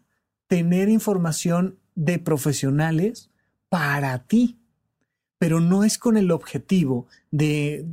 tener 0.48 0.88
información 0.88 1.78
de 1.94 2.18
profesionales 2.18 3.30
para 3.68 4.26
ti 4.26 4.58
pero 5.38 5.60
no 5.60 5.84
es 5.84 5.98
con 5.98 6.16
el 6.16 6.30
objetivo 6.30 7.06
de, 7.30 7.84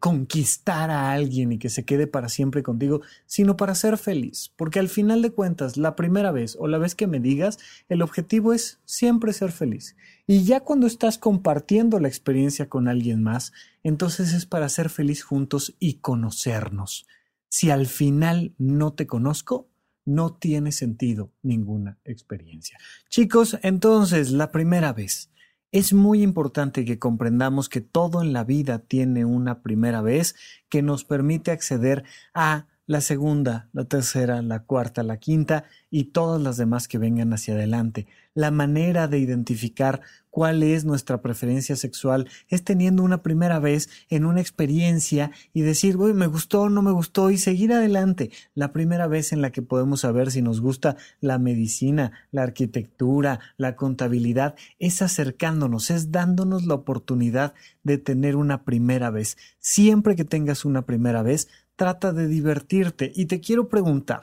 conquistar 0.00 0.90
a 0.90 1.12
alguien 1.12 1.52
y 1.52 1.58
que 1.58 1.68
se 1.68 1.84
quede 1.84 2.06
para 2.06 2.28
siempre 2.28 2.62
contigo, 2.62 3.02
sino 3.26 3.56
para 3.56 3.74
ser 3.74 3.98
feliz. 3.98 4.52
Porque 4.56 4.78
al 4.78 4.88
final 4.88 5.20
de 5.20 5.30
cuentas, 5.30 5.76
la 5.76 5.94
primera 5.94 6.32
vez 6.32 6.56
o 6.58 6.68
la 6.68 6.78
vez 6.78 6.94
que 6.94 7.06
me 7.06 7.20
digas, 7.20 7.58
el 7.88 8.00
objetivo 8.00 8.52
es 8.52 8.80
siempre 8.86 9.32
ser 9.32 9.52
feliz. 9.52 9.96
Y 10.26 10.44
ya 10.44 10.60
cuando 10.60 10.86
estás 10.86 11.18
compartiendo 11.18 11.98
la 12.00 12.08
experiencia 12.08 12.68
con 12.68 12.88
alguien 12.88 13.22
más, 13.22 13.52
entonces 13.82 14.32
es 14.32 14.46
para 14.46 14.68
ser 14.68 14.88
feliz 14.88 15.22
juntos 15.22 15.74
y 15.78 15.94
conocernos. 15.94 17.06
Si 17.48 17.70
al 17.70 17.86
final 17.86 18.54
no 18.56 18.92
te 18.92 19.06
conozco, 19.06 19.68
no 20.06 20.32
tiene 20.32 20.72
sentido 20.72 21.30
ninguna 21.42 21.98
experiencia. 22.04 22.78
Chicos, 23.08 23.58
entonces, 23.62 24.30
la 24.30 24.50
primera 24.50 24.92
vez 24.92 25.29
es 25.72 25.92
muy 25.92 26.22
importante 26.22 26.84
que 26.84 26.98
comprendamos 26.98 27.68
que 27.68 27.80
todo 27.80 28.22
en 28.22 28.32
la 28.32 28.44
vida 28.44 28.80
tiene 28.80 29.24
una 29.24 29.62
primera 29.62 30.02
vez 30.02 30.34
que 30.68 30.82
nos 30.82 31.04
permite 31.04 31.50
acceder 31.50 32.04
a 32.34 32.66
la 32.86 33.00
segunda, 33.00 33.68
la 33.72 33.84
tercera, 33.84 34.42
la 34.42 34.64
cuarta, 34.64 35.04
la 35.04 35.18
quinta 35.18 35.64
y 35.90 36.06
todas 36.06 36.42
las 36.42 36.56
demás 36.56 36.88
que 36.88 36.98
vengan 36.98 37.32
hacia 37.32 37.54
adelante. 37.54 38.08
La 38.34 38.52
manera 38.52 39.08
de 39.08 39.18
identificar 39.18 40.02
cuál 40.30 40.62
es 40.62 40.84
nuestra 40.84 41.20
preferencia 41.20 41.74
sexual 41.74 42.28
es 42.48 42.62
teniendo 42.62 43.02
una 43.02 43.24
primera 43.24 43.58
vez 43.58 43.90
en 44.08 44.24
una 44.24 44.40
experiencia 44.40 45.32
y 45.52 45.62
decir, 45.62 45.96
uy, 45.96 46.14
me 46.14 46.28
gustó, 46.28 46.70
no 46.70 46.80
me 46.80 46.92
gustó 46.92 47.32
y 47.32 47.38
seguir 47.38 47.72
adelante. 47.72 48.30
La 48.54 48.72
primera 48.72 49.08
vez 49.08 49.32
en 49.32 49.42
la 49.42 49.50
que 49.50 49.62
podemos 49.62 50.02
saber 50.02 50.30
si 50.30 50.42
nos 50.42 50.60
gusta 50.60 50.96
la 51.20 51.40
medicina, 51.40 52.12
la 52.30 52.44
arquitectura, 52.44 53.40
la 53.56 53.74
contabilidad, 53.74 54.54
es 54.78 55.02
acercándonos, 55.02 55.90
es 55.90 56.12
dándonos 56.12 56.66
la 56.66 56.74
oportunidad 56.74 57.54
de 57.82 57.98
tener 57.98 58.36
una 58.36 58.62
primera 58.62 59.10
vez. 59.10 59.36
Siempre 59.58 60.14
que 60.14 60.24
tengas 60.24 60.64
una 60.64 60.86
primera 60.86 61.22
vez, 61.22 61.48
trata 61.74 62.12
de 62.12 62.28
divertirte 62.28 63.10
y 63.12 63.26
te 63.26 63.40
quiero 63.40 63.68
preguntar, 63.68 64.22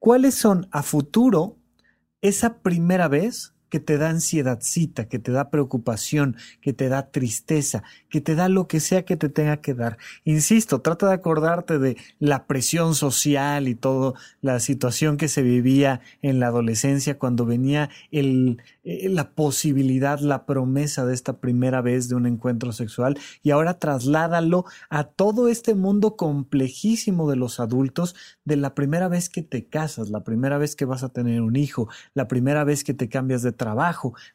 ¿cuáles 0.00 0.34
son 0.34 0.66
a 0.72 0.82
futuro 0.82 1.58
esa 2.24 2.58
primera 2.62 3.06
vez 3.06 3.53
que 3.74 3.80
te 3.80 3.98
da 3.98 4.10
ansiedadcita, 4.10 5.08
que 5.08 5.18
te 5.18 5.32
da 5.32 5.50
preocupación, 5.50 6.36
que 6.60 6.72
te 6.72 6.88
da 6.88 7.10
tristeza, 7.10 7.82
que 8.08 8.20
te 8.20 8.36
da 8.36 8.48
lo 8.48 8.68
que 8.68 8.78
sea 8.78 9.04
que 9.04 9.16
te 9.16 9.28
tenga 9.28 9.56
que 9.56 9.74
dar. 9.74 9.98
Insisto, 10.22 10.80
trata 10.80 11.08
de 11.08 11.14
acordarte 11.14 11.80
de 11.80 11.96
la 12.20 12.46
presión 12.46 12.94
social 12.94 13.66
y 13.66 13.74
toda 13.74 14.12
la 14.40 14.60
situación 14.60 15.16
que 15.16 15.26
se 15.26 15.42
vivía 15.42 16.00
en 16.22 16.38
la 16.38 16.46
adolescencia 16.46 17.18
cuando 17.18 17.46
venía 17.46 17.90
el, 18.12 18.62
eh, 18.84 19.08
la 19.08 19.30
posibilidad, 19.30 20.20
la 20.20 20.46
promesa 20.46 21.04
de 21.04 21.14
esta 21.14 21.40
primera 21.40 21.80
vez 21.80 22.08
de 22.08 22.14
un 22.14 22.26
encuentro 22.26 22.70
sexual 22.70 23.18
y 23.42 23.50
ahora 23.50 23.80
trasládalo 23.80 24.66
a 24.88 25.02
todo 25.02 25.48
este 25.48 25.74
mundo 25.74 26.14
complejísimo 26.14 27.28
de 27.28 27.34
los 27.34 27.58
adultos 27.58 28.14
de 28.44 28.54
la 28.56 28.76
primera 28.76 29.08
vez 29.08 29.28
que 29.28 29.42
te 29.42 29.66
casas, 29.66 30.10
la 30.10 30.22
primera 30.22 30.58
vez 30.58 30.76
que 30.76 30.84
vas 30.84 31.02
a 31.02 31.08
tener 31.08 31.40
un 31.40 31.56
hijo, 31.56 31.88
la 32.12 32.28
primera 32.28 32.62
vez 32.62 32.84
que 32.84 32.94
te 32.94 33.08
cambias 33.08 33.42
de 33.42 33.50
trabajo, 33.50 33.63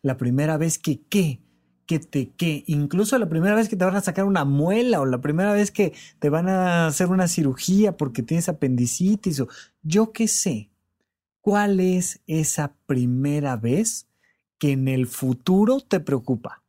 la 0.01 0.17
primera 0.17 0.57
vez 0.57 0.80
que 0.80 1.01
qué, 1.01 1.41
que 1.89 1.97
te 1.97 2.30
qué, 2.30 2.63
incluso 2.67 3.17
la 3.17 3.30
primera 3.30 3.55
vez 3.55 3.67
que 3.67 3.75
te 3.75 3.84
van 3.84 3.95
a 3.95 4.01
sacar 4.01 4.25
una 4.25 4.45
muela 4.45 5.01
o 5.01 5.07
la 5.07 5.21
primera 5.21 5.53
vez 5.53 5.71
que 5.71 5.93
te 6.19 6.30
van 6.30 6.47
a 6.47 6.86
hacer 6.86 7.07
una 7.07 7.27
cirugía 7.27 7.97
porque 7.97 8.21
tienes 8.21 8.47
apendicitis 8.47 9.39
o 9.39 9.47
yo 9.82 10.11
qué 10.11 10.27
sé. 10.27 10.69
¿Cuál 11.41 11.80
es 11.80 12.21
esa 12.27 12.75
primera 12.86 13.55
vez 13.55 14.07
que 14.59 14.73
en 14.73 14.88
el 14.88 15.07
futuro 15.07 15.80
te 15.80 15.99
preocupa? 15.99 16.61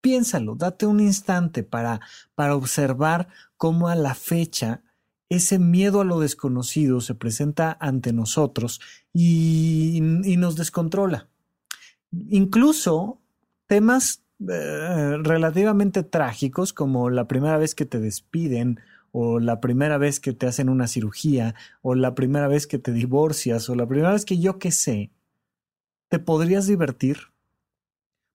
Piénsalo, 0.00 0.54
date 0.54 0.86
un 0.86 1.00
instante 1.00 1.64
para, 1.64 2.00
para 2.36 2.54
observar 2.54 3.26
cómo 3.56 3.88
a 3.88 3.96
la 3.96 4.14
fecha 4.14 4.84
ese 5.28 5.58
miedo 5.58 6.02
a 6.02 6.04
lo 6.04 6.20
desconocido 6.20 7.00
se 7.00 7.16
presenta 7.16 7.76
ante 7.80 8.12
nosotros 8.12 8.80
y, 9.12 9.96
y 10.24 10.36
nos 10.36 10.54
descontrola 10.54 11.31
incluso 12.12 13.20
temas 13.66 14.22
eh, 14.48 15.18
relativamente 15.22 16.02
trágicos 16.02 16.72
como 16.72 17.10
la 17.10 17.26
primera 17.26 17.58
vez 17.58 17.74
que 17.74 17.86
te 17.86 18.00
despiden 18.00 18.80
o 19.12 19.38
la 19.38 19.60
primera 19.60 19.98
vez 19.98 20.20
que 20.20 20.32
te 20.32 20.46
hacen 20.46 20.68
una 20.68 20.88
cirugía 20.88 21.54
o 21.82 21.94
la 21.94 22.14
primera 22.14 22.48
vez 22.48 22.66
que 22.66 22.78
te 22.78 22.92
divorcias 22.92 23.68
o 23.68 23.74
la 23.74 23.86
primera 23.86 24.12
vez 24.12 24.24
que 24.24 24.38
yo 24.38 24.58
qué 24.58 24.70
sé, 24.70 25.10
te 26.08 26.18
podrías 26.18 26.66
divertir, 26.66 27.18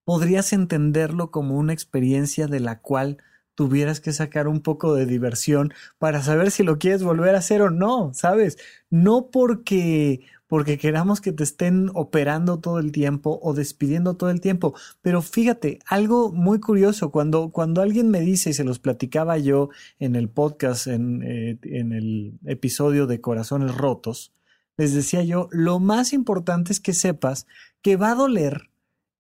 podrías 0.06 0.54
entenderlo 0.54 1.32
como 1.32 1.58
una 1.58 1.74
experiencia 1.74 2.48
de 2.48 2.60
la 2.60 2.80
cual 2.80 3.18
tuvieras 3.56 4.00
que 4.00 4.14
sacar 4.14 4.48
un 4.48 4.62
poco 4.62 4.94
de 4.94 5.08
diversión 5.08 5.74
para 5.98 6.22
saber 6.22 6.52
si 6.52 6.64
lo 6.64 6.78
quieres 6.78 7.04
volver 7.04 7.34
a 7.34 7.40
hacer 7.40 7.64
o 7.64 7.72
no, 7.72 8.14
¿sabes? 8.14 8.58
No 8.92 9.32
porque 9.32 10.22
porque 10.48 10.78
queramos 10.78 11.22
que 11.22 11.32
te 11.32 11.44
estén 11.44 11.92
operando 11.94 12.60
todo 12.60 12.80
el 12.80 12.92
tiempo 12.92 13.40
o 13.44 13.54
despidiendo 13.54 14.16
todo 14.16 14.30
el 14.30 14.42
tiempo. 14.42 14.74
Pero 15.02 15.22
fíjate, 15.22 15.80
algo 15.86 16.32
muy 16.32 16.60
curioso, 16.60 17.12
cuando, 17.12 17.50
cuando 17.50 17.82
alguien 17.82 18.10
me 18.10 18.22
dice, 18.22 18.52
y 18.52 18.54
se 18.54 18.64
los 18.64 18.80
platicaba 18.80 19.38
yo 19.38 19.70
en 20.00 20.16
el 20.16 20.30
podcast, 20.30 20.88
en, 20.88 21.22
eh, 21.24 21.60
en 21.64 21.92
el 21.92 22.40
episodio 22.46 23.08
de 23.08 23.22
Corazones 23.22 23.76
Rotos, 23.76 24.34
les 24.78 24.94
decía 24.94 25.24
yo, 25.24 25.50
lo 25.52 25.80
más 25.80 26.14
importante 26.14 26.72
es 26.72 26.80
que 26.80 26.94
sepas 26.94 27.48
que 27.82 27.96
va 27.96 28.12
a 28.12 28.16
doler 28.16 28.70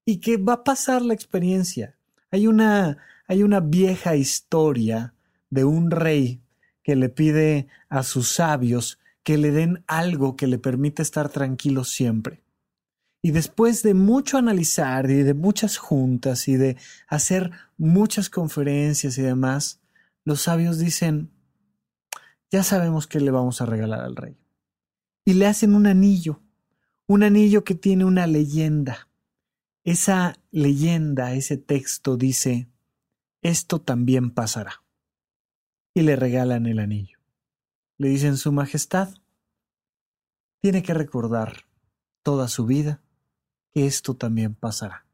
y 0.06 0.18
que 0.18 0.38
va 0.38 0.54
a 0.54 0.64
pasar 0.64 1.02
la 1.02 1.14
experiencia. 1.14 1.96
Hay 2.32 2.48
una, 2.48 2.98
hay 3.28 3.44
una 3.44 3.60
vieja 3.60 4.16
historia 4.16 5.14
de 5.50 5.66
un 5.66 5.92
rey 5.92 6.42
que 6.84 6.96
le 6.96 7.10
pide 7.10 7.68
a 7.90 8.04
sus 8.04 8.30
sabios 8.30 9.00
que 9.28 9.38
le 9.38 9.52
den 9.52 9.84
algo 9.88 10.38
que 10.38 10.48
le 10.48 10.58
permita 10.58 11.02
estar 11.02 11.28
tranquilo 11.28 11.84
siempre. 11.84 12.46
Y 13.22 13.32
después 13.32 13.84
de 13.84 13.94
mucho 13.94 14.38
analizar 14.38 15.10
y 15.10 15.22
de 15.24 15.34
muchas 15.34 15.76
juntas 15.76 16.48
y 16.48 16.56
de 16.56 16.78
hacer 17.10 17.52
muchas 17.78 18.30
conferencias 18.30 19.18
y 19.18 19.22
demás, 19.24 19.82
los 20.24 20.44
sabios 20.44 20.80
dicen, 20.80 21.30
ya 22.50 22.64
sabemos 22.64 23.06
qué 23.06 23.20
le 23.20 23.30
vamos 23.30 23.60
a 23.60 23.66
regalar 23.66 24.00
al 24.00 24.16
rey. 24.16 24.38
Y 25.26 25.34
le 25.34 25.48
hacen 25.48 25.76
un 25.76 25.88
anillo, 25.88 26.42
un 27.06 27.24
anillo 27.24 27.66
que 27.66 27.76
tiene 27.76 28.06
una 28.06 28.28
leyenda. 28.28 29.10
Esa 29.84 30.38
leyenda, 30.52 31.34
ese 31.34 31.58
texto 31.58 32.16
dice, 32.16 32.70
esto 33.42 33.82
también 33.82 34.32
pasará. 34.32 34.84
Y 35.94 36.04
le 36.04 36.16
regalan 36.16 36.66
el 36.66 36.80
anillo. 36.80 37.17
Le 38.00 38.10
dicen 38.10 38.38
Su 38.38 38.52
Majestad, 38.52 39.10
tiene 40.62 40.84
que 40.84 40.94
recordar 40.94 41.66
toda 42.22 42.48
su 42.48 42.68
vida 42.68 43.02
que 43.74 43.88
esto 43.88 44.16
también 44.16 44.54
pasará. 44.54 45.08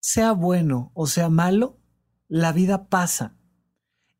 Sea 0.00 0.32
bueno 0.32 0.90
o 0.94 1.06
sea 1.06 1.30
malo, 1.30 1.78
la 2.28 2.52
vida 2.52 2.88
pasa. 2.88 3.36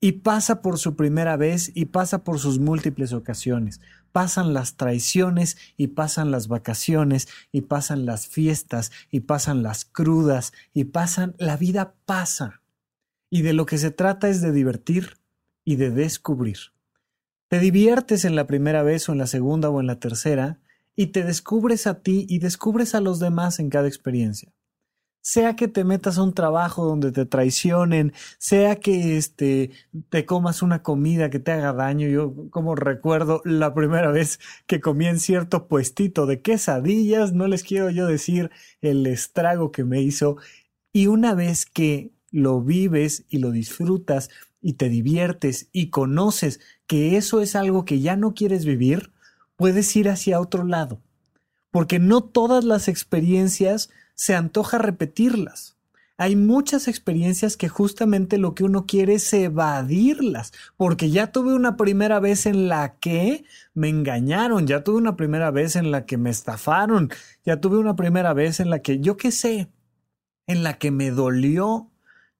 Y 0.01 0.13
pasa 0.13 0.63
por 0.63 0.79
su 0.79 0.97
primera 0.97 1.37
vez 1.37 1.73
y 1.75 1.87
pasa 1.87 2.25
por 2.25 2.39
sus 2.39 2.59
múltiples 2.59 3.13
ocasiones. 3.13 3.81
Pasan 4.13 4.55
las 4.55 4.77
traiciones 4.77 5.59
y 5.77 5.89
pasan 5.89 6.31
las 6.31 6.49
vacaciones 6.49 7.29
y 7.53 7.63
pasan 7.63 8.07
las 8.07 8.29
fiestas 8.29 8.93
y 9.11 9.21
pasan 9.21 9.63
las 9.63 9.85
crudas 9.85 10.53
y 10.73 10.85
pasan, 10.85 11.35
la 11.39 11.57
vida 11.57 11.97
pasa. 12.07 12.63
Y 13.29 13.43
de 13.43 13.53
lo 13.53 13.67
que 13.67 13.77
se 13.77 13.91
trata 13.91 14.29
es 14.29 14.41
de 14.41 14.53
divertir 14.53 15.19
y 15.65 15.77
de 15.77 15.91
descubrir. 15.91 16.59
Te 17.49 17.61
diviertes 17.61 18.27
en 18.27 18.37
la 18.37 18.47
primera 18.47 18.83
vez 18.83 19.09
o 19.09 19.13
en 19.13 19.19
la 19.19 19.27
segunda 19.27 19.71
o 19.71 19.81
en 19.81 19.87
la 19.87 19.99
tercera 19.99 20.61
y 20.95 21.09
te 21.09 21.25
descubres 21.25 21.87
a 21.87 22.03
ti 22.03 22.27
y 22.29 22.41
descubres 22.41 22.95
a 22.95 23.01
los 23.01 23.21
demás 23.21 23.59
en 23.59 23.71
cada 23.71 23.89
experiencia. 23.89 24.53
Sea 25.23 25.57
que 25.57 25.67
te 25.67 25.85
metas 25.85 26.19
a 26.19 26.23
un 26.23 26.35
trabajo 26.35 26.85
donde 26.85 27.11
te 27.11 27.25
traicionen, 27.25 28.13
sea 28.39 28.77
que 28.77 29.17
este, 29.17 29.71
te 30.11 30.27
comas 30.27 30.63
una 30.63 30.83
comida 30.83 31.31
que 31.31 31.39
te 31.39 31.53
haga 31.53 31.73
daño. 31.73 32.09
Yo 32.09 32.51
como 32.51 32.75
recuerdo 32.75 33.41
la 33.45 33.75
primera 33.75 34.11
vez 34.11 34.41
que 34.67 34.81
comí 34.81 35.07
en 35.07 35.19
cierto 35.19 35.69
puestito 35.69 36.27
de 36.27 36.43
quesadillas, 36.43 37.33
no 37.33 37.47
les 37.47 37.63
quiero 37.63 37.91
yo 37.91 38.07
decir 38.07 38.51
el 38.83 39.07
estrago 39.07 39.73
que 39.73 39.85
me 39.85 40.03
hizo. 40.03 40.37
Y 40.93 41.07
una 41.07 41.35
vez 41.35 41.65
que 41.65 42.13
lo 42.31 42.61
vives 42.61 43.25
y 43.29 43.39
lo 43.39 43.51
disfrutas 43.51 44.31
y 44.61 44.75
te 44.75 44.89
diviertes 44.89 45.69
y 45.73 45.91
conoces 45.91 46.61
que 46.87 47.17
eso 47.17 47.41
es 47.41 47.55
algo 47.55 47.85
que 47.85 48.01
ya 48.01 48.17
no 48.17 48.35
quieres 48.35 48.65
vivir, 48.65 49.13
puedes 49.57 49.95
ir 49.97 50.09
hacia 50.09 50.41
otro 50.41 50.65
lado. 50.65 51.01
Porque 51.71 51.99
no 51.99 52.23
todas 52.23 52.65
las 52.65 52.89
experiencias 52.89 53.91
se 54.15 54.35
antoja 54.35 54.79
repetirlas. 54.79 55.77
Hay 56.21 56.35
muchas 56.35 56.89
experiencias 56.89 57.57
que 57.57 57.69
justamente 57.69 58.39
lo 58.39 58.57
que 58.57 58.65
uno 58.65 58.87
quiere 58.87 59.15
es 59.15 59.33
evadirlas, 59.33 60.53
porque 60.77 61.11
ya 61.11 61.31
tuve 61.31 61.55
una 61.55 61.77
primera 61.77 62.19
vez 62.19 62.47
en 62.47 62.69
la 62.69 62.97
que 62.99 63.45
me 63.73 63.89
engañaron, 63.89 64.67
ya 64.67 64.83
tuve 64.83 64.97
una 64.97 65.15
primera 65.15 65.53
vez 65.53 65.77
en 65.77 65.93
la 65.93 66.07
que 66.07 66.17
me 66.17 66.31
estafaron, 66.31 67.11
ya 67.47 67.61
tuve 67.61 67.79
una 67.79 67.95
primera 67.95 68.33
vez 68.33 68.59
en 68.59 68.69
la 68.71 68.81
que, 68.81 68.99
yo 68.99 69.17
qué 69.17 69.31
sé, 69.31 69.69
en 70.49 70.65
la 70.65 70.79
que 70.79 70.91
me 70.91 71.13
dolió, 71.13 71.89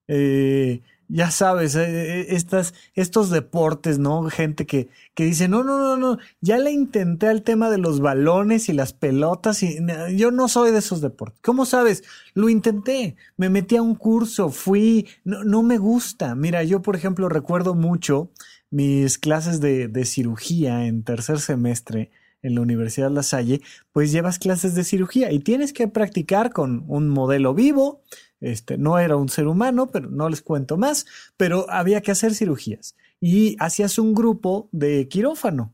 eh, 0.09 0.83
ya 1.09 1.31
sabes, 1.31 1.75
eh, 1.75 2.21
eh, 2.21 2.27
estas, 2.31 2.75
estos 2.95 3.31
deportes, 3.31 3.99
¿no? 3.99 4.25
Gente 4.25 4.67
que, 4.67 4.89
que 5.15 5.25
dice, 5.25 5.49
no, 5.49 5.65
no, 5.65 5.79
no, 5.79 5.97
no, 5.97 6.19
ya 6.41 6.59
le 6.59 6.71
intenté 6.71 7.29
al 7.29 7.43
tema 7.43 7.71
de 7.71 7.79
los 7.79 8.01
balones 8.01 8.69
y 8.69 8.73
las 8.75 8.93
pelotas 8.93 9.63
y 9.63 9.79
yo 10.17 10.31
no 10.31 10.49
soy 10.49 10.71
de 10.71 10.79
esos 10.79 11.01
deportes. 11.01 11.41
¿Cómo 11.43 11.65
sabes? 11.65 12.05
Lo 12.35 12.49
intenté, 12.49 13.17
me 13.37 13.49
metí 13.49 13.77
a 13.77 13.83
un 13.83 13.95
curso, 13.95 14.51
fui, 14.51 15.07
no, 15.25 15.45
no 15.45 15.63
me 15.63 15.79
gusta. 15.79 16.35
Mira, 16.35 16.63
yo, 16.63 16.83
por 16.83 16.95
ejemplo, 16.95 17.29
recuerdo 17.29 17.75
mucho 17.75 18.31
mis 18.71 19.19
clases 19.19 19.61
de, 19.61 19.89
de 19.89 20.05
cirugía 20.05 20.85
en 20.85 21.03
tercer 21.03 21.41
semestre 21.41 22.11
en 22.43 22.55
la 22.55 22.61
Universidad 22.61 23.11
La 23.11 23.23
Salle, 23.23 23.61
pues 23.93 24.13
llevas 24.13 24.39
clases 24.39 24.75
de 24.75 24.85
cirugía 24.85 25.33
y 25.33 25.41
tienes 25.41 25.73
que 25.73 25.89
practicar 25.89 26.53
con 26.53 26.85
un 26.87 27.09
modelo 27.09 27.55
vivo, 27.55 28.03
este, 28.41 28.79
no 28.79 28.99
era 28.99 29.17
un 29.17 29.29
ser 29.29 29.47
humano, 29.47 29.89
pero 29.91 30.11
no 30.11 30.29
les 30.29 30.43
cuento 30.43 30.77
más, 30.77 31.07
pero 31.37 31.71
había 31.71 32.01
que 32.01 32.13
hacer 32.13 32.35
cirugías. 32.35 32.97
Y 33.21 33.57
hacías 33.59 33.99
un 33.99 34.15
grupo 34.15 34.69
de 34.73 35.09
quirófano. 35.09 35.73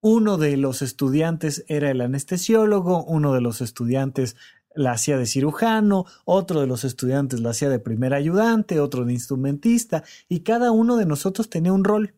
Uno 0.00 0.36
de 0.36 0.56
los 0.56 0.82
estudiantes 0.82 1.64
era 1.68 1.90
el 1.90 2.00
anestesiólogo, 2.00 3.04
uno 3.04 3.32
de 3.32 3.40
los 3.40 3.60
estudiantes 3.60 4.36
la 4.74 4.92
hacía 4.92 5.16
de 5.16 5.26
cirujano, 5.26 6.06
otro 6.24 6.60
de 6.60 6.66
los 6.66 6.84
estudiantes 6.84 7.40
la 7.40 7.50
hacía 7.50 7.68
de 7.68 7.78
primer 7.78 8.14
ayudante, 8.14 8.80
otro 8.80 9.04
de 9.04 9.12
instrumentista, 9.12 10.02
y 10.28 10.40
cada 10.40 10.72
uno 10.72 10.96
de 10.96 11.06
nosotros 11.06 11.50
tenía 11.50 11.72
un 11.72 11.84
rol. 11.84 12.14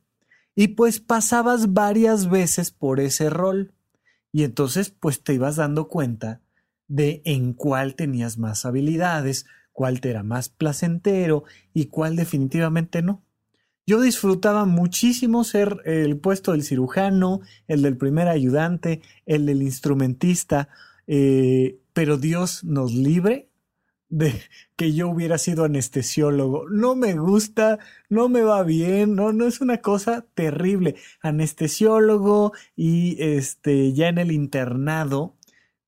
Y 0.55 0.68
pues 0.68 1.01
pasabas 1.01 1.72
varias 1.72 2.30
veces 2.30 2.70
por 2.70 3.01
ese 3.01 3.28
rol. 3.28 3.72
Y 4.32 4.45
entonces 4.45 4.91
pues 4.91 5.22
te 5.22 5.35
ibas 5.35 5.57
dando 5.57 5.89
cuenta 5.89 6.41
de 6.89 7.22
en 7.24 7.55
cuál 7.55 7.97
tenías 7.97 8.39
más 8.39 8.64
habilidades, 8.64 9.47
cuál 9.75 10.01
te 10.01 10.09
era 10.09 10.22
más 10.22 10.49
placentero 10.49 11.45
y 11.75 11.87
cuál 11.87 12.16
definitivamente 12.16 13.03
no. 13.03 13.22
Yo 13.87 14.01
disfrutaba 14.01 14.64
muchísimo 14.64 15.45
ser 15.45 15.83
el 15.85 16.16
puesto 16.16 16.53
del 16.53 16.62
cirujano, 16.62 17.43
el 17.68 17.83
del 17.83 17.99
primer 17.99 18.29
ayudante, 18.29 19.03
el 19.27 19.45
del 19.45 19.61
instrumentista, 19.61 20.70
eh, 21.07 21.79
pero 21.93 22.16
Dios 22.16 22.64
nos 22.64 22.95
libre 22.95 23.51
de 24.09 24.41
que 24.77 24.95
yo 24.95 25.09
hubiera 25.09 25.37
sido 25.37 25.64
anestesiólogo. 25.64 26.66
No 26.70 26.95
me 26.95 27.14
gusta, 27.14 27.79
no 28.09 28.31
me 28.31 28.43
va 28.43 28.62
bien, 28.62 29.16
no, 29.16 29.33
no 29.33 29.47
es 29.47 29.61
una 29.61 29.79
cosa 29.79 30.25
terrible. 30.35 30.95
Anestesiólogo 31.20 32.53
y 32.77 33.22
este 33.22 33.93
ya 33.93 34.09
en 34.09 34.18
el 34.18 34.33
internado 34.33 35.35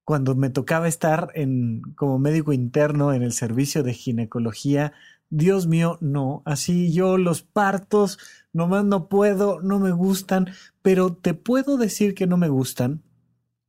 cuando 0.07 0.37
me 0.37 0.51
tocaba 0.51 0.87
estar 0.87 1.33
en, 1.35 1.83
como 1.97 2.21
médico 2.21 2.53
interno 2.53 3.13
en 3.13 3.25
el 3.25 3.33
servicio 3.33 3.83
de 3.83 3.93
ginecología, 3.93 4.93
Dios 5.31 5.67
mío, 5.67 5.99
no, 6.01 6.43
así 6.45 6.93
yo 6.93 7.19
los 7.19 7.43
partos, 7.43 8.21
nomás 8.53 8.85
no 8.85 9.09
puedo, 9.09 9.61
no 9.63 9.81
me 9.81 9.91
gustan, 9.91 10.47
pero 10.81 11.13
te 11.13 11.35
puedo 11.35 11.77
decir 11.77 12.15
que 12.15 12.29
no 12.29 12.37
me 12.37 12.49
gustan 12.49 13.03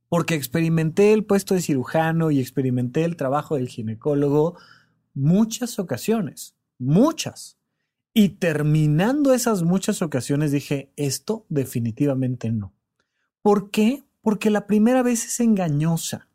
porque 0.08 0.36
experimenté 0.36 1.12
el 1.12 1.24
puesto 1.24 1.54
de 1.54 1.60
cirujano 1.60 2.30
y 2.30 2.38
experimenté 2.40 3.02
el 3.02 3.16
trabajo 3.16 3.56
del 3.56 3.68
ginecólogo 3.68 4.56
muchas 5.14 5.80
ocasiones, 5.80 6.54
muchas. 6.78 7.58
Y 8.14 8.28
terminando 8.30 9.34
esas 9.34 9.64
muchas 9.64 10.02
ocasiones 10.02 10.52
dije, 10.52 10.92
esto 10.94 11.46
definitivamente 11.48 12.52
no. 12.52 12.72
¿Por 13.42 13.72
qué? 13.72 14.04
Porque 14.22 14.50
la 14.50 14.68
primera 14.68 15.02
vez 15.02 15.24
es 15.26 15.40
engañosa. 15.40 16.27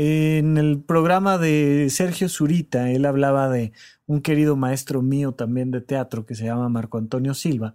En 0.00 0.58
el 0.58 0.80
programa 0.80 1.38
de 1.38 1.88
Sergio 1.90 2.28
Zurita, 2.28 2.88
él 2.88 3.04
hablaba 3.04 3.48
de 3.48 3.72
un 4.06 4.20
querido 4.20 4.54
maestro 4.54 5.02
mío 5.02 5.32
también 5.32 5.72
de 5.72 5.80
teatro 5.80 6.24
que 6.24 6.36
se 6.36 6.44
llama 6.44 6.68
Marco 6.68 6.98
Antonio 6.98 7.34
Silva. 7.34 7.74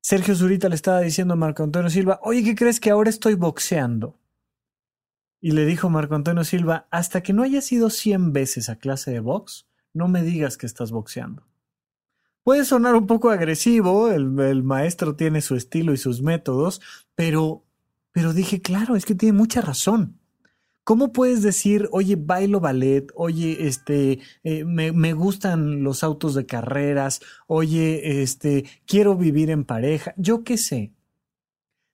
Sergio 0.00 0.36
Zurita 0.36 0.68
le 0.68 0.76
estaba 0.76 1.00
diciendo 1.00 1.34
a 1.34 1.36
Marco 1.36 1.64
Antonio 1.64 1.90
Silva, 1.90 2.20
oye, 2.22 2.44
¿qué 2.44 2.54
crees 2.54 2.78
que 2.78 2.90
ahora 2.90 3.10
estoy 3.10 3.34
boxeando? 3.34 4.16
Y 5.40 5.50
le 5.50 5.66
dijo 5.66 5.90
Marco 5.90 6.14
Antonio 6.14 6.44
Silva, 6.44 6.86
hasta 6.92 7.24
que 7.24 7.32
no 7.32 7.42
hayas 7.42 7.72
ido 7.72 7.90
cien 7.90 8.32
veces 8.32 8.68
a 8.68 8.76
clase 8.76 9.10
de 9.10 9.18
box, 9.18 9.66
no 9.92 10.06
me 10.06 10.22
digas 10.22 10.56
que 10.56 10.66
estás 10.66 10.92
boxeando. 10.92 11.48
Puede 12.44 12.64
sonar 12.64 12.94
un 12.94 13.08
poco 13.08 13.30
agresivo, 13.30 14.08
el, 14.08 14.38
el 14.38 14.62
maestro 14.62 15.16
tiene 15.16 15.40
su 15.40 15.56
estilo 15.56 15.92
y 15.94 15.96
sus 15.96 16.22
métodos, 16.22 16.80
pero, 17.16 17.64
pero 18.12 18.32
dije, 18.32 18.62
claro, 18.62 18.94
es 18.94 19.04
que 19.04 19.16
tiene 19.16 19.36
mucha 19.36 19.60
razón. 19.60 20.20
¿Cómo 20.84 21.14
puedes 21.14 21.42
decir, 21.42 21.88
oye, 21.92 22.14
bailo 22.16 22.60
ballet, 22.60 23.10
oye, 23.14 23.66
este, 23.66 24.20
eh, 24.42 24.66
me, 24.66 24.92
me, 24.92 25.14
gustan 25.14 25.82
los 25.82 26.04
autos 26.04 26.34
de 26.34 26.44
carreras, 26.44 27.22
oye, 27.46 28.20
este, 28.22 28.66
quiero 28.86 29.16
vivir 29.16 29.48
en 29.48 29.64
pareja, 29.64 30.12
yo 30.18 30.44
qué 30.44 30.58
sé? 30.58 30.92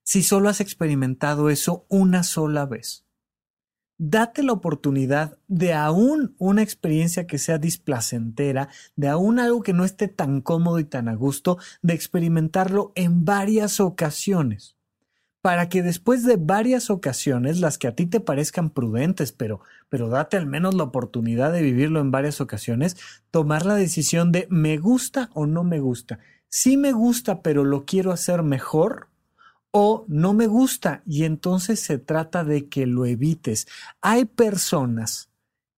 Si 0.03 0.25
solo 0.25 0.49
has 0.49 0.61
experimentado 0.61 1.51
eso 1.51 1.87
una 1.89 2.25
sola 2.25 2.67
vez, 2.67 3.07
date 3.97 4.43
la 4.43 4.55
oportunidad 4.55 5.39
de 5.47 5.73
aún 5.73 6.35
una 6.39 6.63
experiencia 6.63 7.29
que 7.29 7.39
sea 7.39 7.59
displacentera, 7.59 8.71
de 8.97 9.07
aún 9.07 9.39
algo 9.39 9.63
que 9.63 9.73
no 9.73 9.85
esté 9.85 10.09
tan 10.09 10.41
cómodo 10.41 10.81
y 10.81 10.85
tan 10.85 11.09
a 11.09 11.15
gusto, 11.15 11.59
de 11.81 11.95
experimentarlo 11.95 12.91
en 12.97 13.25
varias 13.25 13.79
ocasiones 13.79 14.80
para 15.43 15.69
que 15.69 15.83
después 15.83 16.25
de 16.25 16.37
varias 16.37 16.91
ocasiones, 16.91 17.61
las 17.61 17.79
que 17.79 17.89
a 17.89 17.95
ti 17.95 18.07
te 18.07 18.21
parezcan 18.21 18.71
prudentes, 18.71 19.33
pero, 19.33 19.61
pero 19.89 20.09
date 20.09 20.37
al 20.37 20.47
menos 20.47 20.75
la 20.75 20.85
oportunidad 20.85 21.53
de 21.53 21.63
vivirlo 21.63 22.01
en 22.01 22.11
varias 22.11 22.41
ocasiones, 22.41 22.97
tomar 23.31 23.65
la 23.65 23.75
decisión 23.75 24.33
de 24.33 24.47
me 24.51 24.77
gusta 24.77 25.31
o 25.33 25.47
no 25.47 25.65
me 25.65 25.81
gusta. 25.81 26.19
Sí 26.49 26.77
me 26.77 26.93
gusta, 26.93 27.43
pero 27.43 27.65
lo 27.65 27.87
quiero 27.87 28.13
hacer 28.13 28.43
mejor, 28.43 29.09
o 29.71 30.05
no 30.09 30.35
me 30.35 30.47
gusta, 30.47 31.03
y 31.07 31.25
entonces 31.25 31.81
se 31.81 31.99
trata 31.99 32.45
de 32.45 32.69
que 32.69 32.87
lo 32.87 33.07
evites. 33.07 33.67
Hay 34.03 34.25
personas 34.25 35.31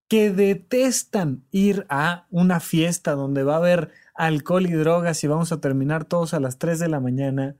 que 0.09 0.31
detestan 0.31 1.43
ir 1.51 1.85
a 1.89 2.27
una 2.29 2.59
fiesta 2.59 3.13
donde 3.13 3.43
va 3.43 3.55
a 3.55 3.57
haber 3.57 3.91
alcohol 4.15 4.65
y 4.65 4.73
drogas 4.73 5.23
y 5.23 5.27
vamos 5.27 5.51
a 5.51 5.61
terminar 5.61 6.05
todos 6.05 6.33
a 6.33 6.39
las 6.39 6.57
3 6.57 6.79
de 6.79 6.87
la 6.87 6.99
mañana 6.99 7.55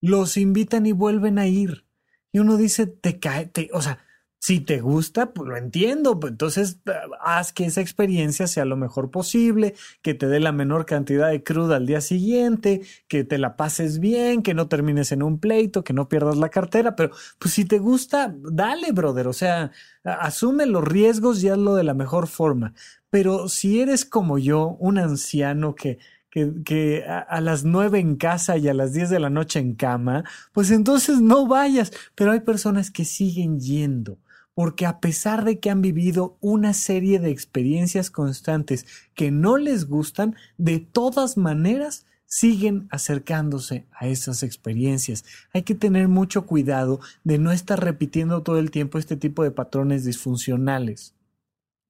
los 0.00 0.36
invitan 0.36 0.86
y 0.86 0.92
vuelven 0.92 1.38
a 1.38 1.46
ir. 1.46 1.84
Y 2.32 2.38
uno 2.40 2.56
dice, 2.56 2.86
te 2.86 3.18
cae, 3.18 3.46
te, 3.46 3.70
o 3.72 3.82
sea, 3.82 3.98
Si 4.40 4.60
te 4.60 4.80
gusta, 4.80 5.32
pues 5.32 5.48
lo 5.48 5.56
entiendo. 5.56 6.20
Pues 6.20 6.30
entonces, 6.32 6.80
haz 7.20 7.52
que 7.52 7.64
esa 7.66 7.80
experiencia 7.80 8.46
sea 8.46 8.64
lo 8.64 8.76
mejor 8.76 9.10
posible, 9.10 9.74
que 10.00 10.14
te 10.14 10.28
dé 10.28 10.38
la 10.38 10.52
menor 10.52 10.86
cantidad 10.86 11.28
de 11.30 11.42
cruda 11.42 11.76
al 11.76 11.86
día 11.86 12.00
siguiente, 12.00 12.82
que 13.08 13.24
te 13.24 13.36
la 13.38 13.56
pases 13.56 13.98
bien, 13.98 14.42
que 14.42 14.54
no 14.54 14.68
termines 14.68 15.10
en 15.10 15.22
un 15.24 15.40
pleito, 15.40 15.82
que 15.82 15.92
no 15.92 16.08
pierdas 16.08 16.36
la 16.36 16.50
cartera. 16.50 16.94
Pero, 16.94 17.10
pues 17.40 17.54
si 17.54 17.64
te 17.64 17.78
gusta, 17.78 18.32
dale, 18.38 18.92
brother. 18.92 19.26
O 19.26 19.32
sea, 19.32 19.72
asume 20.04 20.66
los 20.66 20.84
riesgos 20.84 21.42
y 21.42 21.48
hazlo 21.48 21.74
de 21.74 21.84
la 21.84 21.94
mejor 21.94 22.28
forma. 22.28 22.74
Pero 23.10 23.48
si 23.48 23.80
eres 23.80 24.04
como 24.04 24.38
yo, 24.38 24.76
un 24.78 24.98
anciano 24.98 25.74
que 25.74 25.98
que, 26.30 27.04
a, 27.06 27.40
las 27.40 27.64
nueve 27.64 27.98
en 27.98 28.16
casa 28.16 28.56
y 28.56 28.68
a 28.68 28.74
las 28.74 28.92
diez 28.92 29.10
de 29.10 29.20
la 29.20 29.30
noche 29.30 29.58
en 29.58 29.74
cama, 29.74 30.24
pues 30.52 30.70
entonces 30.70 31.20
no 31.20 31.46
vayas. 31.46 31.92
Pero 32.14 32.32
hay 32.32 32.40
personas 32.40 32.90
que 32.90 33.04
siguen 33.04 33.60
yendo, 33.60 34.18
porque 34.54 34.86
a 34.86 35.00
pesar 35.00 35.44
de 35.44 35.58
que 35.58 35.70
han 35.70 35.82
vivido 35.82 36.36
una 36.40 36.74
serie 36.74 37.18
de 37.18 37.30
experiencias 37.30 38.10
constantes 38.10 38.86
que 39.14 39.30
no 39.30 39.56
les 39.56 39.86
gustan, 39.86 40.36
de 40.56 40.80
todas 40.80 41.36
maneras 41.36 42.06
siguen 42.28 42.88
acercándose 42.90 43.86
a 43.90 44.06
esas 44.06 44.42
experiencias. 44.42 45.24
Hay 45.54 45.62
que 45.62 45.74
tener 45.74 46.08
mucho 46.08 46.44
cuidado 46.44 47.00
de 47.24 47.38
no 47.38 47.52
estar 47.52 47.82
repitiendo 47.82 48.42
todo 48.42 48.58
el 48.58 48.70
tiempo 48.70 48.98
este 48.98 49.16
tipo 49.16 49.42
de 49.42 49.50
patrones 49.50 50.04
disfuncionales. 50.04 51.14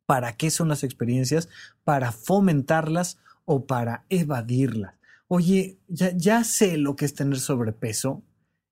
¿Para 0.06 0.36
qué 0.36 0.50
son 0.50 0.68
las 0.68 0.84
experiencias? 0.84 1.48
Para 1.82 2.12
fomentarlas 2.12 3.18
o 3.50 3.64
para 3.64 4.04
evadirla. 4.10 4.98
Oye, 5.26 5.78
ya, 5.88 6.14
ya 6.14 6.44
sé 6.44 6.76
lo 6.76 6.96
que 6.96 7.06
es 7.06 7.14
tener 7.14 7.40
sobrepeso 7.40 8.22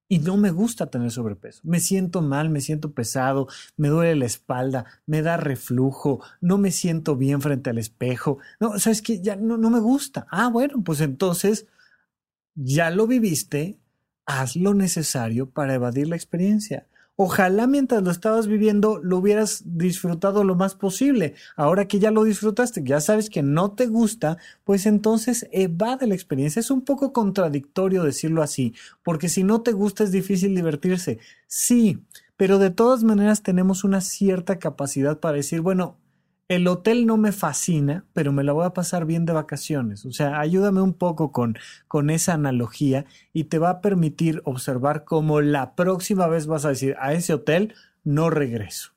y 0.07 0.18
no 0.18 0.37
me 0.37 0.51
gusta 0.51 0.91
tener 0.91 1.11
sobrepeso. 1.11 1.62
Me 1.64 1.81
siento 1.81 2.20
mal, 2.20 2.51
me 2.51 2.61
siento 2.61 2.93
pesado, 2.93 3.49
me 3.79 3.89
duele 3.89 4.14
la 4.16 4.27
espalda, 4.27 4.85
me 5.07 5.22
da 5.22 5.39
reflujo, 5.39 6.22
no 6.43 6.59
me 6.59 6.72
siento 6.72 7.16
bien 7.16 7.41
frente 7.41 7.70
al 7.70 7.79
espejo. 7.79 8.37
No, 8.61 8.79
sabes 8.79 9.01
que 9.01 9.22
ya 9.22 9.35
no, 9.35 9.57
no 9.57 9.70
me 9.70 9.81
gusta. 9.81 10.27
Ah, 10.31 10.51
bueno, 10.51 10.85
pues 10.85 11.01
entonces 11.01 11.66
ya 12.55 12.91
lo 12.91 13.07
viviste, 13.07 13.79
haz 14.27 14.57
lo 14.57 14.74
necesario 14.74 15.49
para 15.49 15.74
evadir 15.74 16.07
la 16.09 16.16
experiencia. 16.16 16.87
Ojalá 17.19 17.67
mientras 17.67 18.03
lo 18.03 18.11
estabas 18.11 18.47
viviendo 18.47 19.01
lo 19.03 19.17
hubieras 19.17 19.62
disfrutado 19.64 20.45
lo 20.45 20.55
más 20.55 20.75
posible. 20.75 21.35
Ahora 21.57 21.89
que 21.89 21.99
ya 21.99 22.11
lo 22.11 22.25
disfrutaste, 22.25 22.83
ya 22.85 23.01
sabes 23.01 23.31
que 23.31 23.43
no 23.43 23.73
te 23.73 23.87
gusta, 23.87 24.37
pues 24.64 24.85
entonces 24.85 25.49
evade 25.51 26.07
la 26.07 26.14
experiencia. 26.14 26.61
Es 26.61 26.71
un 26.71 26.83
poco 26.83 27.14
contradictorio 27.14 28.03
decirlo 28.03 28.43
así, 28.43 28.75
porque 29.03 29.31
si 29.31 29.45
no 29.45 29.62
te 29.62 29.73
gusta 29.73 30.05
es 30.05 30.12
difícil 30.12 30.55
divertirse. 30.55 31.19
Sí, 31.47 32.01
pero 32.37 32.59
de 32.59 32.71
todas 32.71 33.03
maneras 33.03 33.43
tenemos 33.43 33.83
una 33.83 34.03
cierta 34.03 34.59
capacidad 34.59 35.19
para 35.19 35.37
decir, 35.37 35.62
bueno, 35.62 35.97
el 36.49 36.69
hotel 36.69 37.07
no 37.07 37.17
me 37.17 37.33
fascina, 37.33 38.05
pero 38.13 38.33
me 38.33 38.45
la 38.45 38.53
voy 38.53 38.67
a 38.67 38.73
pasar 38.73 39.05
bien 39.05 39.27
de 39.27 39.33
vacaciones. 39.33 40.07
O 40.07 40.13
sea, 40.13 40.39
ayúdame 40.39 40.81
un 40.81 40.95
poco 40.95 41.33
con, 41.33 41.59
con 41.89 42.11
esa 42.11 42.35
analogía 42.35 43.05
y 43.33 43.45
te 43.45 43.59
va 43.59 43.71
a 43.71 43.81
permitir 43.81 44.43
observar 44.45 45.05
cómo 45.05 45.41
la 45.41 45.75
próxima 45.75 46.27
vez 46.29 46.47
vas 46.47 46.65
a 46.65 46.71
decir, 46.71 46.97
a 47.01 47.13
ese 47.13 47.35
hotel 47.35 47.75
no 48.05 48.31
regreso. 48.31 48.93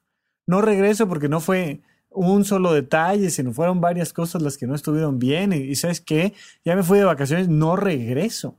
No 0.46 0.62
regreso 0.62 1.08
porque 1.08 1.30
no 1.30 1.40
fue 1.40 1.82
un 2.10 2.46
solo 2.46 2.74
detalle, 2.74 3.30
sino 3.30 3.54
fueron 3.54 3.82
varias 3.82 4.14
cosas 4.14 4.42
las 4.42 4.58
que 4.58 4.68
no 4.68 4.76
estuvieron 4.76 5.18
bien. 5.18 5.54
Y, 5.54 5.58
y 5.58 5.76
sabes 5.76 6.02
qué, 6.02 6.34
ya 6.64 6.76
me 6.76 6.84
fui 6.84 7.00
de 7.00 7.06
vacaciones, 7.06 7.50
no 7.50 7.76
regreso. 7.76 8.58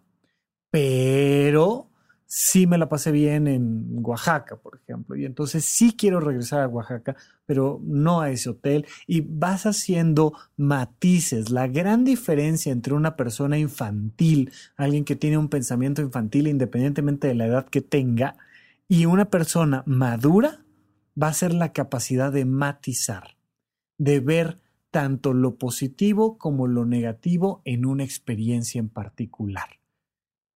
Pero 0.70 1.89
sí 2.32 2.68
me 2.68 2.78
la 2.78 2.88
pasé 2.88 3.10
bien 3.10 3.48
en 3.48 3.98
Oaxaca, 4.04 4.54
por 4.54 4.76
ejemplo, 4.76 5.16
y 5.16 5.24
entonces 5.24 5.64
sí 5.64 5.96
quiero 5.98 6.20
regresar 6.20 6.60
a 6.60 6.68
Oaxaca, 6.68 7.16
pero 7.44 7.80
no 7.82 8.20
a 8.20 8.30
ese 8.30 8.50
hotel, 8.50 8.86
y 9.08 9.22
vas 9.22 9.66
haciendo 9.66 10.32
matices. 10.56 11.50
La 11.50 11.66
gran 11.66 12.04
diferencia 12.04 12.70
entre 12.70 12.94
una 12.94 13.16
persona 13.16 13.58
infantil, 13.58 14.52
alguien 14.76 15.04
que 15.04 15.16
tiene 15.16 15.38
un 15.38 15.48
pensamiento 15.48 16.02
infantil 16.02 16.46
independientemente 16.46 17.26
de 17.26 17.34
la 17.34 17.46
edad 17.46 17.68
que 17.68 17.80
tenga, 17.80 18.36
y 18.86 19.06
una 19.06 19.24
persona 19.24 19.82
madura, 19.86 20.64
va 21.20 21.26
a 21.26 21.34
ser 21.34 21.52
la 21.52 21.72
capacidad 21.72 22.30
de 22.30 22.44
matizar, 22.44 23.36
de 23.98 24.20
ver 24.20 24.60
tanto 24.92 25.34
lo 25.34 25.56
positivo 25.56 26.38
como 26.38 26.68
lo 26.68 26.86
negativo 26.86 27.60
en 27.64 27.86
una 27.86 28.04
experiencia 28.04 28.78
en 28.78 28.88
particular. 28.88 29.80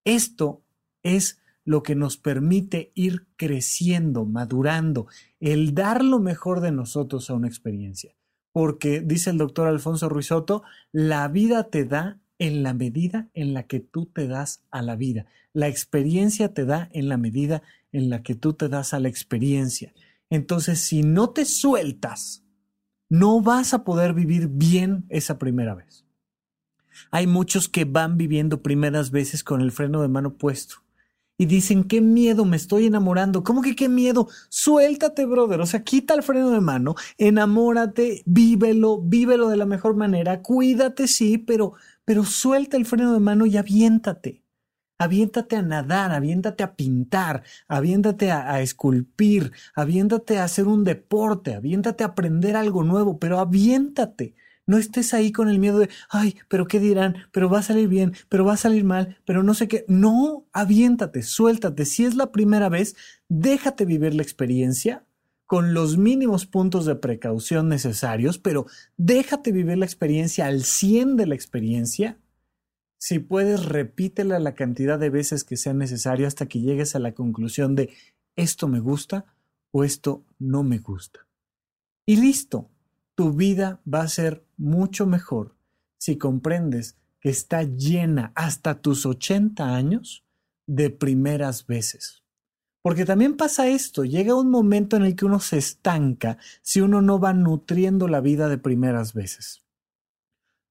Esto 0.04 0.62
es 1.02 1.40
lo 1.64 1.82
que 1.82 1.94
nos 1.94 2.16
permite 2.16 2.92
ir 2.94 3.26
creciendo, 3.36 4.24
madurando, 4.26 5.06
el 5.40 5.74
dar 5.74 6.04
lo 6.04 6.20
mejor 6.20 6.60
de 6.60 6.72
nosotros 6.72 7.30
a 7.30 7.34
una 7.34 7.48
experiencia. 7.48 8.14
Porque, 8.52 9.00
dice 9.00 9.30
el 9.30 9.38
doctor 9.38 9.66
Alfonso 9.66 10.08
Ruizotto, 10.08 10.62
la 10.92 11.26
vida 11.28 11.70
te 11.70 11.84
da 11.84 12.20
en 12.38 12.62
la 12.62 12.74
medida 12.74 13.28
en 13.34 13.54
la 13.54 13.64
que 13.64 13.80
tú 13.80 14.06
te 14.06 14.28
das 14.28 14.62
a 14.70 14.82
la 14.82 14.96
vida. 14.96 15.26
La 15.52 15.68
experiencia 15.68 16.52
te 16.52 16.64
da 16.64 16.88
en 16.92 17.08
la 17.08 17.16
medida 17.16 17.62
en 17.92 18.10
la 18.10 18.22
que 18.22 18.34
tú 18.34 18.52
te 18.52 18.68
das 18.68 18.92
a 18.92 19.00
la 19.00 19.08
experiencia. 19.08 19.92
Entonces, 20.30 20.80
si 20.80 21.02
no 21.02 21.30
te 21.30 21.44
sueltas, 21.44 22.44
no 23.08 23.40
vas 23.40 23.72
a 23.74 23.84
poder 23.84 24.14
vivir 24.14 24.48
bien 24.48 25.04
esa 25.08 25.38
primera 25.38 25.74
vez. 25.74 26.04
Hay 27.10 27.26
muchos 27.26 27.68
que 27.68 27.84
van 27.84 28.16
viviendo 28.16 28.62
primeras 28.62 29.10
veces 29.10 29.42
con 29.42 29.60
el 29.60 29.72
freno 29.72 30.02
de 30.02 30.08
mano 30.08 30.36
puesto 30.36 30.83
y 31.36 31.46
dicen, 31.46 31.84
qué 31.84 32.00
miedo, 32.00 32.44
me 32.44 32.56
estoy 32.56 32.86
enamorando. 32.86 33.42
¿Cómo 33.42 33.62
que 33.62 33.74
qué 33.74 33.88
miedo? 33.88 34.28
Suéltate, 34.48 35.26
brother. 35.26 35.60
O 35.60 35.66
sea, 35.66 35.82
quita 35.82 36.14
el 36.14 36.22
freno 36.22 36.50
de 36.50 36.60
mano, 36.60 36.94
enamórate, 37.18 38.22
vívelo, 38.26 39.00
vívelo 39.00 39.48
de 39.48 39.56
la 39.56 39.66
mejor 39.66 39.96
manera, 39.96 40.42
cuídate, 40.42 41.08
sí, 41.08 41.38
pero, 41.38 41.74
pero 42.04 42.24
suelta 42.24 42.76
el 42.76 42.86
freno 42.86 43.12
de 43.12 43.20
mano 43.20 43.46
y 43.46 43.56
aviéntate. 43.56 44.42
Aviéntate 44.96 45.56
a 45.56 45.62
nadar, 45.62 46.12
aviéntate 46.12 46.62
a 46.62 46.76
pintar, 46.76 47.42
aviéntate 47.66 48.30
a, 48.30 48.52
a, 48.52 48.60
esculpir, 48.60 49.50
aviéntate 49.74 50.38
a 50.38 50.44
hacer 50.44 50.68
un 50.68 50.84
deporte, 50.84 51.54
aviéntate 51.54 52.04
a 52.04 52.08
aprender 52.08 52.54
algo 52.54 52.84
nuevo, 52.84 53.18
pero 53.18 53.40
aviéntate. 53.40 54.36
No 54.66 54.78
estés 54.78 55.12
ahí 55.12 55.30
con 55.30 55.48
el 55.48 55.58
miedo 55.58 55.78
de, 55.78 55.90
ay, 56.08 56.36
pero 56.48 56.66
qué 56.66 56.80
dirán, 56.80 57.16
pero 57.32 57.50
va 57.50 57.58
a 57.58 57.62
salir 57.62 57.88
bien, 57.88 58.14
pero 58.28 58.44
va 58.44 58.54
a 58.54 58.58
salir 58.58 58.84
mal, 58.84 59.18
pero 59.26 59.42
no 59.42 59.54
sé 59.54 59.68
qué. 59.68 59.84
No, 59.88 60.46
aviéntate, 60.52 61.22
suéltate. 61.22 61.84
Si 61.84 62.04
es 62.04 62.14
la 62.14 62.32
primera 62.32 62.68
vez, 62.68 62.96
déjate 63.28 63.84
vivir 63.84 64.14
la 64.14 64.22
experiencia 64.22 65.04
con 65.46 65.74
los 65.74 65.98
mínimos 65.98 66.46
puntos 66.46 66.86
de 66.86 66.96
precaución 66.96 67.68
necesarios, 67.68 68.38
pero 68.38 68.66
déjate 68.96 69.52
vivir 69.52 69.76
la 69.78 69.84
experiencia 69.84 70.46
al 70.46 70.64
100 70.64 71.16
de 71.16 71.26
la 71.26 71.34
experiencia. 71.34 72.18
Si 72.98 73.18
puedes, 73.18 73.66
repítela 73.66 74.38
la 74.38 74.54
cantidad 74.54 74.98
de 74.98 75.10
veces 75.10 75.44
que 75.44 75.58
sea 75.58 75.74
necesario 75.74 76.26
hasta 76.26 76.46
que 76.46 76.60
llegues 76.60 76.94
a 76.94 76.98
la 76.98 77.12
conclusión 77.12 77.74
de 77.74 77.90
esto 78.36 78.66
me 78.66 78.80
gusta 78.80 79.26
o 79.72 79.84
esto 79.84 80.24
no 80.38 80.62
me 80.62 80.78
gusta. 80.78 81.26
Y 82.06 82.16
listo, 82.16 82.70
tu 83.14 83.32
vida 83.32 83.80
va 83.92 84.00
a 84.00 84.08
ser 84.08 84.43
mucho 84.56 85.06
mejor 85.06 85.54
si 85.98 86.16
comprendes 86.16 86.96
que 87.20 87.30
está 87.30 87.62
llena 87.62 88.32
hasta 88.34 88.80
tus 88.80 89.06
80 89.06 89.74
años 89.74 90.24
de 90.66 90.90
primeras 90.90 91.66
veces. 91.66 92.22
Porque 92.82 93.06
también 93.06 93.38
pasa 93.38 93.66
esto, 93.66 94.04
llega 94.04 94.34
un 94.34 94.50
momento 94.50 94.96
en 94.96 95.04
el 95.04 95.16
que 95.16 95.24
uno 95.24 95.40
se 95.40 95.56
estanca 95.56 96.36
si 96.60 96.82
uno 96.82 97.00
no 97.00 97.18
va 97.18 97.32
nutriendo 97.32 98.08
la 98.08 98.20
vida 98.20 98.48
de 98.48 98.58
primeras 98.58 99.14
veces. 99.14 99.63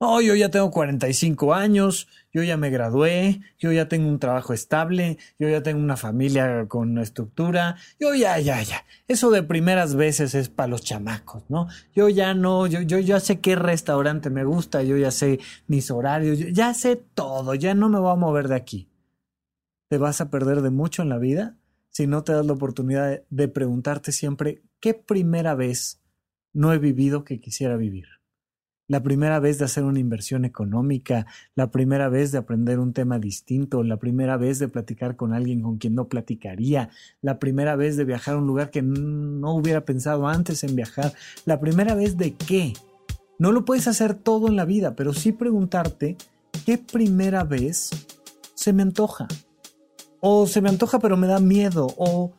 Oh, 0.06 0.20
yo 0.20 0.36
ya 0.36 0.52
tengo 0.52 0.70
45 0.70 1.54
años, 1.54 2.10
yo 2.34 2.44
ya 2.44 2.58
me 2.58 2.70
gradué, 2.70 3.40
yo 3.58 3.72
ya 3.72 3.88
tengo 3.88 4.10
un 4.10 4.20
trabajo 4.20 4.52
estable, 4.52 5.18
yo 5.40 5.48
ya 5.48 5.64
tengo 5.64 5.82
una 5.82 5.96
familia 5.96 6.66
con 6.68 6.98
estructura, 6.98 7.78
yo 8.02 8.14
ya, 8.14 8.38
ya, 8.38 8.62
ya. 8.62 8.84
Eso 9.08 9.32
de 9.32 9.44
primeras 9.44 9.96
veces 9.96 10.36
es 10.36 10.50
para 10.50 10.68
los 10.68 10.84
chamacos, 10.84 11.50
¿no? 11.50 11.70
Yo 11.96 12.10
ya 12.10 12.34
no, 12.34 12.68
yo, 12.68 12.82
yo 12.82 13.00
ya 13.00 13.22
sé 13.22 13.40
qué 13.40 13.56
restaurante 13.56 14.30
me 14.30 14.44
gusta, 14.44 14.84
yo 14.84 14.98
ya 14.98 15.10
sé 15.10 15.40
mis 15.68 15.90
horarios, 15.90 16.38
ya 16.52 16.74
sé 16.74 16.98
todo, 16.98 17.56
ya 17.56 17.74
no 17.74 17.88
me 17.88 18.00
voy 18.00 18.12
a 18.12 18.16
mover 18.16 18.50
de 18.50 18.56
aquí. 18.56 18.90
Te 19.88 19.98
vas 19.98 20.20
a 20.20 20.30
perder 20.30 20.64
de 20.64 20.70
mucho 20.70 21.02
en 21.02 21.08
la 21.08 21.18
vida 21.18 21.56
si 21.92 22.08
no 22.08 22.26
te 22.26 22.34
das 22.34 22.46
la 22.46 22.52
oportunidad 22.52 23.22
de 23.30 23.48
preguntarte 23.48 24.12
siempre 24.12 24.64
qué 24.82 24.94
primera 24.94 25.56
vez 25.56 26.02
no 26.52 26.74
he 26.74 26.78
vivido 26.78 27.24
que 27.24 27.40
quisiera 27.40 27.78
vivir 27.78 28.08
la 28.88 29.02
primera 29.02 29.40
vez 29.40 29.60
de 29.60 29.66
hacer 29.66 29.84
una 29.84 30.00
inversión 30.00 30.46
económica, 30.46 31.26
la 31.56 31.72
primera 31.72 32.10
vez 32.10 32.32
de 32.32 32.38
aprender 32.38 32.80
un 32.80 32.94
tema 32.94 33.20
distinto, 33.20 33.84
la 33.84 33.98
primera 33.98 34.38
vez 34.38 34.60
de 34.60 34.68
platicar 34.68 35.16
con 35.16 35.34
alguien 35.34 35.62
con 35.62 35.78
quien 35.78 35.96
no 35.96 36.08
platicaría, 36.08 36.90
la 37.22 37.40
primera 37.40 37.76
vez 37.76 37.98
de 37.98 38.06
viajar 38.06 38.36
a 38.36 38.38
un 38.40 38.48
lugar 38.48 38.72
que 38.72 38.82
no 38.82 39.56
hubiera 39.56 39.86
pensado 39.86 40.28
antes 40.28 40.64
en 40.64 40.76
viajar, 40.76 41.14
la 41.46 41.60
primera 41.60 41.96
vez 41.96 42.18
de 42.18 42.34
qué. 42.34 42.74
No 43.40 43.52
lo 43.52 43.66
puedes 43.66 43.88
hacer 43.88 44.14
todo 44.14 44.48
en 44.48 44.56
la 44.56 44.66
vida, 44.66 44.96
pero 44.96 45.14
sí 45.14 45.32
preguntarte 45.32 46.18
qué 46.66 46.78
primera 46.78 47.44
vez 47.44 47.90
se 48.54 48.74
me 48.74 48.84
antoja. 48.84 49.28
O 50.20 50.48
se 50.48 50.62
me 50.62 50.70
antoja 50.70 51.00
pero 51.00 51.18
me 51.18 51.28
da 51.28 51.40
miedo. 51.40 51.88
O 51.98 52.32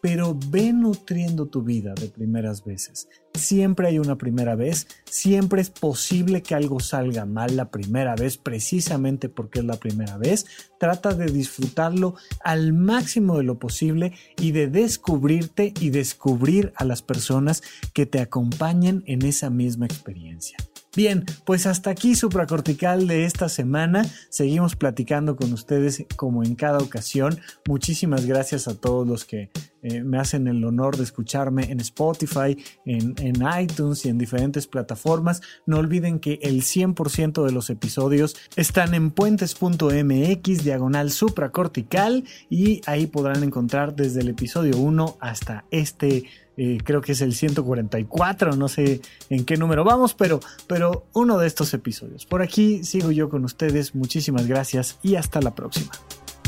pero 0.00 0.36
ve 0.50 0.72
nutriendo 0.72 1.46
tu 1.46 1.62
vida 1.62 1.94
de 1.94 2.08
primeras 2.08 2.64
veces. 2.64 3.08
Siempre 3.38 3.86
hay 3.86 3.98
una 3.98 4.18
primera 4.18 4.56
vez, 4.56 4.88
siempre 5.04 5.62
es 5.62 5.70
posible 5.70 6.42
que 6.42 6.56
algo 6.56 6.80
salga 6.80 7.24
mal 7.24 7.56
la 7.56 7.70
primera 7.70 8.16
vez, 8.16 8.36
precisamente 8.36 9.28
porque 9.28 9.60
es 9.60 9.64
la 9.64 9.76
primera 9.76 10.18
vez. 10.18 10.46
Trata 10.78 11.14
de 11.14 11.26
disfrutarlo 11.26 12.16
al 12.42 12.72
máximo 12.72 13.38
de 13.38 13.44
lo 13.44 13.58
posible 13.58 14.12
y 14.38 14.50
de 14.50 14.66
descubrirte 14.66 15.72
y 15.80 15.90
descubrir 15.90 16.72
a 16.76 16.84
las 16.84 17.00
personas 17.00 17.62
que 17.94 18.06
te 18.06 18.20
acompañen 18.20 19.04
en 19.06 19.22
esa 19.22 19.50
misma 19.50 19.86
experiencia. 19.86 20.58
Bien, 20.96 21.24
pues 21.44 21.66
hasta 21.66 21.90
aquí 21.90 22.14
supracortical 22.14 23.06
de 23.06 23.24
esta 23.24 23.48
semana. 23.48 24.06
Seguimos 24.30 24.74
platicando 24.74 25.36
con 25.36 25.52
ustedes 25.52 26.04
como 26.16 26.42
en 26.42 26.54
cada 26.54 26.78
ocasión. 26.78 27.38
Muchísimas 27.66 28.24
gracias 28.24 28.68
a 28.68 28.74
todos 28.74 29.06
los 29.06 29.24
que 29.24 29.50
eh, 29.82 30.02
me 30.02 30.18
hacen 30.18 30.48
el 30.48 30.64
honor 30.64 30.96
de 30.96 31.04
escucharme 31.04 31.70
en 31.70 31.80
Spotify, 31.80 32.56
en, 32.84 33.14
iTunes 33.60 34.04
y 34.06 34.08
en 34.08 34.18
diferentes 34.18 34.66
plataformas. 34.66 35.42
No 35.66 35.78
olviden 35.78 36.18
que 36.18 36.40
el 36.42 36.62
100% 36.62 37.44
de 37.44 37.52
los 37.52 37.70
episodios 37.70 38.36
están 38.56 38.94
en 38.94 39.10
puentes.mx 39.10 40.64
diagonal 40.64 41.10
supracortical 41.10 42.24
y 42.48 42.80
ahí 42.86 43.06
podrán 43.06 43.44
encontrar 43.44 43.94
desde 43.94 44.20
el 44.20 44.28
episodio 44.28 44.78
1 44.78 45.18
hasta 45.20 45.64
este 45.70 46.24
eh, 46.58 46.78
creo 46.84 47.00
que 47.00 47.12
es 47.12 47.20
el 47.20 47.34
144, 47.34 48.56
no 48.56 48.68
sé 48.68 49.00
en 49.30 49.44
qué 49.44 49.56
número 49.56 49.84
vamos, 49.84 50.14
pero, 50.14 50.40
pero 50.66 51.06
uno 51.12 51.38
de 51.38 51.46
estos 51.46 51.72
episodios. 51.72 52.26
Por 52.26 52.42
aquí 52.42 52.82
sigo 52.84 53.12
yo 53.12 53.28
con 53.30 53.44
ustedes, 53.44 53.94
muchísimas 53.94 54.46
gracias 54.46 54.98
y 55.02 55.14
hasta 55.14 55.40
la 55.40 55.54
próxima. 55.54 55.92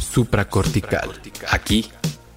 Supracortical. 0.01 1.11
Aquí 1.51 1.87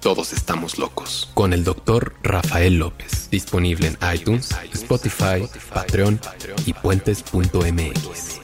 todos 0.00 0.32
estamos 0.32 0.78
locos. 0.78 1.30
Con 1.34 1.52
el 1.52 1.64
doctor 1.64 2.14
Rafael 2.22 2.78
López. 2.78 3.28
Disponible 3.30 3.88
en 3.88 3.98
iTunes, 4.14 4.54
Spotify, 4.72 5.48
Patreon 5.72 6.20
y 6.66 6.74
puentes.mx. 6.74 8.43